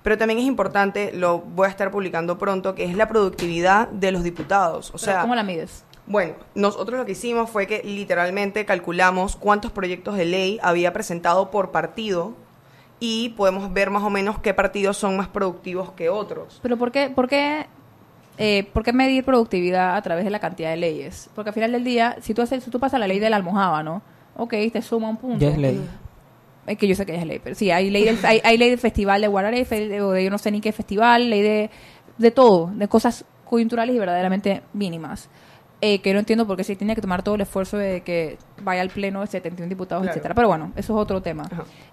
pero 0.02 0.16
también 0.16 0.38
es 0.38 0.46
importante, 0.46 1.12
lo 1.12 1.38
voy 1.38 1.66
a 1.66 1.70
estar 1.70 1.90
publicando 1.90 2.38
pronto, 2.38 2.74
que 2.74 2.84
es 2.84 2.96
la 2.96 3.06
productividad 3.08 3.88
de 3.88 4.12
los 4.12 4.22
diputados. 4.22 4.88
O 4.88 4.92
Pero 4.92 5.04
sea, 5.04 5.20
¿Cómo 5.22 5.34
la 5.34 5.42
mides? 5.42 5.84
Bueno, 6.10 6.34
nosotros 6.56 6.98
lo 6.98 7.06
que 7.06 7.12
hicimos 7.12 7.48
fue 7.50 7.68
que 7.68 7.84
literalmente 7.84 8.64
calculamos 8.64 9.36
cuántos 9.36 9.70
proyectos 9.70 10.16
de 10.16 10.24
ley 10.24 10.58
había 10.60 10.92
presentado 10.92 11.52
por 11.52 11.70
partido 11.70 12.32
y 12.98 13.28
podemos 13.28 13.72
ver 13.72 13.90
más 13.90 14.02
o 14.02 14.10
menos 14.10 14.40
qué 14.40 14.52
partidos 14.52 14.96
son 14.96 15.16
más 15.16 15.28
productivos 15.28 15.92
que 15.92 16.08
otros. 16.08 16.58
Pero 16.64 16.76
¿por 16.76 16.90
qué, 16.90 17.10
por 17.10 17.28
qué, 17.28 17.66
eh, 18.38 18.68
por 18.72 18.82
qué 18.82 18.92
medir 18.92 19.24
productividad 19.24 19.94
a 19.94 20.02
través 20.02 20.24
de 20.24 20.30
la 20.30 20.40
cantidad 20.40 20.70
de 20.70 20.78
leyes? 20.78 21.30
Porque 21.32 21.50
al 21.50 21.54
final 21.54 21.70
del 21.70 21.84
día, 21.84 22.16
si 22.20 22.34
tú, 22.34 22.42
haces, 22.42 22.64
si 22.64 22.72
tú 22.72 22.80
pasas 22.80 22.98
la 22.98 23.06
ley 23.06 23.20
de 23.20 23.30
la 23.30 23.36
almohada, 23.36 23.84
¿no? 23.84 24.02
Ok, 24.36 24.54
te 24.72 24.82
suma 24.82 25.10
un 25.10 25.16
punto. 25.16 25.38
Ya 25.38 25.50
es 25.50 25.58
ley. 25.58 25.80
Es 26.66 26.76
que 26.76 26.88
yo 26.88 26.96
sé 26.96 27.06
que 27.06 27.12
ya 27.12 27.20
es 27.20 27.26
ley, 27.26 27.38
pero 27.38 27.54
sí, 27.54 27.70
hay 27.70 27.88
ley 27.88 28.02
del, 28.02 28.18
hay, 28.24 28.40
hay 28.42 28.58
ley 28.58 28.70
del 28.70 28.80
festival 28.80 29.20
de 29.20 29.28
Guararefe, 29.28 30.02
o 30.02 30.10
de 30.10 30.24
yo 30.24 30.30
no 30.30 30.38
sé 30.38 30.50
ni 30.50 30.60
qué 30.60 30.72
festival, 30.72 31.30
ley 31.30 31.42
de, 31.42 31.70
de 32.18 32.30
todo, 32.32 32.72
de 32.74 32.88
cosas 32.88 33.24
coyunturales 33.44 33.94
y 33.94 33.98
verdaderamente 34.00 34.62
mínimas. 34.72 35.30
Eh, 35.82 36.00
que 36.02 36.12
no 36.12 36.18
entiendo 36.18 36.46
por 36.46 36.56
qué 36.58 36.64
se 36.64 36.76
tiene 36.76 36.94
que 36.94 37.00
tomar 37.00 37.22
todo 37.22 37.36
el 37.36 37.40
esfuerzo 37.40 37.78
de 37.78 38.02
que 38.02 38.36
vaya 38.62 38.82
al 38.82 38.90
pleno 38.90 39.22
de 39.22 39.26
71 39.28 39.68
diputados, 39.68 40.02
Claro. 40.02 40.12
etcétera. 40.14 40.34
Pero 40.34 40.48
bueno, 40.48 40.72
eso 40.76 40.92
es 40.94 41.02
otro 41.02 41.22
tema. 41.22 41.44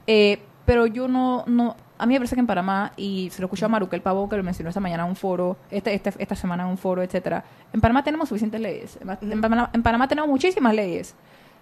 Eh, 0.05 0.39
pero 0.65 0.85
yo 0.87 1.07
no, 1.07 1.45
no, 1.47 1.77
a 1.97 2.05
mí 2.05 2.13
me 2.13 2.19
parece 2.19 2.35
que 2.35 2.41
en 2.41 2.47
Panamá, 2.47 2.91
y 2.97 3.29
se 3.31 3.41
lo 3.41 3.45
escuchó 3.45 3.67
a 3.67 3.69
Maruquel 3.69 4.01
Pavo, 4.01 4.27
que 4.27 4.35
lo 4.35 4.43
mencionó 4.43 4.69
esta 4.69 4.81
mañana 4.81 5.03
en 5.03 5.09
un 5.09 5.15
foro, 5.15 5.55
este, 5.71 5.93
este- 5.93 6.13
esta 6.17 6.35
semana 6.35 6.63
en 6.63 6.69
un 6.69 6.77
foro, 6.77 7.01
etcétera. 7.01 7.45
En 7.71 7.79
Panamá 7.79 8.03
tenemos 8.03 8.27
suficientes 8.27 8.59
leyes. 8.59 8.99
En, 9.21 9.39
Panamá, 9.41 9.69
en 9.73 9.81
Panamá 9.83 10.07
tenemos 10.09 10.29
muchísimas 10.29 10.73
leyes. 10.75 11.15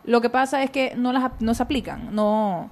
Lo 0.03 0.19
que 0.21 0.31
pasa 0.31 0.63
es 0.63 0.71
que 0.71 0.95
no 0.95 1.13
las 1.13 1.29
no 1.39 1.53
se 1.53 1.61
aplican, 1.61 2.15
no 2.15 2.71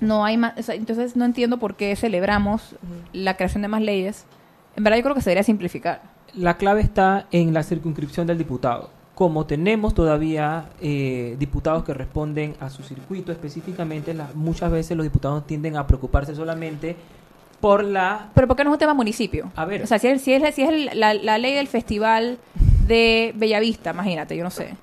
no 0.00 0.24
hay 0.24 0.36
más, 0.36 0.58
o 0.58 0.62
sea, 0.62 0.74
entonces 0.74 1.14
no 1.16 1.24
entiendo 1.24 1.58
por 1.58 1.76
qué 1.76 1.94
celebramos 1.96 2.74
la 3.12 3.36
creación 3.36 3.62
de 3.62 3.68
más 3.68 3.80
leyes. 3.80 4.26
En 4.76 4.82
verdad 4.84 4.96
yo 4.98 5.02
creo 5.04 5.14
que 5.14 5.20
se 5.22 5.30
debería 5.30 5.44
simplificar. 5.44 6.02
La 6.34 6.56
clave 6.56 6.80
está 6.80 7.26
en 7.30 7.52
la 7.52 7.62
circunscripción 7.62 8.26
del 8.26 8.38
diputado. 8.38 8.90
Como 9.14 9.44
tenemos 9.44 9.94
todavía 9.94 10.66
eh, 10.80 11.36
diputados 11.38 11.84
que 11.84 11.92
responden 11.92 12.54
a 12.60 12.70
su 12.70 12.82
circuito 12.82 13.30
específicamente, 13.30 14.14
la- 14.14 14.30
muchas 14.34 14.70
veces 14.72 14.96
los 14.96 15.04
diputados 15.04 15.46
tienden 15.46 15.76
a 15.76 15.86
preocuparse 15.86 16.34
solamente 16.34 16.96
por 17.60 17.84
la... 17.84 18.30
Pero 18.34 18.48
¿por 18.48 18.56
qué 18.56 18.64
no 18.64 18.70
es 18.70 18.74
un 18.74 18.78
tema 18.78 18.94
municipio? 18.94 19.50
A 19.54 19.66
ver. 19.66 19.82
O 19.82 19.86
sea, 19.86 19.98
si 19.98 20.08
es, 20.08 20.22
si 20.22 20.32
es, 20.32 20.54
si 20.54 20.62
es 20.62 20.68
el- 20.70 20.90
la, 20.98 21.12
la 21.14 21.36
ley 21.38 21.54
del 21.54 21.68
festival 21.68 22.38
de 22.86 23.32
Bellavista, 23.36 23.90
imagínate, 23.90 24.34
yo 24.36 24.42
no 24.42 24.50
sé. 24.50 24.74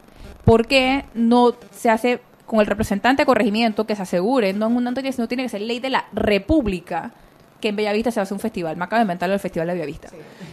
¿Por 0.45 0.68
qué 0.68 1.06
no 1.16 1.54
se 1.72 1.89
hace 1.89 2.22
con 2.45 2.60
el 2.60 2.68
representante 2.68 3.24
de 3.24 3.26
corregimiento 3.26 3.86
que 3.86 3.95
se 3.95 4.04
asegure, 4.04 4.54
no 4.54 4.70
tanto 4.84 5.02
sino 5.12 5.28
tiene 5.28 5.43
que 5.43 5.50
ser 5.50 5.62
ley 5.62 5.80
de 5.80 5.89
la 5.89 6.06
República, 6.14 7.12
que 7.60 7.70
en 7.70 7.76
Bellavista 7.76 8.12
se 8.12 8.20
hace 8.20 8.34
un 8.34 8.39
festival? 8.39 8.78
Me 8.78 8.86
acabo 8.86 8.99
de 8.99 9.03
inventarlo 9.03 9.34
el 9.34 9.39
festival 9.39 9.68
de 9.68 9.74
Bellavista. 9.74 10.10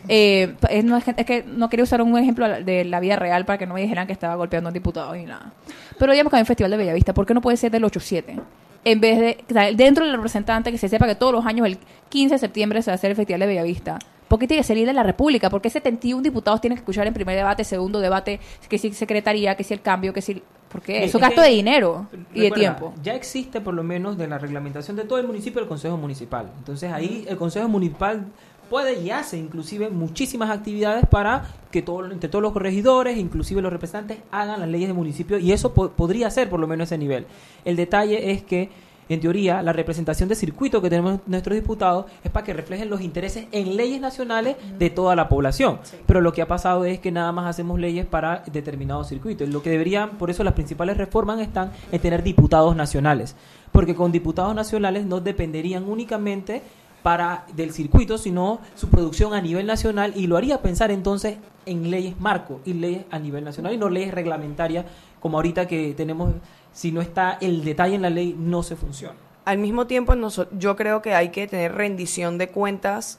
Eh, 0.08 0.54
es, 0.68 0.84
no, 0.84 0.96
es 0.96 1.04
que 1.04 1.44
no 1.46 1.68
quería 1.68 1.84
usar 1.84 2.02
un 2.02 2.16
ejemplo 2.18 2.48
de 2.48 2.84
la 2.84 3.00
vida 3.00 3.16
real 3.16 3.44
para 3.44 3.58
que 3.58 3.66
no 3.66 3.74
me 3.74 3.82
dijeran 3.82 4.06
que 4.06 4.12
estaba 4.12 4.34
golpeando 4.34 4.68
a 4.68 4.70
un 4.70 4.74
diputado 4.74 5.14
ni 5.14 5.24
nada. 5.24 5.52
Pero 5.98 6.12
digamos 6.12 6.30
que 6.30 6.36
hay 6.36 6.42
un 6.42 6.46
festival 6.46 6.70
de 6.70 6.76
Bellavista, 6.76 7.14
¿por 7.14 7.26
qué 7.26 7.34
no 7.34 7.40
puede 7.40 7.56
ser 7.56 7.70
del 7.70 7.84
8-7? 7.84 8.40
En 8.84 9.00
vez 9.00 9.18
de, 9.18 9.44
o 9.48 9.52
sea, 9.52 9.72
dentro 9.72 10.04
del 10.04 10.14
representante, 10.14 10.70
que 10.70 10.78
se 10.78 10.88
sepa 10.88 11.06
que 11.06 11.16
todos 11.16 11.32
los 11.32 11.44
años, 11.44 11.66
el 11.66 11.78
15 12.08 12.36
de 12.36 12.38
septiembre, 12.38 12.82
se 12.82 12.90
va 12.90 12.92
a 12.92 12.94
hacer 12.94 13.10
el 13.10 13.16
Festival 13.16 13.40
de 13.40 13.46
Bellavista. 13.46 13.98
¿Por 14.28 14.38
qué 14.38 14.46
tiene 14.48 14.60
que 14.62 14.66
salir 14.66 14.86
de 14.86 14.92
la 14.92 15.02
República? 15.02 15.48
¿Por 15.50 15.60
qué 15.62 15.70
71 15.70 16.22
diputados 16.22 16.60
tienen 16.60 16.76
que 16.76 16.80
escuchar 16.80 17.06
en 17.06 17.14
primer 17.14 17.36
debate, 17.36 17.62
segundo 17.64 18.00
debate, 18.00 18.40
que 18.68 18.78
si 18.78 18.92
secretaría, 18.92 19.56
que 19.56 19.64
si 19.64 19.74
el 19.74 19.80
cambio, 19.80 20.12
que 20.12 20.22
si... 20.22 20.42
¿Por 20.70 20.82
qué? 20.82 20.98
Es 21.04 21.10
Eso 21.10 21.18
es 21.18 21.22
que- 21.22 21.28
gasto 21.28 21.40
de 21.42 21.50
dinero 21.50 22.08
y 22.34 22.40
de 22.40 22.50
tiempo. 22.50 22.92
Ya 23.02 23.14
existe 23.14 23.60
por 23.60 23.72
lo 23.72 23.84
menos 23.84 24.18
de 24.18 24.26
la 24.26 24.36
reglamentación 24.38 24.96
de 24.96 25.04
todo 25.04 25.18
el 25.20 25.26
municipio 25.26 25.60
el 25.62 25.68
Consejo 25.68 25.96
Municipal. 25.96 26.50
Entonces 26.58 26.92
ahí 26.92 27.24
el 27.28 27.36
Consejo 27.36 27.68
Municipal 27.68 28.26
puede 28.68 29.00
y 29.00 29.10
hace 29.10 29.38
inclusive 29.38 29.90
muchísimas 29.90 30.50
actividades 30.50 31.06
para 31.06 31.44
que 31.70 31.82
todo, 31.82 32.10
entre 32.10 32.28
todos 32.28 32.42
los 32.42 32.52
corregidores, 32.52 33.16
inclusive 33.16 33.62
los 33.62 33.72
representantes, 33.72 34.18
hagan 34.32 34.58
las 34.58 34.68
leyes 34.68 34.88
del 34.88 34.96
municipio 34.96 35.38
y 35.38 35.52
eso 35.52 35.72
po- 35.72 35.90
podría 35.90 36.28
ser 36.32 36.50
por 36.50 36.58
lo 36.58 36.66
menos 36.66 36.88
ese 36.88 36.98
nivel. 36.98 37.26
El 37.64 37.76
detalle 37.76 38.32
es 38.32 38.42
que 38.42 38.68
en 39.08 39.20
teoría, 39.20 39.62
la 39.62 39.72
representación 39.72 40.28
de 40.28 40.34
circuito 40.34 40.82
que 40.82 40.90
tenemos 40.90 41.20
nuestros 41.26 41.54
diputados 41.54 42.06
es 42.24 42.30
para 42.30 42.44
que 42.44 42.52
reflejen 42.52 42.90
los 42.90 43.00
intereses 43.00 43.46
en 43.52 43.76
leyes 43.76 44.00
nacionales 44.00 44.56
de 44.78 44.90
toda 44.90 45.14
la 45.14 45.28
población. 45.28 45.78
Pero 46.06 46.20
lo 46.20 46.32
que 46.32 46.42
ha 46.42 46.48
pasado 46.48 46.84
es 46.84 46.98
que 46.98 47.12
nada 47.12 47.30
más 47.30 47.46
hacemos 47.46 47.78
leyes 47.78 48.04
para 48.04 48.42
determinados 48.52 49.08
circuitos. 49.08 49.48
Lo 49.48 49.62
que 49.62 49.70
deberían, 49.70 50.18
por 50.18 50.30
eso 50.30 50.42
las 50.42 50.54
principales 50.54 50.96
reformas 50.96 51.40
están 51.40 51.70
en 51.92 52.00
tener 52.00 52.22
diputados 52.22 52.74
nacionales. 52.74 53.36
Porque 53.70 53.94
con 53.94 54.10
diputados 54.10 54.54
nacionales 54.54 55.06
no 55.06 55.20
dependerían 55.20 55.84
únicamente 55.88 56.62
para 57.02 57.46
del 57.54 57.72
circuito, 57.72 58.18
sino 58.18 58.58
su 58.74 58.88
producción 58.88 59.32
a 59.32 59.40
nivel 59.40 59.66
nacional 59.66 60.12
y 60.16 60.26
lo 60.26 60.36
haría 60.36 60.60
pensar 60.60 60.90
entonces 60.90 61.36
en 61.64 61.88
leyes 61.88 62.18
marco 62.18 62.60
y 62.64 62.72
leyes 62.72 63.04
a 63.12 63.20
nivel 63.20 63.44
nacional 63.44 63.72
y 63.74 63.76
no 63.76 63.88
leyes 63.88 64.12
reglamentarias 64.12 64.86
como 65.20 65.38
ahorita 65.38 65.66
que 65.66 65.94
tenemos, 65.94 66.34
si 66.76 66.92
no 66.92 67.00
está 67.00 67.38
el 67.40 67.64
detalle 67.64 67.94
en 67.94 68.02
la 68.02 68.10
ley, 68.10 68.36
no 68.38 68.62
se 68.62 68.76
funciona. 68.76 69.16
Al 69.46 69.56
mismo 69.56 69.86
tiempo, 69.86 70.12
yo 70.58 70.76
creo 70.76 71.00
que 71.00 71.14
hay 71.14 71.30
que 71.30 71.46
tener 71.46 71.74
rendición 71.74 72.36
de 72.36 72.50
cuentas 72.50 73.18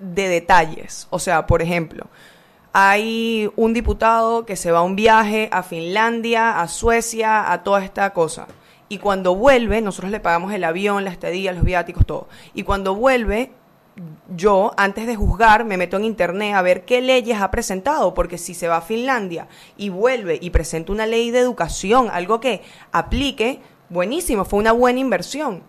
de 0.00 0.26
detalles. 0.26 1.06
O 1.10 1.20
sea, 1.20 1.46
por 1.46 1.62
ejemplo, 1.62 2.08
hay 2.72 3.48
un 3.54 3.74
diputado 3.74 4.44
que 4.44 4.56
se 4.56 4.72
va 4.72 4.80
a 4.80 4.82
un 4.82 4.96
viaje 4.96 5.48
a 5.52 5.62
Finlandia, 5.62 6.60
a 6.60 6.66
Suecia, 6.66 7.52
a 7.52 7.62
toda 7.62 7.84
esta 7.84 8.12
cosa. 8.12 8.48
Y 8.88 8.98
cuando 8.98 9.36
vuelve, 9.36 9.80
nosotros 9.80 10.10
le 10.10 10.18
pagamos 10.18 10.52
el 10.52 10.64
avión, 10.64 11.04
la 11.04 11.10
estadía, 11.10 11.52
los 11.52 11.62
viáticos, 11.62 12.04
todo. 12.04 12.26
Y 12.54 12.64
cuando 12.64 12.96
vuelve, 12.96 13.52
yo, 14.34 14.72
antes 14.76 15.06
de 15.06 15.14
juzgar, 15.16 15.64
me 15.64 15.76
meto 15.76 15.96
en 15.96 16.04
internet 16.04 16.54
a 16.54 16.62
ver 16.62 16.84
qué 16.84 17.00
leyes 17.00 17.40
ha 17.40 17.50
presentado, 17.50 18.14
porque 18.14 18.38
si 18.38 18.54
se 18.54 18.68
va 18.68 18.78
a 18.78 18.82
Finlandia 18.82 19.46
y 19.76 19.88
vuelve 19.88 20.38
y 20.40 20.50
presenta 20.50 20.92
una 20.92 21.06
ley 21.06 21.30
de 21.30 21.38
educación, 21.38 22.08
algo 22.10 22.40
que 22.40 22.62
aplique, 22.90 23.60
buenísimo, 23.88 24.44
fue 24.44 24.58
una 24.58 24.72
buena 24.72 24.98
inversión. 24.98 25.62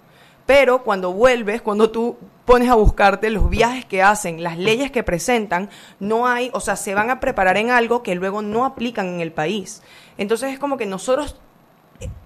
Pero 0.45 0.83
cuando 0.83 1.11
vuelves, 1.11 1.61
cuando 1.61 1.91
tú 1.91 2.17
pones 2.45 2.69
a 2.69 2.75
buscarte 2.75 3.29
los 3.29 3.49
viajes 3.49 3.85
que 3.85 4.03
hacen, 4.03 4.43
las 4.43 4.57
leyes 4.57 4.91
que 4.91 5.03
presentan, 5.03 5.69
no 5.99 6.27
hay, 6.27 6.51
o 6.53 6.59
sea, 6.59 6.75
se 6.75 6.93
van 6.93 7.09
a 7.09 7.19
preparar 7.19 7.57
en 7.57 7.71
algo 7.71 8.03
que 8.03 8.15
luego 8.15 8.41
no 8.41 8.65
aplican 8.65 9.07
en 9.07 9.21
el 9.21 9.31
país. 9.31 9.81
Entonces 10.17 10.53
es 10.53 10.59
como 10.59 10.77
que 10.77 10.85
nosotros 10.85 11.39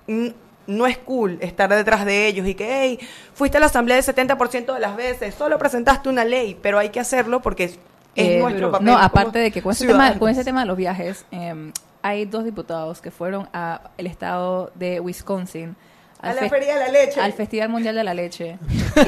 eh, 0.08 0.34
no 0.70 0.86
es 0.88 0.98
cool 0.98 1.38
estar 1.42 1.70
detrás 1.70 2.06
de 2.06 2.28
ellos 2.28 2.48
y 2.48 2.56
que, 2.56 2.68
hey, 2.82 3.00
fuiste 3.34 3.58
a 3.58 3.60
la 3.60 3.66
asamblea 3.66 3.98
el 3.98 4.04
70% 4.04 4.74
de 4.74 4.80
las 4.80 4.96
veces, 4.96 5.36
solo 5.36 5.58
presentaste 5.58 6.10
una 6.10 6.24
ley, 6.24 6.58
pero 6.62 6.78
hay 6.80 6.90
que 6.90 7.00
hacerlo 7.00 7.42
porque 7.42 7.66
es, 7.66 7.80
Eh, 8.16 8.40
nuestro 8.40 8.72
papel. 8.72 8.86
No, 8.88 8.98
aparte 8.98 9.40
de 9.40 9.52
que 9.52 9.62
con 9.62 9.72
ese, 9.72 9.88
tema, 9.88 10.18
con 10.18 10.30
ese 10.30 10.44
tema 10.44 10.62
de 10.62 10.66
los 10.68 10.78
viajes, 10.78 11.26
eh, 11.32 11.72
hay 12.02 12.26
dos 12.26 12.44
diputados 12.44 13.02
que 13.02 13.12
fueron 13.12 13.48
al 13.54 13.80
estado 13.98 14.72
de 14.76 15.00
Wisconsin. 15.00 15.76
A 16.22 16.30
al 16.30 16.36
la 16.36 16.42
fe- 16.44 16.50
Feria 16.50 16.74
de 16.76 16.80
la 16.86 16.92
Leche. 16.92 17.22
Al 17.22 17.34
Festival 17.34 17.70
Mundial 17.70 17.96
de 17.96 18.04
la 18.04 18.14
Leche. 18.14 18.58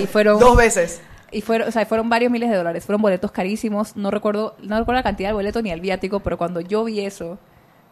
Y 0.02 0.08
fueron... 0.08 0.40
Dos 0.40 0.56
veces. 0.56 1.02
Y 1.32 1.42
fueron, 1.42 1.68
o 1.68 1.72
sea, 1.72 1.86
fueron 1.86 2.10
varios 2.10 2.32
miles 2.32 2.50
de 2.50 2.56
dólares. 2.58 2.86
Fueron 2.86 3.02
boletos 3.02 3.32
carísimos. 3.32 3.96
No 3.96 4.12
recuerdo, 4.12 4.56
no 4.62 4.78
recuerdo 4.80 5.00
la 5.00 5.04
cantidad 5.04 5.30
del 5.30 5.36
boleto 5.36 5.62
ni 5.62 5.72
el 5.72 5.80
viático, 5.82 6.20
pero 6.22 6.38
cuando 6.38 6.60
yo 6.62 6.84
vi 6.84 7.02
eso, 7.06 7.38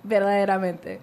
verdaderamente, 0.03 0.99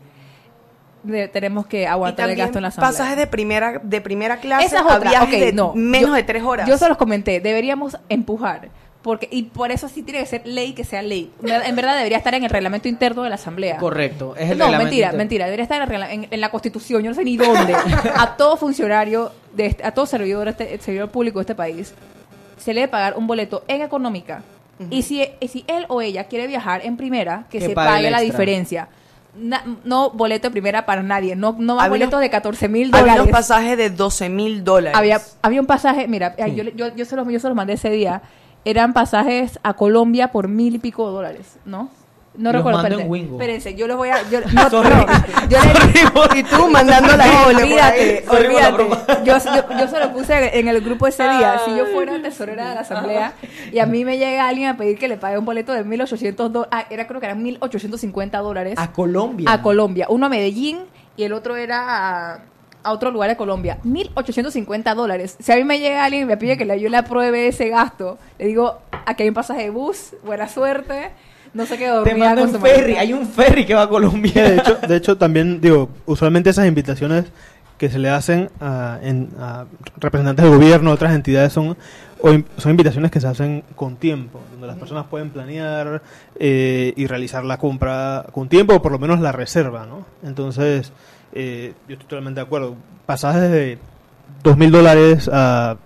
de- 1.07 1.29
tenemos 1.29 1.67
que 1.67 1.87
aguantar 1.87 2.29
el 2.31 2.37
gasto 2.37 2.59
en 2.59 2.63
la 2.63 2.69
asamblea. 2.69 2.91
pasajes 2.91 3.17
de 3.17 3.27
primera, 3.27 3.81
de 3.83 4.01
primera 4.01 4.37
clase 4.39 4.67
Esa 4.67 4.81
es 4.81 4.87
a 4.87 4.99
viajes 4.99 5.41
de 5.41 5.53
no. 5.53 5.73
menos 5.75 6.11
Yo- 6.11 6.15
de 6.15 6.23
tres 6.23 6.43
horas. 6.43 6.69
Yo 6.69 6.77
se 6.79 6.89
los 6.89 6.97
comenté. 6.97 7.41
Deberíamos 7.41 7.97
empujar 8.09 8.69
porque 9.03 9.29
y 9.31 9.45
por 9.45 9.71
eso 9.71 9.89
sí 9.89 10.03
tiene 10.03 10.19
que 10.19 10.27
ser 10.27 10.43
ley 10.47 10.73
que 10.73 10.83
sea 10.83 11.01
ley. 11.01 11.31
En 11.45 11.77
verdad 11.77 11.97
debería 11.97 12.19
estar 12.19 12.35
en 12.35 12.43
el 12.43 12.51
reglamento 12.51 12.89
interno 12.89 13.23
de 13.23 13.29
la 13.29 13.37
Asamblea. 13.37 13.77
Correcto. 13.77 14.35
Es 14.37 14.51
el 14.51 14.59
no, 14.59 14.65
reglamento 14.65 14.83
mentira, 14.85 15.07
interno. 15.07 15.19
mentira. 15.19 15.45
Debería 15.45 15.63
estar 15.63 15.93
en, 15.93 16.03
en- 16.25 16.29
en 16.31 16.41
la 16.41 16.51
Constitución, 16.51 17.03
yo 17.05 17.11
no 17.11 17.15
sé 17.15 17.23
ni 17.23 17.37
dónde. 17.37 17.73
a 18.17 18.37
todo 18.37 18.57
funcionario, 18.57 19.31
de 19.55 19.67
este- 19.67 19.87
a 19.87 19.93
todo 19.93 20.07
servidor, 20.07 20.49
este, 20.49 20.77
servidor 20.79 21.11
público 21.11 21.39
de 21.39 21.43
este 21.43 21.55
país, 21.55 21.95
se 22.59 22.75
le 22.75 22.81
debe 22.81 22.91
pagar 22.91 23.15
un 23.17 23.29
boleto 23.29 23.63
en 23.69 23.83
económica. 23.83 24.43
y, 24.91 25.03
si, 25.03 25.25
y 25.41 25.49
si 25.49 25.65
él 25.69 25.87
o 25.89 26.03
ella 26.03 26.25
quiere 26.25 26.47
viajar 26.49 26.85
en 26.85 26.97
primera, 26.97 27.47
que, 27.49 27.61
Que 27.61 27.67
se 27.69 27.75
pague 27.75 28.11
la 28.11 28.21
extra. 28.21 28.21
diferencia. 28.21 28.89
Na- 29.39 29.65
no 29.85 30.11
boleto 30.11 30.49
de 30.49 30.53
primera 30.53 30.87
para 30.87 31.03
nadie. 31.03 31.37
No, 31.37 31.53
no 31.59 31.75
más 31.77 31.85
Había 31.85 31.91
boletos 31.91 32.15
unos- 32.15 32.21
de 32.23 32.31
14 32.31 32.69
mil 32.69 32.89
Había 32.89 33.01
dólares. 33.01 33.23
unos 33.23 33.33
pasajes 33.33 33.77
de 33.79 33.91
12 33.91 34.29
mil 34.29 34.65
dólares. 34.65 34.97
Había, 34.99 35.21
había 35.43 35.61
un 35.61 35.67
pasaje, 35.67 36.09
mira, 36.09 36.35
ay, 36.39 36.55
yo, 36.55 36.65
le- 36.65 36.75
yo, 36.75 36.95
yo, 36.95 37.05
se 37.05 37.17
los, 37.17 37.27
yo 37.29 37.39
se 37.41 37.49
los 37.49 37.57
mandé 37.57 37.75
ese 37.75 37.91
día. 37.91 38.23
Eran 38.65 38.93
pasajes 38.93 39.61
a 39.63 39.75
Colombia 39.75 40.33
por 40.33 40.49
mil 40.49 40.75
y 40.75 40.79
pico 40.79 41.07
de 41.09 41.13
dólares, 41.15 41.59
¿no? 41.65 41.89
No 42.39 42.53
Los 42.53 42.61
recuerdo. 42.61 42.83
mando 42.83 42.99
en 43.01 43.11
Wingo. 43.11 43.37
espérense, 43.37 43.75
yo 43.75 43.87
les 43.87 43.97
voy 43.97 44.09
a. 44.11 44.23
Yo, 44.31 44.41
no, 44.53 44.71
Sorry. 44.71 44.91
no, 44.91 45.07
yo 45.49 46.37
Y 46.37 46.43
tú 46.43 46.69
mandando 46.69 47.17
la 47.17 47.25
olvídate, 47.47 48.25
olvídate. 48.29 48.87
Yo, 49.25 49.39
yo, 49.39 49.79
yo 49.79 49.89
se 49.89 50.01
lo 50.01 50.13
puse 50.13 50.59
en 50.59 50.69
el 50.69 50.81
grupo 50.83 51.07
ese 51.07 51.23
día. 51.23 51.61
Si 51.65 51.77
yo 51.77 51.87
fuera 51.87 52.21
tesorera 52.21 52.69
de 52.69 52.75
la 52.75 52.81
asamblea 52.83 53.33
y 53.73 53.79
a 53.79 53.87
mí 53.87 54.05
me 54.05 54.19
llega 54.19 54.47
alguien 54.49 54.69
a 54.69 54.77
pedir 54.77 54.99
que 54.99 55.09
le 55.09 55.17
pague 55.17 55.39
un 55.39 55.45
boleto 55.45 55.73
de 55.73 55.85
1.800 55.85 56.35
dólares, 56.51 56.69
ah, 56.73 56.85
era 56.91 57.07
creo 57.07 57.21
que 57.21 57.27
eran 57.27 57.43
1.850 57.45 58.43
dólares 58.43 58.75
A 58.77 58.93
Colombia. 58.93 59.51
a 59.51 59.63
Colombia. 59.63 60.07
Uno 60.09 60.27
a 60.27 60.29
Medellín 60.29 60.81
y 61.17 61.23
el 61.25 61.33
otro 61.33 61.57
era 61.57 62.35
a, 62.35 62.41
a 62.83 62.93
otro 62.93 63.11
lugar 63.11 63.31
de 63.31 63.37
Colombia. 63.37 63.79
1.850 63.85 64.95
dólares. 64.95 65.37
Si 65.41 65.53
a 65.53 65.57
mí 65.57 65.65
me 65.65 65.79
llega 65.79 66.05
alguien 66.05 66.23
y 66.23 66.27
me 66.27 66.37
pide 66.37 66.57
que 66.57 66.65
le- 66.65 66.81
yo 66.81 66.89
le 66.89 66.97
apruebe 66.99 67.49
ese 67.49 67.69
gasto, 67.69 68.19
le 68.39 68.47
digo, 68.47 68.79
aquí 69.07 69.23
hay 69.23 69.29
un 69.31 69.35
pasaje 69.35 69.63
de 69.65 69.71
bus, 69.71 70.15
buena 70.25 70.49
suerte. 70.49 71.11
No 71.57 71.65
sé 71.65 71.79
qué 71.79 71.91
Te 72.05 72.15
mando 72.15 72.43
un 72.45 72.61
ferry. 72.61 72.97
Hay 72.97 73.13
un 73.15 73.27
ferry 73.27 73.65
que 73.65 73.75
va 73.75 73.83
a 73.83 73.89
Colombia. 73.89 74.43
De 74.51 74.57
hecho, 74.57 74.77
de 74.89 74.97
hecho, 74.97 75.17
también, 75.17 75.61
digo, 75.61 75.89
usualmente 76.05 76.51
esas 76.51 76.67
invitaciones 76.69 77.25
que 77.79 77.89
se 77.89 77.99
le 77.99 78.11
hacen 78.11 78.51
a, 78.61 78.99
en- 79.03 79.31
a 79.41 79.65
representantes 79.97 80.45
del 80.45 80.55
gobierno, 80.55 80.91
otras 80.91 81.15
entidades, 81.15 81.53
son, 81.55 81.77
o 82.21 82.31
in- 82.33 82.45
son 82.59 82.71
invitaciones 82.73 83.11
que 83.11 83.21
se 83.21 83.27
hacen 83.27 83.65
con 83.75 83.97
tiempo, 83.97 84.41
donde 84.53 84.67
las 84.67 84.77
personas 84.77 85.07
pueden 85.07 85.31
planear 85.31 86.03
eh, 86.39 86.93
y 86.95 87.07
realizar 87.07 87.43
la 87.45 87.57
compra 87.59 88.27
con 88.33 88.49
tiempo, 88.51 88.75
o 88.75 88.83
por 88.83 88.93
lo 88.93 88.99
menos 88.99 89.21
la 89.21 89.33
reserva, 89.33 89.87
¿no? 89.87 90.05
Entonces, 90.27 90.93
eh, 91.33 91.73
yo 91.89 91.95
estoy 91.95 92.07
totalmente 92.09 92.41
de 92.41 92.47
acuerdo. 92.47 92.77
Pasajes 93.07 93.51
de 93.51 93.79
dos 94.43 94.57
mil 94.59 94.71
dólares 94.71 95.31
a, 95.33 95.77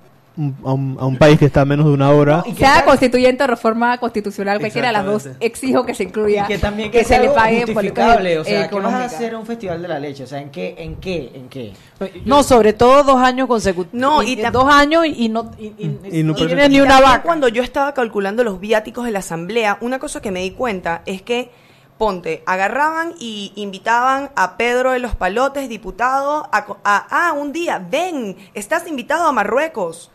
a, 0.65 0.73
un, 0.73 0.97
a 0.99 1.05
un 1.07 1.17
país 1.19 1.39
que 1.39 1.45
está 1.47 1.63
a 1.63 1.65
menos 1.65 1.87
de 1.87 1.93
una 1.93 2.11
hora. 2.11 2.43
Sea 2.57 2.85
constituyente 2.85 3.45
o 3.45 3.47
reforma 3.47 3.99
constitucional, 3.99 4.59
cualquiera 4.59 4.89
de 4.89 4.93
las 4.93 5.05
dos, 5.05 5.29
exijo 5.41 5.85
que 5.85 5.95
se 5.95 6.05
incluya. 6.05 6.45
Y 6.45 6.47
que 6.49 6.59
también 6.59 6.91
que, 6.91 7.05
se 7.05 7.19
le 7.19 7.29
pague 7.31 7.67
por 7.67 7.75
justificable, 7.75 8.39
o 8.39 8.45
sea, 8.45 8.69
que 8.69 8.75
vas 8.77 8.95
a 8.95 9.05
hacer 9.05 9.35
un 9.37 9.45
festival 9.45 9.83
de 9.83 9.89
la 9.89 9.99
leche, 9.99 10.25
o 10.25 10.27
sea, 10.27 10.41
¿en 10.41 10.51
qué, 10.51 10.75
en 10.79 10.97
qué, 10.97 11.31
en 11.35 11.49
qué? 11.49 11.73
No, 12.25 12.43
sobre 12.43 12.73
todo 12.73 13.03
dos 13.03 13.21
años 13.21 13.49
consecutivos. 13.49 13.93
No, 14.01 14.23
y, 14.23 14.33
y 14.33 14.43
dos 14.51 14.73
años 14.73 15.05
y, 15.07 15.25
y 15.25 15.29
no, 15.29 15.51
y, 15.59 15.67
y- 15.79 16.01
Y 16.11 16.23
no 16.23 16.29
no 16.33 16.35
puede- 16.35 16.47
tiene 16.49 16.69
ni 16.69 16.77
Y 16.77 16.81
una 16.81 17.01
vaca. 17.01 17.23
Cuando 17.23 17.49
yo 17.49 17.63
estaba 17.63 17.93
calculando 17.93 18.43
los 18.45 18.61
viáticos 18.61 19.05
de 19.05 19.11
la 19.11 19.19
asamblea, 19.19 19.79
una 19.81 19.99
cosa 19.99 20.21
que 20.23 20.31
me 20.31 20.41
di 20.41 20.53
cuenta 20.53 21.03
es 21.07 21.23
que, 21.23 21.51
ponte, 21.99 22.43
agarraban 22.47 23.13
y 23.19 23.53
invitaban 23.57 24.31
a 24.37 24.57
Pedro 24.57 24.93
de 24.93 25.01
los 25.01 25.15
Palotes, 25.17 25.69
diputado, 25.69 26.49
a, 26.51 26.65
co- 26.65 26.79
a- 26.85 27.07
ah, 27.29 27.33
un 27.33 27.53
día, 27.53 27.85
ven, 27.91 28.37
estás 28.55 28.87
invitado 28.89 29.27
a 29.27 29.33
Marruecos. 29.33 30.11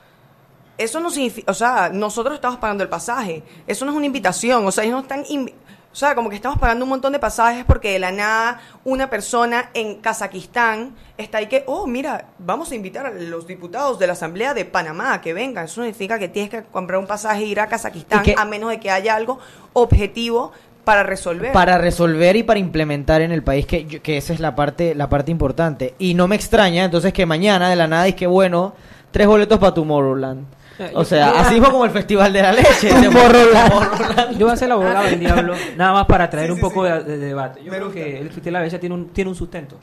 Eso 0.77 0.99
no 0.99 1.09
significa, 1.09 1.51
o 1.51 1.55
sea, 1.55 1.89
nosotros 1.93 2.35
estamos 2.35 2.57
pagando 2.59 2.83
el 2.83 2.89
pasaje. 2.89 3.43
Eso 3.67 3.85
no 3.85 3.91
es 3.91 3.97
una 3.97 4.05
invitación, 4.05 4.65
o 4.65 4.71
sea, 4.71 4.83
ellos 4.83 4.95
no 4.95 5.01
están, 5.01 5.21
o 5.21 5.95
sea, 5.97 6.13
como 6.15 6.29
que 6.29 6.35
estamos 6.35 6.59
pagando 6.59 6.83
un 6.83 6.89
montón 6.89 7.13
de 7.13 7.19
pasajes 7.19 7.63
porque 7.63 7.93
de 7.93 7.99
la 7.99 8.11
nada 8.11 8.59
una 8.83 9.09
persona 9.09 9.69
en 9.73 9.95
Kazajistán 10.01 10.93
está 11.17 11.37
ahí 11.37 11.47
que, 11.47 11.63
oh, 11.67 11.87
mira, 11.87 12.25
vamos 12.39 12.71
a 12.71 12.75
invitar 12.75 13.05
a 13.05 13.11
los 13.11 13.47
diputados 13.47 13.97
de 13.99 14.07
la 14.07 14.13
Asamblea 14.13 14.53
de 14.53 14.65
Panamá 14.65 15.13
a 15.13 15.21
que 15.21 15.33
vengan. 15.33 15.63
Eso 15.65 15.79
no 15.79 15.85
significa 15.85 16.19
que 16.19 16.27
tienes 16.27 16.51
que 16.51 16.63
comprar 16.63 16.99
un 16.99 17.07
pasaje 17.07 17.43
e 17.43 17.47
ir 17.47 17.61
a 17.61 17.67
Kazajistán 17.67 18.23
que- 18.23 18.35
a 18.37 18.43
menos 18.43 18.69
de 18.69 18.79
que 18.81 18.91
haya 18.91 19.15
algo 19.15 19.39
objetivo 19.71 20.51
para 20.83 21.03
resolver. 21.03 21.51
Para 21.53 21.77
resolver 21.77 22.35
y 22.35 22.43
para 22.43 22.59
implementar 22.59 23.21
en 23.21 23.31
el 23.31 23.41
país, 23.43 23.65
que, 23.65 23.87
que 23.87 24.17
esa 24.17 24.33
es 24.33 24.39
la 24.41 24.55
parte, 24.55 24.93
la 24.95 25.09
parte 25.09 25.31
importante. 25.31 25.95
Y 25.97 26.13
no 26.13 26.27
me 26.27 26.35
extraña, 26.35 26.83
entonces, 26.83 27.11
que 27.13 27.25
mañana 27.25 27.69
de 27.69 27.75
la 27.75 27.87
nada 27.87 28.05
es 28.07 28.15
que, 28.15 28.27
bueno, 28.27 28.75
tres 29.11 29.25
boletos 29.27 29.57
para 29.59 29.73
Tomorrowland. 29.73 30.45
O 30.93 31.05
sea, 31.05 31.31
yo- 31.31 31.37
así 31.39 31.59
fue 31.59 31.71
como 31.71 31.85
el 31.85 31.91
Festival 31.91 32.33
de 32.33 32.41
la 32.41 32.51
Leche. 32.53 32.89
Yo 34.37 34.45
voy 34.45 34.53
a 34.53 34.55
ser 34.57 34.65
el 34.67 34.71
abogado 34.73 35.05
del 35.05 35.19
diablo, 35.19 35.53
nada 35.77 35.93
más 35.93 36.05
para 36.05 36.29
traer 36.29 36.51
un 36.51 36.59
poco 36.59 36.83
de, 36.83 37.03
de 37.03 37.17
debate. 37.17 37.63
Yo 37.63 37.71
creo 37.71 37.91
que 37.91 38.19
el 38.19 38.25
Festival 38.29 38.43
de 38.45 38.51
la 38.51 38.59
Bella 38.61 38.79
tiene 38.79 38.95
un, 38.95 39.07
tiene 39.09 39.29
un 39.29 39.35
sustento. 39.35 39.77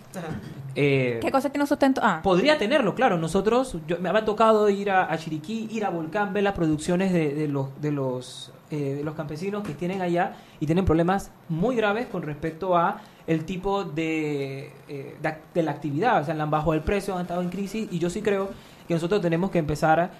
Eh, 0.75 1.19
¿Qué 1.21 1.31
cosa 1.31 1.51
tiene 1.51 1.65
un 1.65 1.69
sustento? 1.69 2.01
Ah, 2.03 2.21
Podría 2.23 2.57
tenerlo, 2.59 2.95
claro. 2.95 3.19
Nosotros, 3.19 3.77
yo, 3.87 3.99
me 4.01 4.09
había 4.09 4.25
tocado 4.25 4.69
ir 4.71 4.91
a, 4.91 5.11
a 5.13 5.19
Chiriquí, 5.19 5.69
ir 5.71 5.85
a 5.85 5.91
Volcán, 5.91 6.33
ver 6.33 6.43
las 6.45 6.55
producciones 6.55 7.13
de, 7.13 7.35
de 7.35 7.49
los 7.49 7.69
de 7.81 7.93
los 7.93 8.53
eh, 8.71 8.95
de 8.97 9.05
los 9.05 9.15
campesinos 9.15 9.63
que 9.67 9.75
tienen 9.75 10.01
allá 10.01 10.33
y 10.61 10.67
tienen 10.67 10.85
problemas 10.87 11.31
muy 11.49 11.77
graves 11.77 12.07
con 12.07 12.23
respecto 12.23 12.77
a 12.77 13.03
el 13.27 13.45
tipo 13.45 13.85
de, 13.85 14.73
eh, 14.89 15.17
de, 15.21 15.29
ac- 15.29 15.39
de 15.55 15.63
la 15.63 15.73
actividad. 15.73 16.23
O 16.23 16.25
sea, 16.25 16.35
han 16.43 16.51
bajado 16.51 16.73
el 16.75 16.81
precio, 16.81 17.15
han 17.15 17.23
estado 17.23 17.43
en 17.43 17.51
crisis 17.51 17.89
y 17.91 17.99
yo 17.99 18.09
sí 18.09 18.23
creo 18.23 18.49
que 18.89 18.95
nosotros 18.95 19.21
tenemos 19.21 19.51
que 19.51 19.59
empezar 19.59 20.01
a 20.01 20.11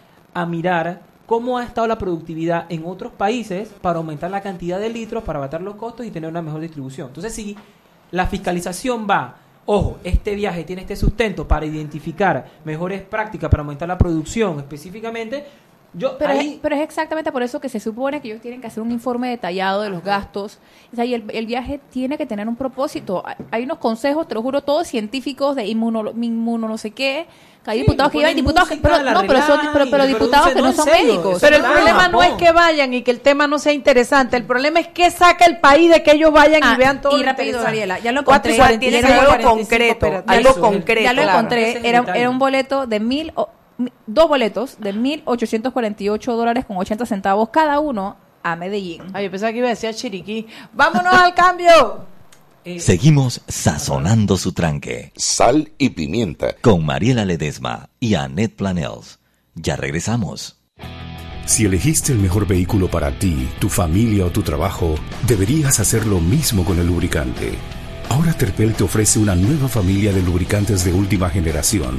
mirar 0.47 1.01
cómo 1.27 1.59
ha 1.59 1.65
estado 1.65 1.87
la 1.87 1.99
productividad 1.99 2.67
en 2.69 2.85
otros 2.85 3.13
países 3.13 3.69
para 3.81 3.99
aumentar 3.99 4.31
la 4.31 4.41
cantidad 4.41 4.79
de 4.79 4.91
litros, 4.91 5.23
para 5.23 5.39
abatar 5.39 5.63
los 5.63 5.77
costos 5.77 6.05
y 6.05 6.11
tener 6.11 6.29
una 6.29 6.43
mejor 6.43 6.61
distribución. 6.61 7.09
Entonces, 7.09 7.35
si 7.35 7.57
la 8.11 8.27
fiscalización 8.27 9.07
va, 9.09 9.37
ojo, 9.65 9.99
este 10.05 10.35
viaje 10.35 10.65
tiene 10.65 10.83
este 10.83 10.97
sustento 10.97 11.49
para 11.49 11.65
identificar 11.65 12.47
mejores 12.65 13.03
prácticas 13.03 13.51
para 13.51 13.63
aumentar 13.63 13.89
la 13.89 13.99
producción 13.99 14.59
específicamente, 14.59 15.47
yo 15.95 16.17
Pero, 16.19 16.33
ahí... 16.33 16.55
es, 16.55 16.59
pero 16.63 16.75
es 16.75 16.81
exactamente 16.83 17.31
por 17.33 17.43
eso 17.43 17.61
que 17.61 17.69
se 17.69 17.79
supone 17.81 18.21
que 18.21 18.29
ellos 18.29 18.41
tienen 18.41 18.61
que 18.61 18.67
hacer 18.67 18.83
un 18.83 18.91
informe 18.91 19.29
detallado 19.29 19.83
de 19.83 19.91
los 19.91 20.03
gastos. 20.03 20.59
O 20.93 20.97
sea, 20.97 21.05
y 21.05 21.15
el, 21.15 21.25
el 21.33 21.47
viaje 21.47 21.81
tiene 21.91 22.17
que 22.17 22.25
tener 22.27 22.49
un 22.49 22.57
propósito. 22.57 23.23
Hay, 23.51 23.65
unos 23.65 23.79
consejos, 23.79 24.27
te 24.27 24.35
lo 24.35 24.43
juro, 24.43 24.63
todos 24.63 24.87
científicos 24.87 25.55
de 25.55 25.67
inmuno, 25.67 26.11
inmuno 26.13 26.67
no 26.69 26.79
sé 26.79 26.93
qué. 26.93 27.27
Que 27.65 27.71
hay 27.71 27.79
Sí, 27.79 27.83
diputados 27.83 28.11
que 28.11 28.19
le 28.19 28.23
llevan 28.25 28.37
diputados 28.37 28.69
que, 28.71 28.77
pero, 28.79 28.99
no, 28.99 29.21
pero, 29.25 29.43
son, 29.43 29.61
pero, 29.73 30.07
diputados 30.07 30.49
que 30.49 30.61
no 30.63 30.73
son 30.73 30.85
serio, 30.85 31.13
médicos. 31.13 31.39
Pero 31.41 31.57
el 31.57 31.63
problema 31.63 32.09
no 32.09 32.23
es 32.23 32.33
que 32.33 32.51
vayan 32.51 32.93
y 32.95 33.03
que 33.03 33.11
el 33.13 33.21
tema 33.21 33.47
no 33.47 33.59
sea 33.61 33.73
interesante. 33.73 34.37
El 34.37 34.45
problema 34.45 34.81
es 34.81 34.89
que 34.89 35.11
saca 35.13 35.45
el 35.45 35.59
país 35.59 35.89
de 35.93 36.03
que 36.03 36.13
ellos 36.13 36.33
vayan 36.33 36.61
Ah, 36.65 36.73
y 36.75 36.79
vean 36.79 37.01
todo 37.01 37.19
y 37.21 37.23
rápido. 37.23 37.63
Gabriela, 37.63 37.99
ya 38.01 38.11
lo 38.13 38.21
encontré. 38.23 38.57
cuarenta 38.57 38.85
y 38.85 38.89
Tiene 38.91 39.07
seis, 39.07 39.15
que 39.15 39.21
ser 39.21 39.29
algo 39.31 39.43
45, 39.43 39.99
concreto, 39.99 40.25
algo 40.27 40.55
concreto. 40.61 41.03
Ya 41.03 41.13
lo 41.13 41.23
claro. 41.23 41.39
encontré. 41.39 41.89
Era, 41.89 42.05
era 42.17 42.31
un 42.31 42.39
boleto 42.41 42.87
de 42.89 42.99
mil, 42.99 43.33
dos 44.07 44.29
boletos 44.29 44.79
de 44.81 44.95
1.848 44.95 46.37
dólares 46.37 46.65
con 46.65 46.77
80 46.77 47.07
centavos 47.07 47.49
cada 47.51 47.81
uno 47.81 48.17
a 48.43 48.57
Medellín. 48.57 49.03
Ay, 49.13 49.25
yo 49.25 49.31
pensaba 49.31 49.53
que 49.53 49.59
iba 49.59 49.69
a 49.69 49.71
decir 49.71 49.89
a 49.89 49.95
Chiriquí. 49.95 50.47
¡Vámonos 50.73 51.13
al 51.15 51.35
cambio! 51.35 52.07
eh, 52.65 52.81
Seguimos 52.81 53.41
sazonando 53.49 54.37
su 54.37 54.53
tranque. 54.53 55.13
Sal 55.17 55.73
y 55.79 55.91
pimienta. 55.91 56.55
Con 56.61 56.85
Mariela 56.85 57.25
Ledesma 57.25 57.89
y 58.01 58.15
Annette 58.15 58.57
Planels. 58.57 59.19
Ya 59.55 59.77
regresamos. 59.77 60.59
Si 61.45 61.65
elegiste 61.65 62.13
el 62.13 62.19
mejor 62.19 62.47
vehículo 62.47 62.89
para 62.89 63.19
ti, 63.19 63.49
tu 63.59 63.69
familia 63.69 64.25
o 64.27 64.31
tu 64.31 64.43
trabajo, 64.43 64.95
deberías 65.27 65.81
hacer 65.81 66.07
lo 66.07 66.21
mismo 66.21 66.65
con 66.65 66.79
el 66.79 66.87
lubricante. 66.87 67.55
Ahora 68.09 68.33
Terpel 68.33 68.75
te 68.75 68.85
ofrece 68.85 69.19
una 69.19 69.35
nueva 69.35 69.69
familia 69.69 70.13
de 70.13 70.23
lubricantes 70.23 70.85
de 70.85 70.93
última 70.93 71.31
generación, 71.31 71.99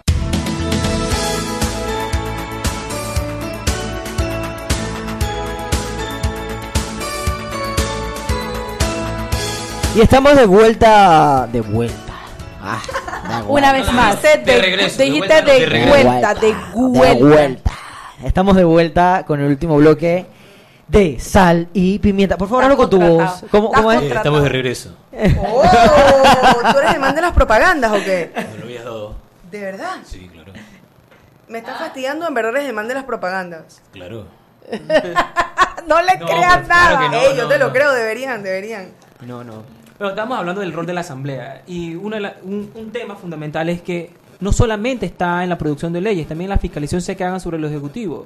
Y 9.95 10.01
estamos 10.01 10.35
de 10.35 10.45
vuelta. 10.45 11.47
De 11.51 11.61
vuelta. 11.61 12.13
Ah, 12.61 12.79
de 13.43 13.43
Una 13.51 13.73
vez 13.73 13.91
más. 13.91 14.21
De, 14.21 14.37
De 14.37 14.61
regreso, 14.61 14.97
de 14.97 15.09
vuelta, 15.11 15.41
no, 15.41 15.47
de, 15.47 15.85
vuelta, 15.87 16.33
de 16.35 16.53
vuelta. 16.73 17.13
De 17.15 17.23
vuelta. 17.23 17.71
Estamos 18.23 18.55
de 18.55 18.63
vuelta 18.63 19.23
con 19.27 19.41
el 19.41 19.47
último 19.47 19.77
bloque 19.77 20.25
de 20.87 21.19
sal 21.19 21.67
y 21.73 21.99
pimienta. 21.99 22.37
Por 22.37 22.47
favor, 22.47 22.63
hablo 22.65 22.77
con 22.77 22.89
tu 22.89 22.99
voz. 22.99 23.43
¿Cómo, 23.51 23.71
cómo 23.71 23.91
es? 23.91 24.01
Eh, 24.03 24.13
estamos 24.13 24.43
de 24.43 24.49
regreso. 24.49 24.95
Oh, 25.39 25.63
¿tú 26.71 26.77
eres 26.79 26.93
el 26.93 26.99
man 26.99 27.15
de 27.15 27.21
las 27.21 27.33
propagandas 27.33 27.91
o 27.91 27.95
qué? 28.03 28.31
Me 28.35 28.57
lo 28.59 28.63
habías 28.65 28.83
dado. 28.85 29.15
¿De 29.49 29.59
verdad? 29.59 29.95
Sí, 30.05 30.29
claro. 30.31 30.53
Me 31.47 31.57
estás 31.57 31.79
fastidiando, 31.79 32.27
en 32.27 32.33
verdad 32.33 32.55
eres 32.55 32.67
el 32.69 32.73
man 32.73 32.87
de 32.87 32.93
las 32.93 33.03
propagandas. 33.03 33.81
Claro. 33.91 34.25
no 35.87 36.01
le 36.01 36.17
No, 36.17 36.25
creas 36.27 36.57
pues, 36.57 36.67
claro 36.67 36.95
nada. 36.95 37.09
no, 37.09 37.17
Ey, 37.17 37.35
yo 37.35 37.43
no, 37.43 37.49
te 37.49 37.57
lo 37.59 37.73
creo, 37.73 37.91
deberían, 37.91 38.41
deberían. 38.43 38.91
No, 39.21 39.43
no. 39.43 39.63
Pero 40.01 40.09
estamos 40.09 40.35
hablando 40.39 40.61
del 40.61 40.73
rol 40.73 40.87
de 40.87 40.93
la 40.93 41.01
asamblea 41.01 41.61
y 41.67 41.93
una 41.93 42.15
de 42.15 42.21
la- 42.23 42.35
un, 42.43 42.71
un 42.73 42.89
tema 42.89 43.15
fundamental 43.15 43.69
es 43.69 43.83
que 43.83 44.09
no 44.39 44.51
solamente 44.51 45.05
está 45.05 45.43
en 45.43 45.49
la 45.49 45.59
producción 45.59 45.93
de 45.93 46.01
leyes, 46.01 46.27
también 46.27 46.49
la 46.49 46.57
fiscalización 46.57 47.01
se 47.01 47.15
que 47.15 47.23
hagan 47.23 47.39
sobre 47.39 47.59
lo 47.59 47.67
ejecutivo. 47.67 48.25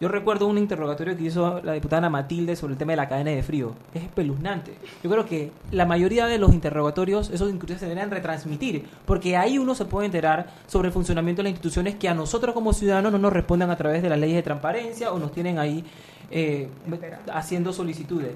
Yo 0.00 0.06
recuerdo 0.06 0.46
un 0.46 0.58
interrogatorio 0.58 1.16
que 1.16 1.24
hizo 1.24 1.60
la 1.64 1.72
diputada 1.72 1.98
Ana 1.98 2.08
Matilde 2.10 2.54
sobre 2.54 2.74
el 2.74 2.78
tema 2.78 2.92
de 2.92 2.98
la 2.98 3.08
cadena 3.08 3.32
de 3.32 3.42
frío. 3.42 3.72
Es 3.92 4.04
espeluznante. 4.04 4.74
Yo 5.02 5.10
creo 5.10 5.26
que 5.26 5.50
la 5.72 5.86
mayoría 5.86 6.26
de 6.26 6.38
los 6.38 6.54
interrogatorios, 6.54 7.30
esos 7.30 7.50
incluso 7.50 7.80
se 7.80 7.86
deberían 7.86 8.12
retransmitir, 8.12 8.84
porque 9.04 9.36
ahí 9.36 9.58
uno 9.58 9.74
se 9.74 9.86
puede 9.86 10.06
enterar 10.06 10.46
sobre 10.68 10.86
el 10.86 10.94
funcionamiento 10.94 11.40
de 11.40 11.48
las 11.48 11.50
instituciones 11.50 11.96
que 11.96 12.08
a 12.08 12.14
nosotros 12.14 12.54
como 12.54 12.72
ciudadanos 12.72 13.10
no 13.10 13.18
nos 13.18 13.32
respondan 13.32 13.72
a 13.72 13.76
través 13.76 14.04
de 14.04 14.08
las 14.08 14.20
leyes 14.20 14.36
de 14.36 14.42
transparencia 14.44 15.10
o 15.12 15.18
nos 15.18 15.32
tienen 15.32 15.58
ahí 15.58 15.84
eh, 16.30 16.68
haciendo 17.32 17.72
solicitudes. 17.72 18.34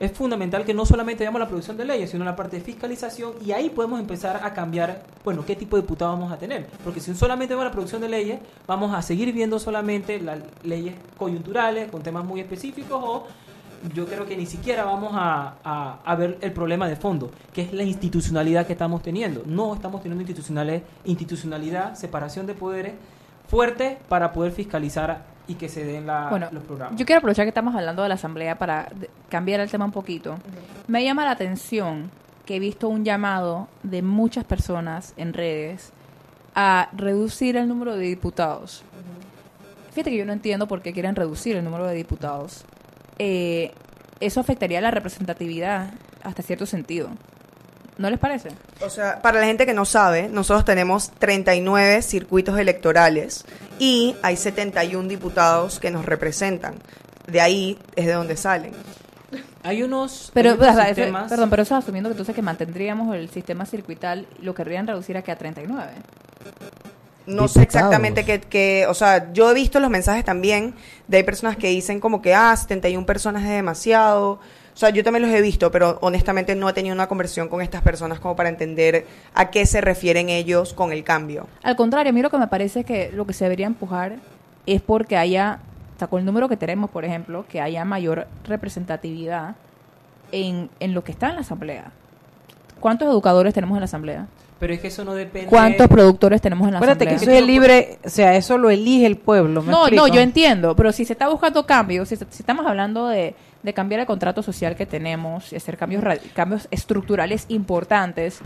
Es 0.00 0.12
fundamental 0.12 0.64
que 0.64 0.72
no 0.72 0.86
solamente 0.86 1.22
veamos 1.24 1.38
la 1.40 1.46
producción 1.46 1.76
de 1.76 1.84
leyes, 1.84 2.10
sino 2.10 2.24
la 2.24 2.34
parte 2.34 2.56
de 2.56 2.62
fiscalización 2.62 3.34
y 3.44 3.52
ahí 3.52 3.68
podemos 3.68 4.00
empezar 4.00 4.40
a 4.42 4.54
cambiar, 4.54 5.02
bueno, 5.22 5.44
qué 5.44 5.54
tipo 5.54 5.76
de 5.76 5.82
diputados 5.82 6.18
vamos 6.18 6.32
a 6.32 6.38
tener. 6.38 6.66
Porque 6.82 7.00
si 7.00 7.14
solamente 7.14 7.52
vemos 7.54 7.66
la 7.66 7.70
producción 7.72 8.00
de 8.00 8.08
leyes, 8.08 8.40
vamos 8.66 8.94
a 8.94 9.02
seguir 9.02 9.30
viendo 9.34 9.58
solamente 9.58 10.18
las 10.18 10.38
leyes 10.64 10.94
coyunturales 11.18 11.90
con 11.90 12.02
temas 12.02 12.24
muy 12.24 12.40
específicos 12.40 12.98
o 13.04 13.26
yo 13.94 14.06
creo 14.06 14.26
que 14.26 14.36
ni 14.36 14.46
siquiera 14.46 14.84
vamos 14.84 15.12
a, 15.14 15.56
a- 15.64 15.98
a 16.04 16.14
ver 16.14 16.38
el 16.40 16.52
problema 16.52 16.88
de 16.88 16.96
fondo, 16.96 17.30
que 17.52 17.62
es 17.62 17.72
la 17.74 17.82
institucionalidad 17.82 18.66
que 18.66 18.72
estamos 18.72 19.02
teniendo. 19.02 19.42
No 19.46 19.74
estamos 19.74 20.02
teniendo 20.02 20.22
institucionales, 20.22 20.82
institucionalidad, 21.04 21.94
separación 21.94 22.46
de 22.46 22.54
poderes 22.54 22.92
fuerte 23.48 23.98
para 24.08 24.32
poder 24.32 24.52
fiscalizar 24.52 25.24
y 25.50 25.54
que 25.56 25.68
se 25.68 25.84
den 25.84 26.06
la- 26.06 26.28
Bueno, 26.30 26.48
los 26.52 26.62
programas. 26.62 26.98
yo 26.98 27.04
quiero 27.04 27.18
aprovechar 27.18 27.44
que 27.44 27.48
estamos 27.50 27.74
hablando 27.74 28.02
de 28.02 28.08
la 28.08 28.14
asamblea 28.14 28.56
para 28.58 28.88
cambiar 29.28 29.60
el 29.60 29.70
tema 29.70 29.84
un 29.84 29.92
poquito. 29.92 30.36
Me 30.86 31.02
llama 31.04 31.24
la 31.24 31.32
atención 31.32 32.10
que 32.46 32.56
he 32.56 32.58
visto 32.60 32.88
un 32.88 33.04
llamado 33.04 33.68
de 33.82 34.02
muchas 34.02 34.44
personas 34.44 35.12
en 35.16 35.32
redes 35.32 35.92
a 36.54 36.88
reducir 36.92 37.56
el 37.56 37.68
número 37.68 37.96
de 37.96 38.02
diputados. 38.06 38.82
Fíjate 39.92 40.10
que 40.10 40.16
yo 40.18 40.24
no 40.24 40.32
entiendo 40.32 40.68
por 40.68 40.82
qué 40.82 40.92
quieren 40.92 41.16
reducir 41.16 41.56
el 41.56 41.64
número 41.64 41.86
de 41.86 41.94
diputados. 41.94 42.64
Eh, 43.18 43.72
eso 44.20 44.40
afectaría 44.40 44.80
la 44.80 44.90
representatividad 44.90 45.90
hasta 46.22 46.42
cierto 46.42 46.66
sentido. 46.66 47.08
¿No 47.98 48.08
les 48.08 48.18
parece? 48.18 48.48
O 48.84 48.88
sea, 48.88 49.20
para 49.20 49.40
la 49.40 49.46
gente 49.46 49.66
que 49.66 49.74
no 49.74 49.84
sabe, 49.84 50.28
nosotros 50.28 50.64
tenemos 50.64 51.10
39 51.10 52.02
circuitos 52.02 52.58
electorales 52.58 53.44
y 53.80 54.14
hay 54.22 54.36
71 54.36 55.08
diputados 55.08 55.80
que 55.80 55.90
nos 55.90 56.04
representan. 56.06 56.74
De 57.26 57.40
ahí 57.40 57.76
es 57.96 58.06
de 58.06 58.12
donde 58.12 58.36
salen. 58.36 58.72
Hay 59.62 59.82
unos, 59.82 60.30
Pero, 60.34 60.50
hay 60.50 60.56
unos 60.56 60.78
eso- 60.98 61.28
perdón, 61.28 61.50
pero 61.50 61.62
eso 61.62 61.76
asumiendo 61.76 62.08
que 62.08 62.12
entonces 62.12 62.34
que 62.34 62.42
mantendríamos 62.42 63.14
el 63.14 63.28
sistema 63.30 63.66
circuital, 63.66 64.26
lo 64.40 64.54
querrían 64.54 64.86
reducir 64.86 65.16
a 65.16 65.22
que 65.22 65.32
a 65.32 65.36
39. 65.36 65.92
No 67.26 67.46
sé 67.46 67.62
exactamente 67.62 68.24
qué, 68.24 68.40
qué- 68.40 68.86
o 68.88 68.94
sea, 68.94 69.32
yo 69.32 69.50
he 69.50 69.54
visto 69.54 69.78
los 69.78 69.90
mensajes 69.90 70.24
también 70.24 70.74
de 71.06 71.18
hay 71.18 71.22
personas 71.22 71.56
que 71.56 71.68
dicen 71.68 72.00
como 72.00 72.20
que, 72.22 72.34
ah, 72.34 72.56
71 72.56 73.06
personas 73.06 73.42
es 73.44 73.50
demasiado. 73.50 74.40
O 74.74 74.76
sea, 74.80 74.90
yo 74.90 75.04
también 75.04 75.22
los 75.26 75.30
he 75.32 75.42
visto, 75.42 75.70
pero 75.70 75.98
honestamente 76.00 76.54
no 76.54 76.68
he 76.68 76.72
tenido 76.72 76.94
una 76.94 77.06
conversación 77.08 77.48
con 77.48 77.60
estas 77.60 77.82
personas 77.82 78.18
como 78.20 78.34
para 78.36 78.48
entender 78.48 79.06
a 79.34 79.50
qué 79.50 79.66
se 79.66 79.80
refieren 79.80 80.28
ellos 80.30 80.72
con 80.72 80.92
el 80.92 81.04
cambio. 81.04 81.46
Al 81.62 81.76
contrario, 81.76 82.10
a 82.10 82.12
mí 82.12 82.22
lo 82.22 82.30
que 82.30 82.38
me 82.38 82.46
parece 82.46 82.84
que 82.84 83.10
lo 83.12 83.26
que 83.26 83.32
se 83.34 83.44
debería 83.44 83.66
empujar 83.66 84.16
es 84.66 84.80
porque 84.80 85.16
haya, 85.16 85.58
o 85.96 85.98
sea, 85.98 86.08
con 86.08 86.20
el 86.20 86.24
número 86.24 86.48
que 86.48 86.56
tenemos, 86.56 86.88
por 86.90 87.04
ejemplo, 87.04 87.44
que 87.48 87.60
haya 87.60 87.84
mayor 87.84 88.26
representatividad 88.44 89.56
en, 90.32 90.70
en 90.80 90.94
lo 90.94 91.02
que 91.04 91.12
está 91.12 91.28
en 91.28 91.34
la 91.34 91.40
asamblea. 91.42 91.90
¿Cuántos 92.78 93.08
educadores 93.08 93.52
tenemos 93.52 93.76
en 93.76 93.80
la 93.80 93.84
asamblea? 93.86 94.26
Pero 94.58 94.74
es 94.74 94.80
que 94.80 94.88
eso 94.88 95.04
no 95.04 95.14
depende. 95.14 95.48
¿Cuántos 95.48 95.88
productores 95.88 96.40
tenemos 96.40 96.66
en 96.68 96.74
la 96.74 96.78
Acuérdate 96.78 97.06
que 97.06 97.14
asamblea? 97.14 97.38
eso 97.38 97.44
es 97.44 97.50
libre, 97.50 97.98
o 98.04 98.08
sea, 98.08 98.36
eso 98.36 98.56
lo 98.58 98.70
elige 98.70 99.06
el 99.06 99.16
pueblo. 99.16 99.62
¿me 99.62 99.70
No, 99.72 99.80
explico? 99.82 100.06
no, 100.06 100.14
yo 100.14 100.20
entiendo, 100.20 100.76
pero 100.76 100.92
si 100.92 101.04
se 101.04 101.14
está 101.14 101.28
buscando 101.28 101.66
cambios, 101.66 102.08
si, 102.08 102.16
se- 102.16 102.26
si 102.30 102.42
estamos 102.42 102.66
hablando 102.66 103.08
de, 103.08 103.34
de 103.62 103.74
cambiar 103.74 104.00
el 104.00 104.06
contrato 104.06 104.42
social 104.42 104.74
que 104.76 104.86
tenemos 104.86 105.52
y 105.52 105.56
hacer 105.56 105.76
cambios, 105.76 106.02
cambios 106.34 106.68
estructurales 106.70 107.44
importantes, 107.48 108.40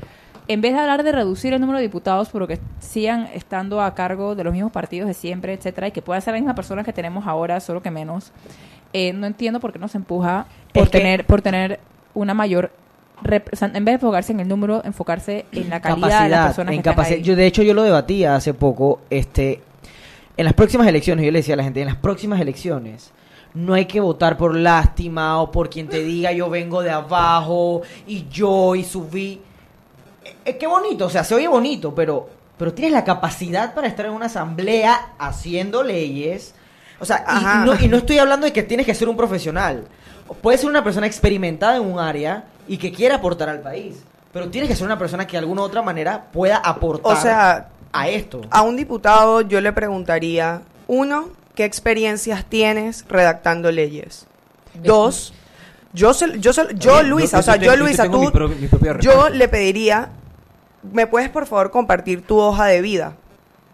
en 0.48 0.60
vez 0.60 0.74
de 0.74 0.80
hablar 0.80 1.02
de 1.04 1.12
reducir 1.12 1.54
el 1.54 1.60
número 1.60 1.78
de 1.78 1.84
diputados, 1.84 2.28
pero 2.32 2.46
que 2.46 2.58
sigan 2.78 3.28
estando 3.32 3.80
a 3.80 3.94
cargo 3.94 4.34
de 4.34 4.44
los 4.44 4.52
mismos 4.52 4.72
partidos 4.72 5.08
de 5.08 5.14
siempre, 5.14 5.54
etcétera, 5.54 5.88
y 5.88 5.90
que 5.92 6.02
puedan 6.02 6.20
ser 6.20 6.32
las 6.34 6.40
mismas 6.42 6.56
personas 6.56 6.84
que 6.84 6.92
tenemos 6.92 7.26
ahora, 7.26 7.60
solo 7.60 7.80
que 7.82 7.90
menos, 7.90 8.32
eh, 8.92 9.12
no 9.12 9.26
entiendo 9.26 9.60
por 9.60 9.72
qué 9.72 9.78
nos 9.78 9.94
empuja 9.94 10.46
por 10.72 10.84
Es 10.84 10.90
que- 10.90 10.98
tener, 10.98 11.24
por 11.26 11.40
tener 11.42 11.80
una 12.12 12.34
mayor 12.34 12.70
en 13.22 13.84
vez 13.84 13.84
de 13.84 13.92
enfocarse 13.92 14.32
en 14.32 14.40
el 14.40 14.48
número, 14.48 14.82
enfocarse 14.84 15.46
en 15.52 15.70
la 15.70 15.80
calidad 15.80 16.24
de 16.24 16.28
las 16.30 16.46
personas 16.46 16.72
en 16.74 16.82
que 16.82 16.88
están 16.90 16.94
capacidad. 16.94 17.18
ahí. 17.18 17.22
Yo 17.24 17.36
de 17.36 17.46
hecho 17.46 17.62
yo 17.62 17.72
lo 17.72 17.82
debatía 17.82 18.34
hace 18.34 18.52
poco, 18.52 19.00
este 19.08 19.62
en 20.36 20.44
las 20.44 20.52
próximas 20.52 20.86
elecciones, 20.88 21.24
yo 21.24 21.30
le 21.30 21.38
decía 21.38 21.54
a 21.54 21.56
la 21.56 21.62
gente, 21.64 21.80
en 21.80 21.86
las 21.86 21.96
próximas 21.96 22.40
elecciones 22.40 23.12
no 23.54 23.74
hay 23.74 23.86
que 23.86 24.00
votar 24.00 24.36
por 24.36 24.56
lástima 24.56 25.40
o 25.40 25.50
por 25.50 25.70
quien 25.70 25.88
te 25.88 26.02
diga 26.02 26.32
yo 26.32 26.50
vengo 26.50 26.82
de 26.82 26.90
abajo 26.90 27.82
y 28.06 28.28
yo 28.28 28.74
y 28.74 28.84
subí. 28.84 29.40
Eh, 30.44 30.56
qué 30.56 30.66
bonito, 30.66 31.06
o 31.06 31.10
sea, 31.10 31.24
se 31.24 31.34
oye 31.34 31.48
bonito, 31.48 31.94
pero 31.94 32.28
pero 32.56 32.72
tienes 32.72 32.92
la 32.92 33.04
capacidad 33.04 33.74
para 33.74 33.88
estar 33.88 34.06
en 34.06 34.12
una 34.12 34.26
asamblea 34.26 35.14
haciendo 35.18 35.82
leyes. 35.82 36.54
O 37.00 37.04
sea, 37.04 37.24
y, 37.28 37.66
no, 37.66 37.74
y 37.80 37.88
no 37.88 37.96
estoy 37.98 38.18
hablando 38.18 38.46
de 38.46 38.52
que 38.52 38.62
tienes 38.62 38.86
que 38.86 38.94
ser 38.94 39.08
un 39.08 39.16
profesional. 39.16 39.86
Puedes 40.40 40.60
ser 40.60 40.70
una 40.70 40.84
persona 40.84 41.06
experimentada 41.06 41.76
en 41.76 41.82
un 41.82 41.98
área 41.98 42.44
y 42.68 42.78
que 42.78 42.92
quiera 42.92 43.16
aportar 43.16 43.48
al 43.48 43.60
país. 43.60 44.02
Pero 44.32 44.48
tienes 44.50 44.70
que 44.70 44.76
ser 44.76 44.86
una 44.86 44.98
persona 44.98 45.26
que 45.26 45.32
de 45.32 45.38
alguna 45.38 45.62
u 45.62 45.64
otra 45.64 45.82
manera 45.82 46.26
pueda 46.32 46.56
aportar 46.56 47.12
O 47.12 47.20
sea, 47.20 47.68
a 47.92 48.08
esto. 48.08 48.42
A 48.50 48.62
un 48.62 48.76
diputado 48.76 49.40
yo 49.40 49.60
le 49.60 49.72
preguntaría, 49.72 50.62
uno, 50.86 51.30
¿qué 51.54 51.64
experiencias 51.64 52.44
tienes 52.46 53.04
redactando 53.08 53.70
leyes? 53.70 54.26
Dos, 54.82 55.32
yo, 55.92 56.12
se- 56.14 56.38
yo, 56.40 56.52
se- 56.52 56.74
yo 56.74 56.94
Oye, 56.96 57.04
Luisa, 57.08 57.36
yo- 57.36 57.40
o 57.40 57.42
sea, 57.42 57.56
yo 57.56 57.76
Luisa, 57.76 58.10
tú, 58.10 58.18
mi 58.20 58.30
pro- 58.30 58.48
mi 58.48 58.66
propia 58.66 58.98
yo 59.00 59.28
le 59.28 59.48
pediría, 59.48 60.10
¿me 60.82 61.06
puedes 61.06 61.28
por 61.30 61.46
favor 61.46 61.70
compartir 61.70 62.22
tu 62.22 62.38
hoja 62.38 62.66
de 62.66 62.80
vida? 62.80 63.16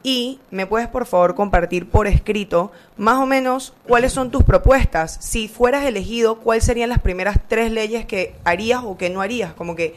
Y 0.03 0.41
me 0.51 0.67
puedes 0.67 0.89
por 0.89 1.05
favor 1.05 1.35
compartir 1.35 1.91
por 1.91 2.07
escrito 2.07 2.73
más 2.97 3.19
o 3.19 3.27
menos 3.27 3.75
cuáles 3.87 4.13
son 4.15 4.31
tus 4.31 4.45
propuestas. 4.45 5.19
Si 5.21 5.47
fueras 5.47 5.85
elegido, 5.85 6.37
¿cuáles 6.41 6.65
serían 6.65 6.89
las 6.89 7.01
primeras 7.01 7.37
tres 7.49 7.71
leyes 7.71 8.07
que 8.07 8.35
harías 8.45 8.81
o 8.83 8.97
que 8.97 9.11
no 9.11 9.21
harías? 9.21 9.53
Como 9.53 9.77
que 9.77 9.95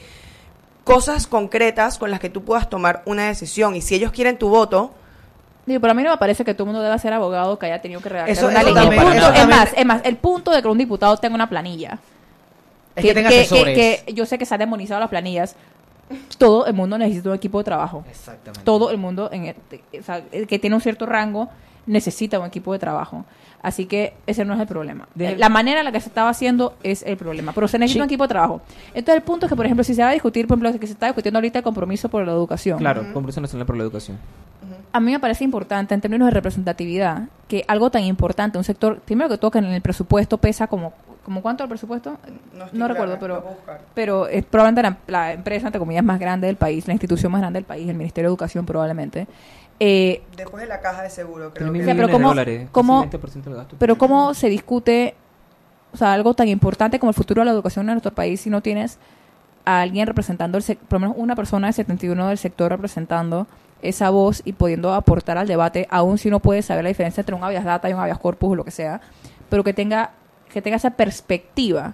cosas 0.83 1.25
concretas 1.25 1.97
con 1.97 2.11
las 2.11 2.19
que 2.19 2.29
tú 2.29 2.43
puedas 2.43 2.69
tomar 2.69 3.01
una 3.05 3.27
decisión. 3.27 3.75
Y 3.77 3.81
si 3.81 3.95
ellos 3.95 4.11
quieren 4.11 4.37
tu 4.37 4.49
voto, 4.49 4.91
Digo, 5.65 5.79
pero 5.79 5.91
a 5.91 5.93
mí 5.93 6.03
no 6.03 6.11
me 6.11 6.17
parece 6.17 6.43
que 6.43 6.53
todo 6.53 6.63
el 6.63 6.67
mundo 6.73 6.81
deba 6.81 6.97
ser 6.97 7.13
abogado 7.13 7.57
que 7.57 7.67
haya 7.67 7.81
tenido 7.81 8.01
que 8.01 8.09
redactar 8.09 8.31
Eso- 8.31 8.47
una 8.47 8.59
eso 8.61 8.65
ley. 8.65 8.73
también- 8.75 9.01
el 9.01 9.07
punto, 9.07 9.23
eso 9.31 9.33
es, 9.43 9.47
más, 9.47 9.69
es 9.75 9.85
más, 9.85 10.01
el 10.03 10.17
punto 10.17 10.51
de 10.51 10.61
que 10.61 10.67
un 10.67 10.77
diputado 10.77 11.15
tenga 11.17 11.35
una 11.35 11.47
planilla. 11.49 11.99
Es 12.95 13.03
que 13.05 13.13
tenga 13.13 13.29
asesores. 13.29 13.75
que 14.05 14.13
yo 14.13 14.25
sé 14.25 14.37
que 14.37 14.45
se 14.45 14.53
han 14.53 14.59
demonizado 14.59 14.99
las 14.99 15.09
planillas. 15.09 15.55
Todo 16.37 16.65
el 16.67 16.73
mundo 16.73 16.97
necesita 16.97 17.29
un 17.29 17.35
equipo 17.35 17.57
de 17.59 17.63
trabajo. 17.63 18.03
Exactamente. 18.09 18.61
Todo 18.65 18.91
el 18.91 18.97
mundo 18.97 19.29
en 19.31 19.45
el- 19.45 19.55
o 19.99 20.03
sea, 20.03 20.21
el 20.31 20.45
que 20.47 20.59
tiene 20.59 20.75
un 20.75 20.81
cierto 20.81 21.05
rango 21.05 21.49
necesita 21.85 22.39
un 22.39 22.45
equipo 22.45 22.73
de 22.73 22.79
trabajo. 22.79 23.25
Así 23.61 23.85
que 23.85 24.13
ese 24.27 24.43
no 24.43 24.53
es 24.53 24.59
el 24.59 24.67
problema. 24.67 25.07
De- 25.15 25.37
La 25.37 25.47
manera 25.47 25.79
en 25.79 25.85
la 25.85 25.91
que 25.93 26.01
se 26.01 26.09
estaba 26.09 26.29
haciendo 26.29 26.75
es 26.83 27.01
el 27.03 27.15
problema. 27.15 27.53
Pero 27.53 27.67
se 27.69 27.79
necesita 27.79 27.99
Sí. 27.99 28.01
un 28.01 28.05
equipo 28.09 28.23
de 28.25 28.27
trabajo. 28.29 28.61
Entonces 28.93 29.15
el 29.15 29.21
punto 29.21 29.45
es 29.45 29.49
que, 29.49 29.55
por 29.55 29.65
ejemplo, 29.65 29.83
si 29.85 29.93
se 29.93 30.01
va 30.03 30.09
a 30.09 30.13
discutir, 30.13 30.47
por 30.47 30.57
ejemplo, 30.57 30.77
que 30.79 30.85
se 30.87 30.93
está 30.93 31.05
discutiendo 31.05 31.37
ahorita 31.37 31.59
el 31.59 31.63
compromiso 31.63 32.09
por 32.09 32.25
la 32.25 32.33
educación. 32.33 32.77
Claro, 32.79 33.03
Compromiso 33.13 33.39
Nacional 33.39 33.65
por 33.65 33.77
la 33.77 33.83
Educación. 33.83 34.17
A 34.91 34.99
mí 34.99 35.11
me 35.11 35.19
parece 35.19 35.43
importante 35.45 35.93
en 35.95 36.01
términos 36.01 36.27
de 36.27 36.31
representatividad 36.33 37.23
que 37.47 37.63
algo 37.67 37.89
tan 37.89 38.03
importante, 38.03 38.57
un 38.57 38.63
sector, 38.63 38.99
primero 38.99 39.29
que 39.29 39.37
todo 39.37 39.51
que 39.51 39.59
en 39.59 39.65
el 39.65 39.81
presupuesto 39.81 40.37
pesa 40.37 40.67
como, 40.67 40.93
como 41.25 41.41
cuánto 41.41 41.63
el 41.63 41.69
presupuesto, 41.69 42.17
no, 42.73 42.87
recuerdo, 42.87 43.17
pero, 43.19 43.43
pero 43.95 44.27
es 44.27 44.43
probablemente 44.45 44.81
la, 44.83 44.97
la 45.07 45.33
empresa, 45.33 45.67
entre 45.67 45.79
comillas, 45.79 46.03
más 46.03 46.19
grande 46.19 46.47
del 46.47 46.57
país, 46.57 46.85
la 46.87 46.93
institución 46.93 47.31
más 47.31 47.41
grande 47.41 47.57
del 47.57 47.65
país, 47.65 47.87
el 47.89 47.95
Ministerio 47.95 48.29
de 48.29 48.31
Educación 48.33 48.65
probablemente. 48.65 49.25
Eh, 49.79 50.21
después 50.37 50.61
de 50.61 50.67
la 50.69 50.79
caja 50.79 51.01
de 51.01 51.09
seguro, 51.09 51.53
creo 51.53 51.71
Mil 51.71 51.81
o 51.81 51.85
sea, 51.85 51.95
pero 51.95 52.09
cómo, 52.09 52.27
dólares, 52.29 52.69
cómo- 52.71 53.03
casi 53.03 53.17
20% 53.17 53.43
del 53.49 53.55
gasto. 53.55 53.75
pero 53.79 53.97
cómo 53.97 54.33
se 54.33 54.49
discute, 54.49 55.15
o 55.93 55.97
sea, 55.97 56.13
algo 56.13 56.33
tan 56.33 56.47
importante 56.47 56.99
como 56.99 57.09
el 57.09 57.15
futuro 57.15 57.41
de 57.41 57.45
la 57.45 57.51
educación 57.51 57.87
en 57.89 57.95
nuestro 57.95 58.13
país 58.13 58.41
si 58.41 58.49
no 58.49 58.61
tienes 58.61 58.97
a 59.65 59.81
alguien 59.81 60.07
representando, 60.07 60.57
el 60.57 60.63
por 60.77 60.93
lo 60.93 60.99
menos 61.07 61.15
una 61.17 61.35
persona 61.35 61.67
de 61.67 61.73
71 61.73 62.27
del 62.27 62.37
sector 62.37 62.71
representando 62.71 63.47
esa 63.81 64.09
voz 64.09 64.41
y 64.45 64.53
pudiendo 64.53 64.93
aportar 64.93 65.37
al 65.37 65.47
debate, 65.47 65.87
aun 65.89 66.17
si 66.17 66.29
uno 66.29 66.39
puede 66.39 66.61
saber 66.61 66.83
la 66.83 66.89
diferencia 66.89 67.21
entre 67.21 67.35
un 67.35 67.43
habeas 67.43 67.65
data 67.65 67.89
y 67.89 67.93
un 67.93 67.99
habeas 67.99 68.19
corpus 68.19 68.51
o 68.51 68.55
lo 68.55 68.63
que 68.63 68.71
sea, 68.71 69.01
pero 69.49 69.63
que 69.63 69.73
tenga, 69.73 70.11
que 70.53 70.61
tenga 70.61 70.77
esa 70.77 70.91
perspectiva. 70.91 71.93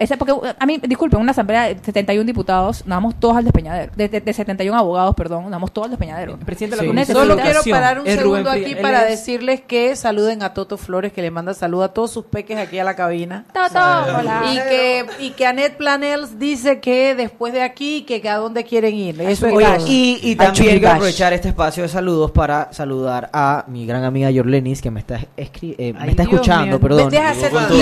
Esa, 0.00 0.16
porque 0.16 0.32
a 0.58 0.66
mí, 0.66 0.80
disculpen, 0.82 1.20
una 1.20 1.30
asamblea 1.32 1.68
de 1.68 1.78
71 1.84 2.24
diputados, 2.26 2.84
nos 2.86 2.96
vamos 2.96 3.14
todos 3.20 3.36
al 3.36 3.44
despeñadero. 3.44 3.92
De, 3.94 4.08
de- 4.08 4.20
de 4.20 4.32
71 4.32 4.76
abogados, 4.76 5.14
perdón, 5.14 5.42
nos 5.44 5.52
vamos 5.52 5.72
todos 5.72 5.84
al 5.84 5.90
despeñadero. 5.90 6.38
presidente 6.38 6.74
de 6.76 6.82
la 6.82 6.90
Uno 6.90 7.00
Comisión 7.02 7.16
Solo 7.18 7.36
quiero 7.36 7.60
parar 7.70 8.00
un 8.00 8.06
segundo 8.06 8.50
Frías. 8.50 8.66
aquí 8.72 8.74
para 8.82 9.02
es- 9.04 9.10
decirles 9.10 9.60
que 9.60 9.94
saluden 9.96 10.42
a 10.42 10.54
Toto 10.54 10.76
Flores, 10.78 11.12
que 11.12 11.20
le 11.22 11.30
manda 11.30 11.52
saludos 11.54 11.84
a 11.90 11.92
todos 11.92 12.10
sus 12.10 12.24
peques 12.24 12.56
aquí 12.58 12.78
a 12.78 12.84
la 12.84 12.96
cabina. 12.96 13.44
Toto, 13.52 13.78
hola. 13.78 14.42
Y 14.50 14.56
que, 14.56 15.06
y 15.20 15.30
que 15.32 15.46
Annette 15.46 15.76
Planels 15.76 16.38
dice 16.38 16.80
que 16.80 17.14
después 17.14 17.52
de 17.52 17.62
aquí, 17.62 18.02
que 18.02 18.26
a 18.28 18.36
dónde 18.38 18.64
quieren 18.64 18.94
ir. 18.94 19.20
Eso 19.20 19.46
es 19.48 19.52
Oye, 19.54 19.66
y, 19.86 20.18
y 20.22 20.34
también 20.36 20.78
quiero 20.78 20.90
aprovechar 20.92 21.32
este 21.34 21.48
espacio 21.48 21.82
de 21.82 21.90
saludos 21.90 22.30
para 22.30 22.72
saludar 22.72 23.28
a 23.34 23.64
mi 23.68 23.84
gran 23.84 24.04
amiga 24.04 24.30
Yorlenis 24.30 24.80
que 24.80 24.90
me 24.90 25.00
está 25.00 25.20
escri- 25.36 25.74
eh, 25.76 25.92
me 25.92 26.08
está 26.10 26.22
Dios 26.22 26.34
escuchando, 26.34 26.66
mío. 26.78 26.80
perdón. 26.80 27.10
Deja 27.10 27.34
con 27.50 27.78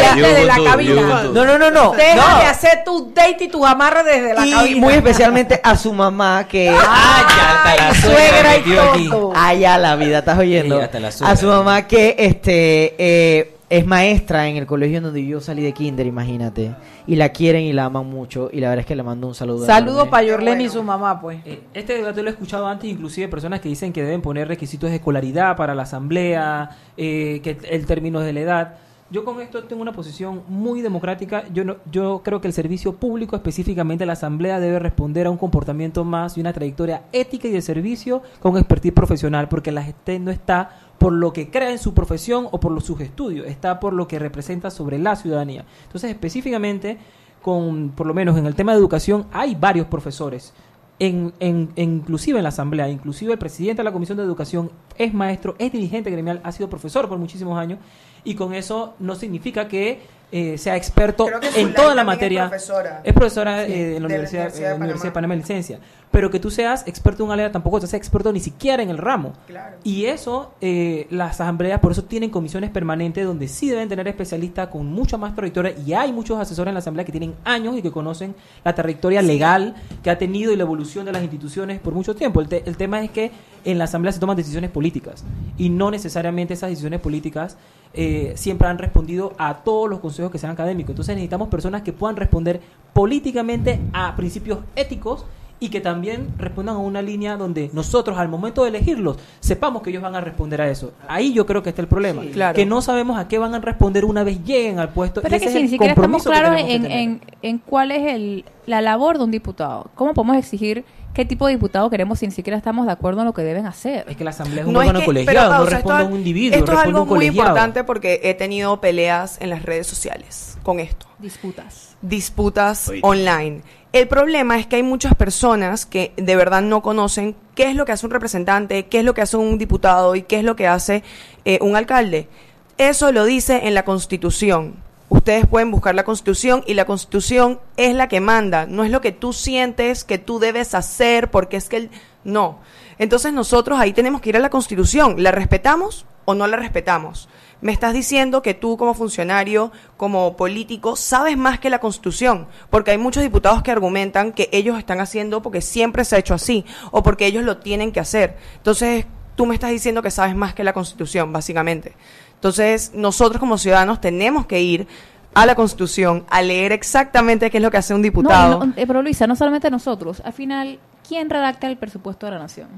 la 0.47 0.57
cabina. 0.65 1.23
No, 1.33 1.45
no, 1.45 1.59
no, 1.59 1.71
no. 1.71 1.93
Deja 2.15 2.35
no. 2.35 2.39
de 2.41 2.47
hacer 2.47 2.83
tu 2.85 3.13
date 3.15 3.45
y 3.45 3.49
tus 3.49 3.65
amarres 3.67 4.05
desde 4.05 4.35
la 4.35 4.47
y 4.47 4.51
cabina. 4.51 4.81
muy 4.81 4.95
especialmente 4.95 5.61
a 5.63 5.77
su 5.77 5.93
mamá 5.93 6.47
que 6.49 6.69
Ah, 6.79 7.27
ya, 7.29 7.57
hasta 7.73 7.77
la 7.89 7.95
suegra 7.95 8.53
suegra 8.65 8.97
y 8.97 9.09
todo. 9.09 9.33
Ya 9.59 9.79
la 9.79 9.97
vida, 9.97 10.19
estás 10.19 10.39
oyendo. 10.39 10.77
Sí, 10.79 10.83
hasta 10.83 11.01
la 11.01 11.11
suegra. 11.13 11.33
a 11.33 11.37
su 11.37 11.47
mamá 11.47 11.87
que 11.87 12.15
este 12.19 12.95
eh, 12.99 13.55
es 13.71 13.85
maestra 13.87 14.49
en 14.49 14.57
el 14.57 14.67
colegio 14.67 14.97
en 14.99 15.05
donde 15.05 15.25
yo 15.27 15.41
salí 15.41 15.63
de 15.63 15.73
kinder, 15.73 16.07
imagínate. 16.07 16.75
Y 17.07 17.17
la 17.17 17.29
quieren 17.31 17.63
y 17.63 17.73
la 17.75 17.85
aman 17.87 18.07
mucho. 18.07 18.49
Y 18.53 18.61
la 18.61 18.69
verdad 18.71 18.81
es 18.81 18.87
que 18.87 18.97
le 18.97 19.03
mando 19.03 19.27
un 19.27 19.35
saludo. 19.35 19.67
Saludos 19.67 20.09
para 20.09 20.23
Yorleni 20.23 20.65
y 20.65 20.69
su 20.71 20.83
mamá, 20.83 21.21
pues. 21.21 21.41
Eh, 21.45 21.61
Este 21.75 21.95
debate 21.95 22.23
lo 22.23 22.29
he 22.29 22.33
escuchado 22.33 22.67
antes, 22.67 22.89
inclusive 22.91 23.29
personas 23.29 23.61
que 23.61 23.69
dicen 23.69 23.93
que 23.93 24.03
deben 24.03 24.23
poner 24.23 24.49
requisitos 24.49 24.89
de 24.91 24.97
escolaridad 24.97 25.55
para 25.57 25.75
la 25.75 25.83
asamblea, 25.83 26.71
eh, 26.97 27.41
que 27.43 27.59
el 27.71 27.85
término 27.87 28.21
de 28.21 28.33
la 28.33 28.41
edad. 28.41 28.75
Yo 29.11 29.25
con 29.25 29.41
esto 29.41 29.65
tengo 29.65 29.81
una 29.81 29.93
posición 29.93 30.43
muy 30.49 30.83
democrática. 30.83 31.45
Yo 31.55 31.65
no, 31.65 31.77
yo 31.91 32.21
creo 32.23 32.43
que 32.43 32.47
el 32.49 32.53
servicio 32.53 32.95
público, 32.97 33.37
específicamente 33.37 34.05
la 34.05 34.13
asamblea, 34.13 34.61
debe 34.61 34.79
responder 34.79 35.27
a 35.27 35.31
un 35.31 35.39
comportamiento 35.39 36.05
más 36.05 36.37
y 36.37 36.43
una 36.43 36.53
trayectoria 36.53 37.05
ética 37.13 37.49
y 37.49 37.53
de 37.53 37.63
servicio 37.63 38.23
con 38.41 38.59
expertise 38.59 38.93
profesional, 38.93 39.49
porque 39.49 39.73
la 39.73 39.83
gente 39.83 40.19
no 40.19 40.31
está 40.31 40.71
por 40.99 41.13
lo 41.15 41.33
que 41.33 41.49
crea 41.51 41.71
en 41.71 41.79
su 41.79 41.95
profesión 41.95 42.49
o 42.51 42.61
por 42.61 42.79
sus 42.83 43.01
estudios, 43.01 43.47
está 43.47 43.81
por 43.81 43.95
lo 43.95 44.07
que 44.07 44.19
representa 44.19 44.71
sobre 44.71 44.99
la 44.99 45.17
ciudadanía. 45.17 45.65
Entonces, 45.85 46.11
específicamente, 46.11 46.99
con, 47.41 47.91
por 47.97 48.07
lo 48.07 48.13
menos 48.13 48.37
en 48.37 48.45
el 48.45 48.55
tema 48.55 48.73
de 48.73 48.79
educación, 48.79 49.25
hay 49.33 49.55
varios 49.55 49.87
profesores 49.87 50.53
en- 50.99 51.33
en- 51.39 51.71
inclusive 51.77 52.39
en 52.39 52.43
la 52.43 52.49
asamblea, 52.51 52.89
inclusive 52.91 53.33
el 53.33 53.39
presidente 53.39 53.79
de 53.81 53.85
la 53.85 53.93
comisión 53.93 54.19
de 54.19 54.25
educación 54.25 54.71
es 54.99 55.15
maestro, 55.15 55.55
es 55.59 55.71
dirigente 55.73 56.11
gremial, 56.11 56.41
ha 56.43 56.51
sido 56.53 56.69
profesor 56.69 57.09
por 57.09 57.17
muchísimos 57.19 57.57
años 57.57 57.79
y 58.25 58.35
con 58.35 58.55
eso 58.55 58.95
no 58.99 59.15
significa 59.15 59.69
que 59.69 60.01
eh, 60.31 60.59
sea 60.59 60.77
experto 60.77 61.27
en 61.57 61.75
toda 61.75 61.95
la 61.95 62.03
es 62.03 62.07
materia. 62.07 62.49
profesora. 62.49 63.01
Es 63.05 63.13
profesora 63.15 63.65
Sí, 63.67 63.73
eh, 63.73 63.77
en 63.77 63.81
la 63.81 63.95
de 63.95 64.01
la 64.01 64.07
Universidad, 64.07 64.43
Universidad 64.43 64.67
eh, 64.71 64.75
de 64.75 64.77
Universidad 64.77 65.05
de 65.09 65.11
Panamá. 65.11 65.15
Panamá 65.15 65.35
en 65.35 65.41
licencia, 65.41 65.79
pero 66.11 66.31
que 66.31 66.39
tú 66.39 66.51
seas 66.51 66.87
experto 66.87 67.23
en 67.23 67.27
un 67.29 67.33
área 67.33 67.51
tampoco 67.53 67.81
seas 67.81 67.95
experto 67.95 68.33
ni 68.33 68.41
siquiera 68.41 68.83
en 68.83 68.91
el 68.91 68.99
ramo. 68.99 69.33
Claro. 69.47 69.77
Y 69.85 70.05
eso, 70.07 70.53
eh, 70.61 71.07
las 71.11 71.33
asambleas 71.41 71.81
por 71.81 71.93
eso 71.93 72.05
tienen 72.05 72.31
comisiones 72.31 72.71
permanentes 72.71 73.25
donde 73.27 73.49
sí 73.49 73.71
deben 73.71 73.89
tener 73.89 74.07
especialistas 74.09 74.69
con 74.69 74.87
mucha 74.87 75.17
más 75.17 75.35
trayectoria 75.35 75.73
y 75.87 75.95
hay 75.95 76.13
muchos 76.13 76.39
asesores 76.39 76.69
en 76.69 76.75
la 76.75 76.81
asamblea 76.81 77.05
que 77.07 77.13
tienen 77.13 77.35
años 77.45 77.77
y 77.79 77.83
que 77.83 77.91
conocen 77.91 78.35
la 78.65 78.75
trayectoria 78.75 79.23
legal 79.23 79.75
que 80.03 80.11
ha 80.11 80.19
tenido 80.19 80.53
y 80.53 80.57
la 80.57 80.63
evolución 80.65 81.05
de 81.07 81.13
las 81.13 81.23
instituciones 81.23 81.81
por 81.81 81.95
mucho 81.95 82.15
tiempo. 82.15 82.41
El, 82.41 82.49
te- 82.49 82.63
el 82.67 82.77
tema 82.77 83.03
es 83.03 83.11
que 83.11 83.31
en 83.65 83.79
la 83.79 83.85
asamblea 83.85 84.13
se 84.13 84.21
toman 84.21 84.37
decisiones 84.37 84.71
políticas 84.71 85.25
y 85.57 85.71
no 85.71 85.91
necesariamente 85.91 86.55
esas 86.55 86.71
decisiones 86.71 87.01
políticas 87.01 87.57
eh, 87.95 88.33
siempre 88.37 88.69
han 88.69 88.79
respondido 88.79 89.33
a 89.39 89.55
todos 89.65 89.89
los 89.89 90.01
consejos 90.01 90.18
que 90.31 90.39
sean 90.39 90.53
académicos. 90.53 90.91
Entonces 90.91 91.15
necesitamos 91.15 91.49
personas 91.49 91.83
que 91.83 91.93
puedan 91.93 92.17
responder 92.17 92.61
políticamente 92.93 93.81
a 93.93 94.17
principios 94.17 94.59
éticos 94.75 95.25
y 95.61 95.71
que 95.71 95.81
también 95.81 96.29
respondan 96.39 96.77
a 96.77 96.79
una 96.79 97.03
línea 97.03 97.37
donde 97.37 97.71
nosotros 97.73 98.17
al 98.19 98.29
momento 98.29 98.63
de 98.63 98.69
elegirlos 98.71 99.17
sepamos 99.41 99.83
que 99.83 99.91
ellos 99.91 100.03
van 100.03 100.15
a 100.15 100.21
responder 100.21 100.61
a 100.61 100.71
eso. 100.71 100.93
Ahí 101.09 101.33
yo 101.33 101.47
creo 101.47 101.63
que 101.63 101.71
está 101.71 101.83
el 101.83 101.89
problema, 101.89 102.23
claro. 102.33 102.55
que 102.55 102.65
no 102.67 102.81
sabemos 102.81 103.19
a 103.19 103.27
qué 103.29 103.39
van 103.39 103.55
a 103.55 103.59
responder 103.61 104.05
una 104.05 104.23
vez 104.25 104.43
lleguen 104.45 104.79
al 104.79 104.91
puesto. 104.91 105.21
Pero 105.23 105.35
y 105.35 105.37
es 105.37 105.43
que 105.43 105.49
ese 105.49 105.57
si 105.59 105.63
ni 105.65 105.69
siquiera 105.69 105.95
estamos 105.95 106.23
claros 106.23 106.61
en, 106.61 106.87
en, 106.91 107.21
en 107.43 107.59
cuál 107.59 107.91
es 107.91 108.13
el, 108.15 108.45
la 108.67 108.81
labor 108.81 109.19
de 109.19 109.25
un 109.25 109.31
diputado. 109.31 109.91
¿Cómo 109.95 110.15
podemos 110.15 110.37
exigir 110.37 110.85
qué 111.13 111.25
tipo 111.25 111.47
de 111.49 111.55
diputado 111.55 111.91
queremos 111.91 112.21
si 112.21 112.27
ni 112.27 112.33
siquiera 112.33 112.57
estamos 112.57 112.87
de 112.87 112.93
acuerdo 112.93 113.21
en 113.23 113.27
lo 113.27 113.33
que 113.35 113.43
deben 113.43 113.67
hacer? 113.67 114.05
Es 114.09 114.17
que 114.17 114.23
la 114.23 114.31
asamblea 114.31 114.61
es 114.63 114.67
un 114.69 114.73
No 114.75 114.81
es 114.83 114.87
órgano 114.87 115.01
que- 115.01 115.07
colegiado, 115.07 115.49
pero, 115.49 115.57
no 115.59 115.63
o 115.63 115.67
sea, 115.67 115.75
responde 115.79 115.99
esto- 116.03 116.09
a 116.09 116.13
un 116.13 116.19
individuo, 116.19 116.59
Esto 116.59 116.65
es 116.73 116.79
responde 116.79 116.81
a 116.99 117.01
algo 117.01 117.13
un 117.13 117.19
muy 117.19 117.27
importante 117.27 117.83
porque 117.85 118.21
he 118.23 118.35
tenido 118.35 118.81
peleas 118.81 119.39
en 119.41 119.51
las 119.51 119.65
redes 119.65 119.87
sociales 119.89 120.57
con 120.63 120.79
esto. 120.79 121.07
Disputas. 121.19 121.97
Disputas 122.01 122.93
online. 123.03 123.63
El 123.93 124.07
problema 124.07 124.59
es 124.59 124.67
que 124.67 124.77
hay 124.77 124.83
muchas 124.83 125.15
personas 125.15 125.87
que 125.87 126.13
de 126.17 126.37
verdad 126.37 126.61
no 126.61 126.83
conocen 126.83 127.35
qué 127.55 127.71
es 127.71 127.75
lo 127.75 127.87
que 127.87 127.93
hace 127.93 128.05
un 128.05 128.13
representante, 128.13 128.87
qué 128.87 128.99
es 128.99 129.05
lo 129.05 129.15
que 129.15 129.23
hace 129.23 129.39
un 129.39 129.57
diputado 129.57 130.15
y 130.15 130.23
qué 130.23 130.39
es 130.39 130.45
lo 130.45 130.57
que 130.57 130.67
hace 130.67 131.03
eh, 131.47 131.59
un 131.63 131.75
alcalde. 131.75 132.29
Eso 132.77 133.11
lo 133.13 133.25
dice 133.25 133.67
en 133.67 133.73
la 133.73 133.87
Constitución. 133.87 134.77
Ustedes 135.09 135.47
pueden 135.47 135.71
buscar 135.71 135.95
la 135.95 136.05
Constitución 136.05 136.63
y 136.67 136.75
la 136.75 136.85
Constitución 136.85 137.61
es 137.79 137.95
la 137.95 138.09
que 138.09 138.21
manda, 138.21 138.67
no 138.67 138.85
es 138.85 138.91
lo 138.91 139.01
que 139.01 139.11
tú 139.11 139.33
sientes 139.33 140.05
que 140.05 140.19
tú 140.19 140.39
debes 140.39 140.75
hacer 140.75 141.31
porque 141.31 141.57
es 141.57 141.71
que 141.71 141.77
el... 141.79 141.91
no. 142.25 142.59
Entonces 142.99 143.33
nosotros 143.33 143.81
ahí 143.81 143.95
tenemos 143.95 144.21
que 144.21 144.29
ir 144.29 144.37
a 144.37 144.41
la 144.41 144.51
Constitución, 144.51 145.23
¿la 145.23 145.31
respetamos 145.31 146.05
o 146.27 146.35
no 146.35 146.47
la 146.47 146.59
respetamos? 146.59 147.31
Me 147.61 147.73
estás 147.73 147.93
diciendo 147.93 148.41
que 148.43 148.55
tú 148.55 148.77
como 148.77 148.95
funcionario, 148.95 149.73
como 149.97 150.37
político, 150.37 150.95
sabes 150.95 151.37
más 151.37 151.59
que 151.59 151.71
la 151.71 151.81
Constitución, 151.81 152.47
porque 152.71 152.93
hay 152.93 152.99
muchos 152.99 153.23
diputados 153.23 153.63
que 153.63 153.73
argumentan 153.73 154.33
que 154.33 154.49
ellos 154.53 154.79
están 154.79 155.01
haciendo 155.01 155.43
porque 155.43 155.61
siempre 155.61 156.05
se 156.05 156.17
ha 156.17 156.19
hecho 156.21 156.35
así 156.35 156.65
o 156.93 157.03
porque 157.03 157.27
ellos 157.27 157.45
lo 157.45 157.59
tienen 157.59 157.91
que 157.91 158.01
hacer. 158.01 158.37
Entonces, 158.57 159.07
tú 159.35 159.47
me 159.47 159.55
estás 159.55 159.71
diciendo 159.71 160.03
que 160.03 160.11
sabes 160.11 160.37
más 160.37 160.55
que 160.55 160.65
la 160.65 160.73
Constitución, 160.73 161.33
básicamente. 161.33 161.95
Entonces, 162.35 162.93
nosotros 162.95 163.41
como 163.41 163.59
ciudadanos 163.59 164.01
tenemos 164.01 164.47
que 164.47 164.61
ir 164.61 164.87
a 165.35 165.47
la 165.47 165.55
Constitución, 165.55 166.25
a 166.31 166.43
leer 166.43 166.73
exactamente 166.73 167.51
qué 167.51 167.59
es 167.59 167.63
lo 167.63 167.71
que 167.71 167.77
hace 167.77 167.95
un 167.95 168.03
diputado. 168.03 168.65
no, 168.65 168.73
eh, 168.77 168.87
pero 168.87 169.03
Luisa, 169.03 169.27
no 169.27 169.37
solamente 169.37 169.71
nosotros. 169.71 170.23
Al 170.25 170.33
final, 170.33 170.79
¿quién 171.07 171.31
redacta 171.31 171.67
el 171.67 171.77
presupuesto 171.77 172.27
de 172.27 172.33
la 172.33 172.39
nación? 172.39 172.69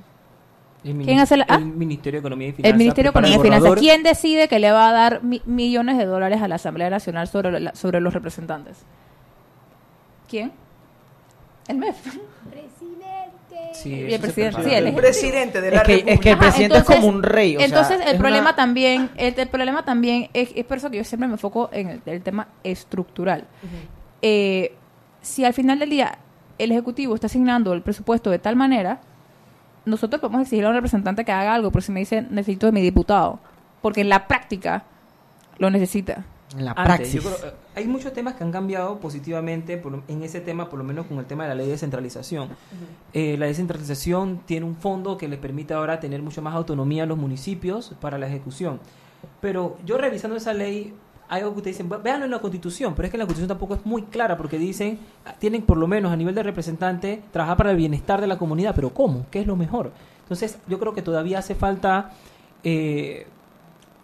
El, 0.82 0.96
¿Quién 1.04 1.18
hace 1.20 1.36
la- 1.36 1.46
ah? 1.48 1.56
el 1.56 1.66
Ministerio 1.66 2.18
de 2.18 2.20
Economía 2.20 2.48
y 2.48 2.52
Finanzas. 2.52 2.72
El 2.72 2.78
Ministerio 2.78 3.08
de 3.08 3.10
Economía 3.10 3.36
y 3.36 3.38
el 3.38 3.42
Finanzas. 3.44 3.78
¿Quién 3.78 4.02
decide 4.02 4.48
que 4.48 4.58
le 4.58 4.72
va 4.72 4.88
a 4.88 4.92
dar 4.92 5.22
mi- 5.22 5.42
millones 5.44 5.98
de 5.98 6.06
dólares 6.06 6.40
a 6.40 6.48
la 6.48 6.54
Asamblea 6.54 6.88
Nacional 6.90 7.28
sobre, 7.28 7.60
la- 7.60 7.74
sobre 7.74 8.00
los 8.00 8.14
representantes? 8.14 8.78
¿Quién? 10.28 10.52
El 11.68 11.76
MEF. 11.78 11.96
Sí, 13.72 13.90
Y 13.90 14.04
eso 14.06 14.14
el 14.16 14.20
presidente, 14.20 14.62
sí, 14.64 14.74
el 14.74 14.86
El 14.88 14.94
presidente 14.94 15.60
de 15.60 15.70
la 15.70 15.76
Es 15.78 15.82
que, 15.84 15.92
República. 15.92 16.12
es 16.14 16.20
que 16.20 16.28
el 16.28 16.34
Ajá, 16.34 16.40
presidente 16.42 16.76
entonces- 16.78 16.96
es 16.96 17.00
como 17.04 17.16
un 17.16 17.22
rey. 17.22 17.56
o 17.56 17.58
sea, 17.58 17.66
entonces 17.66 18.00
el 18.00 18.08
es 18.14 18.18
problema 18.18 18.40
una- 18.48 18.56
también, 18.56 19.10
el, 19.16 19.34
el 19.38 19.48
problema 19.48 19.84
también 19.84 20.28
es, 20.32 20.50
es 20.54 20.64
por 20.64 20.76
eso 20.78 20.90
que 20.90 20.96
yo 20.98 21.04
siempre 21.04 21.28
me 21.28 21.34
enfoco 21.34 21.70
en 21.72 21.88
el, 21.88 22.02
el 22.06 22.22
tema 22.22 22.48
estructural. 22.64 23.44
Eh, 24.22 24.74
si 25.22 25.44
al 25.44 25.54
final 25.54 25.78
del 25.78 25.90
día 25.90 26.18
el 26.58 26.72
ejecutivo 26.72 27.14
está 27.14 27.28
asignando 27.28 27.72
el 27.72 27.82
presupuesto 27.82 28.30
de 28.30 28.38
tal 28.38 28.56
manera, 28.56 29.00
nosotros 29.84 30.20
podemos 30.20 30.42
exigir 30.42 30.64
a 30.64 30.68
un 30.68 30.74
representante 30.74 31.24
que 31.24 31.32
haga 31.32 31.54
algo, 31.54 31.70
pero 31.70 31.82
si 31.82 31.92
me 31.92 32.00
dice 32.00 32.22
necesito 32.22 32.66
de 32.66 32.72
mi 32.72 32.82
diputado, 32.82 33.40
porque 33.82 34.00
en 34.02 34.08
la 34.08 34.26
práctica 34.28 34.84
lo 35.58 35.70
necesita. 35.70 36.24
En 36.56 36.64
la 36.64 36.72
Antes, 36.72 36.84
praxis. 36.84 37.14
yo 37.14 37.22
creo, 37.22 37.50
eh, 37.50 37.54
hay 37.76 37.86
muchos 37.86 38.12
temas 38.12 38.34
que 38.34 38.42
han 38.42 38.50
cambiado 38.50 38.98
positivamente 38.98 39.76
por 39.76 40.02
en 40.08 40.22
ese 40.22 40.40
tema, 40.40 40.68
por 40.68 40.78
lo 40.80 40.84
menos 40.84 41.06
con 41.06 41.18
el 41.18 41.24
tema 41.26 41.44
de 41.44 41.50
la 41.50 41.54
ley 41.54 41.66
de 41.66 41.72
descentralización. 41.72 42.48
Eh, 43.12 43.36
la 43.38 43.46
descentralización 43.46 44.40
tiene 44.46 44.66
un 44.66 44.74
fondo 44.74 45.16
que 45.16 45.28
le 45.28 45.36
permite 45.36 45.74
ahora 45.74 46.00
tener 46.00 46.22
mucho 46.22 46.42
más 46.42 46.54
autonomía 46.54 47.04
a 47.04 47.06
los 47.06 47.18
municipios 47.18 47.94
para 48.00 48.18
la 48.18 48.26
ejecución. 48.26 48.80
Pero 49.40 49.78
yo 49.84 49.96
revisando 49.96 50.36
esa 50.36 50.52
ley, 50.52 50.92
hay 51.30 51.40
algo 51.40 51.52
que 51.54 51.58
ustedes 51.60 51.76
dicen, 51.78 51.88
"Ve- 51.88 51.98
véanlo 51.98 52.26
en 52.26 52.30
la 52.32 52.40
constitución, 52.40 52.94
pero 52.94 53.06
es 53.06 53.12
que 53.12 53.16
la 53.18 53.24
constitución 53.24 53.48
tampoco 53.48 53.74
es 53.76 53.86
muy 53.86 54.02
clara 54.02 54.36
porque 54.36 54.58
dicen, 54.58 54.98
tienen 55.38 55.62
por 55.62 55.78
lo 55.78 55.86
menos 55.86 56.12
a 56.12 56.16
nivel 56.16 56.34
de 56.34 56.42
representante 56.42 57.22
trabajar 57.32 57.56
para 57.56 57.70
el 57.70 57.76
bienestar 57.76 58.20
de 58.20 58.26
la 58.26 58.36
comunidad, 58.36 58.74
pero 58.74 58.90
¿cómo? 58.92 59.24
¿Qué 59.30 59.40
es 59.40 59.46
lo 59.46 59.56
mejor? 59.56 59.92
Entonces 60.22 60.58
yo 60.68 60.78
creo 60.78 60.92
que 60.92 61.02
todavía 61.02 61.38
hace 61.38 61.54
falta... 61.54 62.10
eh, 62.64 63.26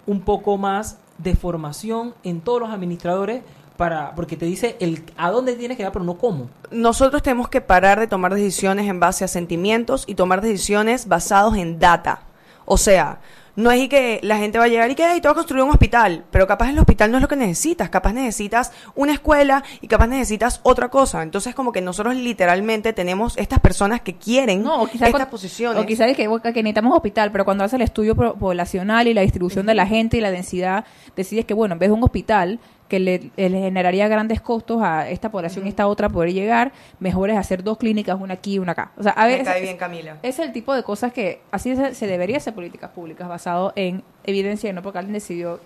un 0.07 0.21
poco 0.21 0.57
más 0.57 0.99
de 1.19 1.35
formación 1.35 2.15
en 2.23 2.41
todos 2.41 2.61
los 2.61 2.71
administradores 2.71 3.43
para 3.77 4.15
porque 4.15 4.37
te 4.37 4.47
dice 4.47 4.77
el 4.79 5.03
a 5.17 5.33
dónde 5.33 5.55
tienes 5.57 5.77
que 5.77 5.83
ir 5.83 5.91
pero 5.93 6.05
no 6.05 6.15
cómo 6.17 6.49
Nosotros 6.71 7.23
tenemos 7.25 7.49
que 7.49 7.61
parar 7.61 7.99
de 7.99 8.07
tomar 8.07 8.33
decisiones 8.33 8.87
en 8.89 9.01
base 9.01 9.25
a 9.25 9.29
sentimientos 9.29 10.05
y 10.07 10.15
tomar 10.15 10.41
decisiones 10.43 11.09
basados 11.09 11.57
en 11.57 11.81
data. 11.81 12.21
O 12.67 12.77
sea, 12.79 13.19
no 13.57 13.71
es 13.71 13.81
y 13.81 13.89
que 13.89 14.21
la 14.23 14.39
gente 14.39 14.59
va 14.59 14.65
a 14.65 14.69
llegar 14.69 14.91
y 14.91 14.95
que 14.95 15.05
"Ay, 15.05 15.21
te 15.21 15.29
va 15.29 15.33
a 15.33 15.35
construir 15.35 15.65
un 15.65 15.71
hospital, 15.71 16.25
pero 16.31 16.47
capaz 16.47 16.71
el 16.71 16.79
hospital 16.79 17.11
no 17.11 17.19
es 17.19 17.23
lo 17.23 17.29
que 17.29 17.37
necesitas, 17.37 17.89
capaz 17.91 18.13
necesitas 18.13 18.73
una 18.95 19.13
escuela 19.13 19.65
y 19.81 19.89
capaz 19.89 20.07
necesitas 20.07 20.61
otra 20.63 20.89
cosa. 20.89 21.23
Entonces 21.23 21.55
como 21.55 21.73
que 21.73 21.81
nosotros 21.81 22.15
literalmente 22.15 22.93
tenemos 22.93 23.37
estas 23.37 23.61
personas 23.61 24.01
que 24.01 24.17
quieren 24.17 24.63
No, 24.63 24.83
o 24.83 24.87
quizás 24.87 25.09
estas 25.09 25.27
posiciones. 25.27 25.83
O 25.83 25.87
quizás 25.87 26.09
es 26.09 26.17
que, 26.17 26.25
que 26.25 26.63
necesitamos 26.63 26.97
hospital, 26.97 27.33
pero 27.33 27.45
cuando 27.45 27.65
hace 27.65 27.77
el 27.77 27.83
estudio 27.83 28.15
poblacional 28.15 29.09
y 29.09 29.15
la 29.15 29.23
distribución 29.23 29.67
de 29.67 29.75
la 29.75 29.87
gente 29.87 30.17
y 30.17 30.21
la 30.21 30.31
densidad, 30.31 30.85
decides 31.15 31.45
que, 31.45 31.55
bueno, 31.55 31.75
en 31.75 31.79
vez 31.79 31.89
de 31.89 31.95
un 31.95 32.05
hospital 32.05 32.61
que 32.89 33.01
le, 33.01 33.31
le 33.37 33.51
generaría 33.61 34.07
grandes 34.09 34.41
costos 34.41 34.81
a 34.83 35.09
esta 35.11 35.31
población 35.31 35.67
y 35.67 35.69
esta 35.71 35.87
otra 35.89 36.09
poder 36.09 36.33
llegar, 36.33 36.73
mejor 37.01 37.31
es 37.31 37.37
hacer 37.37 37.63
dos 37.65 37.79
clínicas, 37.79 38.19
una 38.21 38.35
aquí 38.35 38.55
y 38.55 38.59
una 38.59 38.73
acá. 38.73 38.93
O 38.97 39.03
sea, 39.03 39.13
a 39.13 39.25
Me 39.27 39.33
veces 39.33 39.49
cae 39.49 39.61
bien, 39.63 39.77
Camila. 39.77 40.19
es 40.23 40.39
el 40.39 40.53
tipo 40.53 40.75
de 40.75 40.83
cosas 40.83 41.13
que 41.13 41.41
así 41.51 41.75
se, 41.75 41.95
se 41.95 42.07
debería 42.07 42.37
hacer 42.37 42.55
políticas 42.55 42.91
públicas 42.91 43.29
basado 43.29 43.73
en 43.77 44.03
evidencia 44.25 44.71
y 44.71 44.73
no 44.73 44.83
porque 44.83 44.99
alguien 44.99 45.15
decidió 45.15 45.61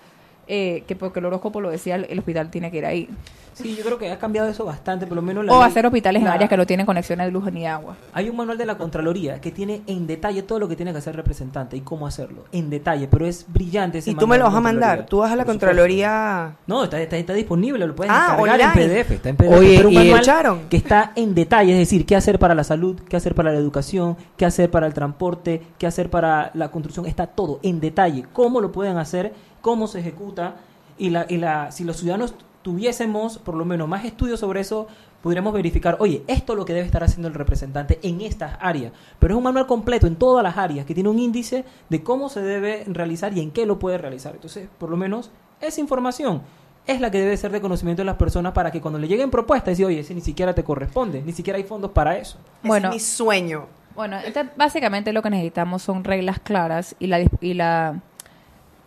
eh, 0.51 0.85
que 0.87 0.97
porque 0.97 1.21
el 1.21 1.27
horóscopo 1.27 1.61
lo 1.61 1.71
decía, 1.71 1.95
el, 1.95 2.05
el 2.11 2.19
hospital 2.19 2.51
tiene 2.51 2.71
que 2.71 2.79
ir 2.79 2.87
ahí. 2.87 3.09
sí 3.55 3.77
yo 3.77 3.85
creo 3.85 3.99
que 3.99 4.11
ha 4.11 4.19
cambiado 4.19 4.49
eso 4.49 4.65
bastante 4.65 5.07
por 5.07 5.15
lo 5.17 5.23
menos 5.23 5.45
la 5.45 5.53
O 5.53 5.61
ley- 5.61 5.69
hacer 5.69 5.85
hospitales 5.87 6.21
en 6.21 6.27
la- 6.29 6.35
áreas 6.35 6.49
que 6.51 6.57
no 6.57 6.67
tienen 6.67 6.87
conexiones 6.87 7.27
de 7.27 7.33
luz 7.33 7.45
ni 7.53 7.67
agua. 7.67 7.97
hay 8.13 8.29
un 8.29 8.37
manual 8.37 8.57
de 8.59 8.67
la 8.67 8.77
Contraloría 8.79 9.41
que 9.41 9.51
tiene 9.51 9.83
en 9.87 10.07
detalle 10.07 10.43
todo 10.43 10.59
lo 10.59 10.67
que 10.69 10.77
tiene 10.77 10.93
que 10.93 10.99
hacer 10.99 11.13
el 11.13 11.19
representante 11.19 11.77
y 11.77 11.81
cómo 11.83 12.07
hacerlo 12.07 12.45
en 12.53 12.69
detalle 12.71 13.07
pero 13.09 13.27
es 13.27 13.45
brillante 13.49 13.99
ese 13.99 14.11
Y 14.11 14.15
tú 14.15 14.27
me 14.27 14.39
lo 14.39 14.45
vas 14.45 14.55
a 14.55 14.61
mandar. 14.61 15.07
Tú 15.07 15.19
vas 15.19 15.31
a 15.33 15.37
la 15.37 15.45
Por 15.45 15.55
supuesto. 15.55 15.67
Contraloría. 15.67 16.57
No, 16.67 16.85
está, 16.85 17.01
está, 17.01 17.17
está 17.17 17.33
disponible, 17.35 17.87
lo 17.87 17.95
puedes 17.95 18.13
Ah, 18.13 18.37
descargar 18.39 18.61
en. 18.61 18.89
PDF. 19.05 19.11
Está 19.13 19.29
en 19.29 19.37
PDF. 19.37 19.53
Oye, 19.59 19.77
pero 19.77 19.89
un 19.89 19.95
y 19.95 19.97
manual 19.99 20.15
escucharon. 20.21 20.61
que 20.69 20.77
está 20.77 21.13
en 21.17 21.35
detalle, 21.35 21.73
es 21.73 21.79
decir, 21.79 22.07
qué 22.07 22.17
hacer 22.17 22.39
para 22.39 22.55
la 22.55 22.65
salud, 22.65 22.99
qué 23.09 23.17
hacer 23.17 23.35
para 23.35 23.53
la 23.53 23.59
educación, 23.59 24.17
qué 24.37 24.47
hacer 24.47 24.71
para 24.71 24.87
el 24.87 24.95
transporte, 24.95 25.63
qué 25.79 25.87
hacer 25.87 26.11
para 26.11 26.51
la 26.55 26.71
construcción, 26.71 27.07
está 27.07 27.27
todo 27.27 27.61
en 27.63 27.81
detalle. 27.81 28.25
Cómo 28.33 28.61
lo 28.61 28.73
pueden 28.73 28.97
hacer, 28.97 29.33
cómo 29.61 29.87
se 29.87 30.01
ejecuta 30.01 30.57
y 30.99 31.11
la, 31.11 31.27
y 31.29 31.37
la 31.39 31.71
si 31.71 31.85
los 31.85 31.97
ciudadanos 31.99 32.35
tuviésemos 32.63 33.39
por 33.39 33.55
lo 33.55 33.65
menos 33.65 33.89
más 33.89 34.05
estudios 34.05 34.41
sobre 34.41 34.61
eso, 34.61 34.87
podríamos 35.23 35.53
verificar, 35.53 35.97
oye, 36.01 36.23
esto 36.27 36.53
es 36.53 36.59
lo 36.59 36.65
que 36.65 36.73
debe 36.73 36.87
estar 36.87 37.03
haciendo 37.03 37.29
el 37.29 37.35
representante 37.35 37.99
en 38.03 38.21
estas 38.21 38.57
áreas. 38.61 38.93
Pero 39.19 39.35
es 39.35 39.39
un 39.39 39.45
manual 39.45 39.67
completo 39.67 40.07
en 40.07 40.17
todas 40.17 40.43
las 40.43 40.57
áreas 40.57 40.87
que 40.87 40.95
tiene 40.95 41.09
un 41.09 41.19
índice 41.19 41.65
de 41.89 42.03
cómo 42.03 42.29
se 42.29 42.43
debe 42.43 42.85
realizar 42.87 43.37
y 43.37 43.41
en 43.41 43.51
qué 43.51 43.67
lo 43.67 43.79
puede 43.79 43.99
realizar. 43.99 44.35
Entonces, 44.35 44.69
por 44.79 44.91
lo 44.91 44.97
menos, 44.97 45.31
esa 45.61 45.81
información 45.81 46.43
es 46.87 47.01
la 47.01 47.11
que 47.11 47.19
debe 47.19 47.37
ser 47.37 47.53
de 47.53 47.61
conocimiento 47.61 48.01
de 48.01 48.07
las 48.07 48.17
personas 48.17 48.53
para 48.53 48.71
que 48.71 48.81
cuando 48.81 48.99
le 48.99 49.09
lleguen 49.09 49.31
propuestas, 49.31 49.73
decir, 49.73 49.87
oye, 49.87 50.01
ese 50.01 50.15
ni 50.15 50.21
siquiera 50.21 50.55
te 50.55 50.65
corresponde, 50.65 51.23
ni 51.23 51.33
siquiera 51.33 51.59
hay 51.59 51.65
fondos 51.65 51.91
para 51.91 52.17
eso. 52.17 52.39
Bueno. 52.63 52.89
Es 52.89 52.95
mi 52.95 53.01
sueño. 53.01 53.67
Bueno, 53.95 54.17
entonces, 54.25 54.53
básicamente 54.57 55.13
lo 55.13 55.21
que 55.21 55.31
necesitamos 55.31 55.83
son 55.83 56.05
reglas 56.05 56.39
claras 56.39 56.95
y 56.99 57.09
la 57.09 57.21
y 57.41 57.55
la 57.55 58.01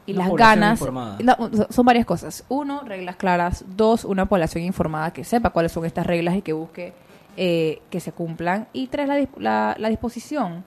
y 0.06 0.14
Una 0.14 0.28
las 0.28 0.36
ganas. 0.36 0.82
No, 0.82 1.36
son 1.70 1.86
varias 1.86 2.06
cosas. 2.06 2.44
Uno, 2.50 2.82
reglas 2.86 3.16
claras. 3.16 3.64
Dos, 3.76 4.04
una 4.06 4.26
población 4.26 4.64
informada 4.64 5.12
que 5.14 5.24
sepa 5.24 5.52
cuáles 5.52 5.72
son 5.72 5.86
estas 5.86 6.06
reglas 6.06 6.36
y 6.36 6.42
que 6.42 6.54
busque 6.54 6.94
eh, 7.38 7.82
que 7.90 8.00
se 8.00 8.12
cumplan. 8.12 8.68
Y 8.74 8.88
tres, 8.88 9.08
la, 9.08 9.28
la, 9.38 9.76
la 9.80 9.90
disposición 9.90 10.64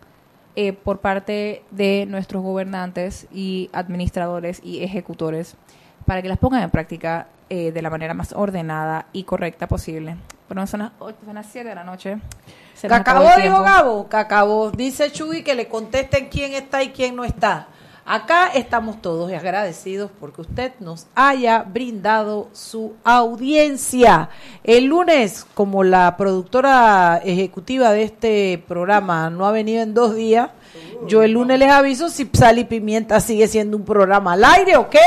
eh, 0.56 0.72
por 0.72 1.00
parte 1.00 1.62
de 1.70 2.06
nuestros 2.08 2.42
gobernantes 2.42 3.26
y 3.32 3.68
administradores 3.72 4.60
y 4.64 4.82
ejecutores 4.82 5.56
para 6.06 6.22
que 6.22 6.28
las 6.28 6.38
pongan 6.38 6.62
en 6.62 6.70
práctica 6.70 7.26
eh, 7.50 7.72
de 7.72 7.82
la 7.82 7.90
manera 7.90 8.14
más 8.14 8.32
ordenada 8.32 9.06
y 9.12 9.24
correcta 9.24 9.68
posible. 9.68 10.16
Bueno, 10.48 10.66
son 10.66 10.80
las, 10.80 10.92
ocho- 10.98 11.16
son 11.24 11.34
las 11.34 11.46
7 11.46 11.68
de 11.68 11.74
la 11.74 11.84
noche. 11.84 12.18
Se 12.74 12.88
Cacabó, 12.88 13.28
dijo. 13.42 13.62
Gabo. 13.62 14.08
Cacabó. 14.08 14.70
Dice 14.70 15.10
Chuy 15.10 15.42
que 15.42 15.54
le 15.54 15.68
contesten 15.68 16.28
quién 16.28 16.52
está 16.54 16.82
y 16.82 16.90
quién 16.90 17.16
no 17.16 17.24
está. 17.24 17.68
Acá 18.08 18.52
estamos 18.54 19.02
todos 19.02 19.32
agradecidos 19.32 20.12
porque 20.20 20.42
usted 20.42 20.72
nos 20.78 21.08
haya 21.16 21.64
brindado 21.64 22.46
su 22.52 22.94
audiencia. 23.02 24.28
El 24.62 24.84
lunes, 24.84 25.44
como 25.54 25.82
la 25.82 26.16
productora 26.16 27.20
ejecutiva 27.24 27.90
de 27.90 28.04
este 28.04 28.62
programa 28.68 29.28
no 29.28 29.44
ha 29.44 29.50
venido 29.50 29.82
en 29.82 29.92
dos 29.92 30.14
días, 30.14 30.50
yo 31.08 31.24
el 31.24 31.32
lunes 31.32 31.58
les 31.58 31.68
aviso 31.68 32.08
si 32.08 32.30
Sal 32.32 32.60
y 32.60 32.64
Pimienta 32.64 33.18
sigue 33.18 33.48
siendo 33.48 33.76
un 33.76 33.84
programa 33.84 34.34
al 34.34 34.44
aire 34.44 34.76
o 34.76 34.88
qué. 34.88 35.00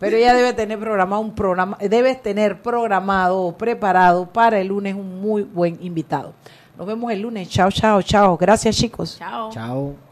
Pero 0.00 0.16
ella 0.16 0.34
debe 0.34 0.52
tener 0.52 0.80
programado 0.80 1.22
un 1.22 1.36
programa, 1.36 1.78
debe 1.78 2.16
tener 2.16 2.60
programado 2.60 3.40
o 3.40 3.56
preparado 3.56 4.26
para 4.26 4.58
el 4.58 4.66
lunes 4.66 4.96
un 4.96 5.20
muy 5.20 5.44
buen 5.44 5.78
invitado. 5.80 6.34
Nos 6.76 6.88
vemos 6.88 7.12
el 7.12 7.20
lunes. 7.20 7.48
Chao, 7.48 7.70
chao, 7.70 8.02
chao. 8.02 8.36
Gracias, 8.36 8.76
chicos. 8.76 9.16
Chao. 9.16 9.52
Chao. 9.52 10.11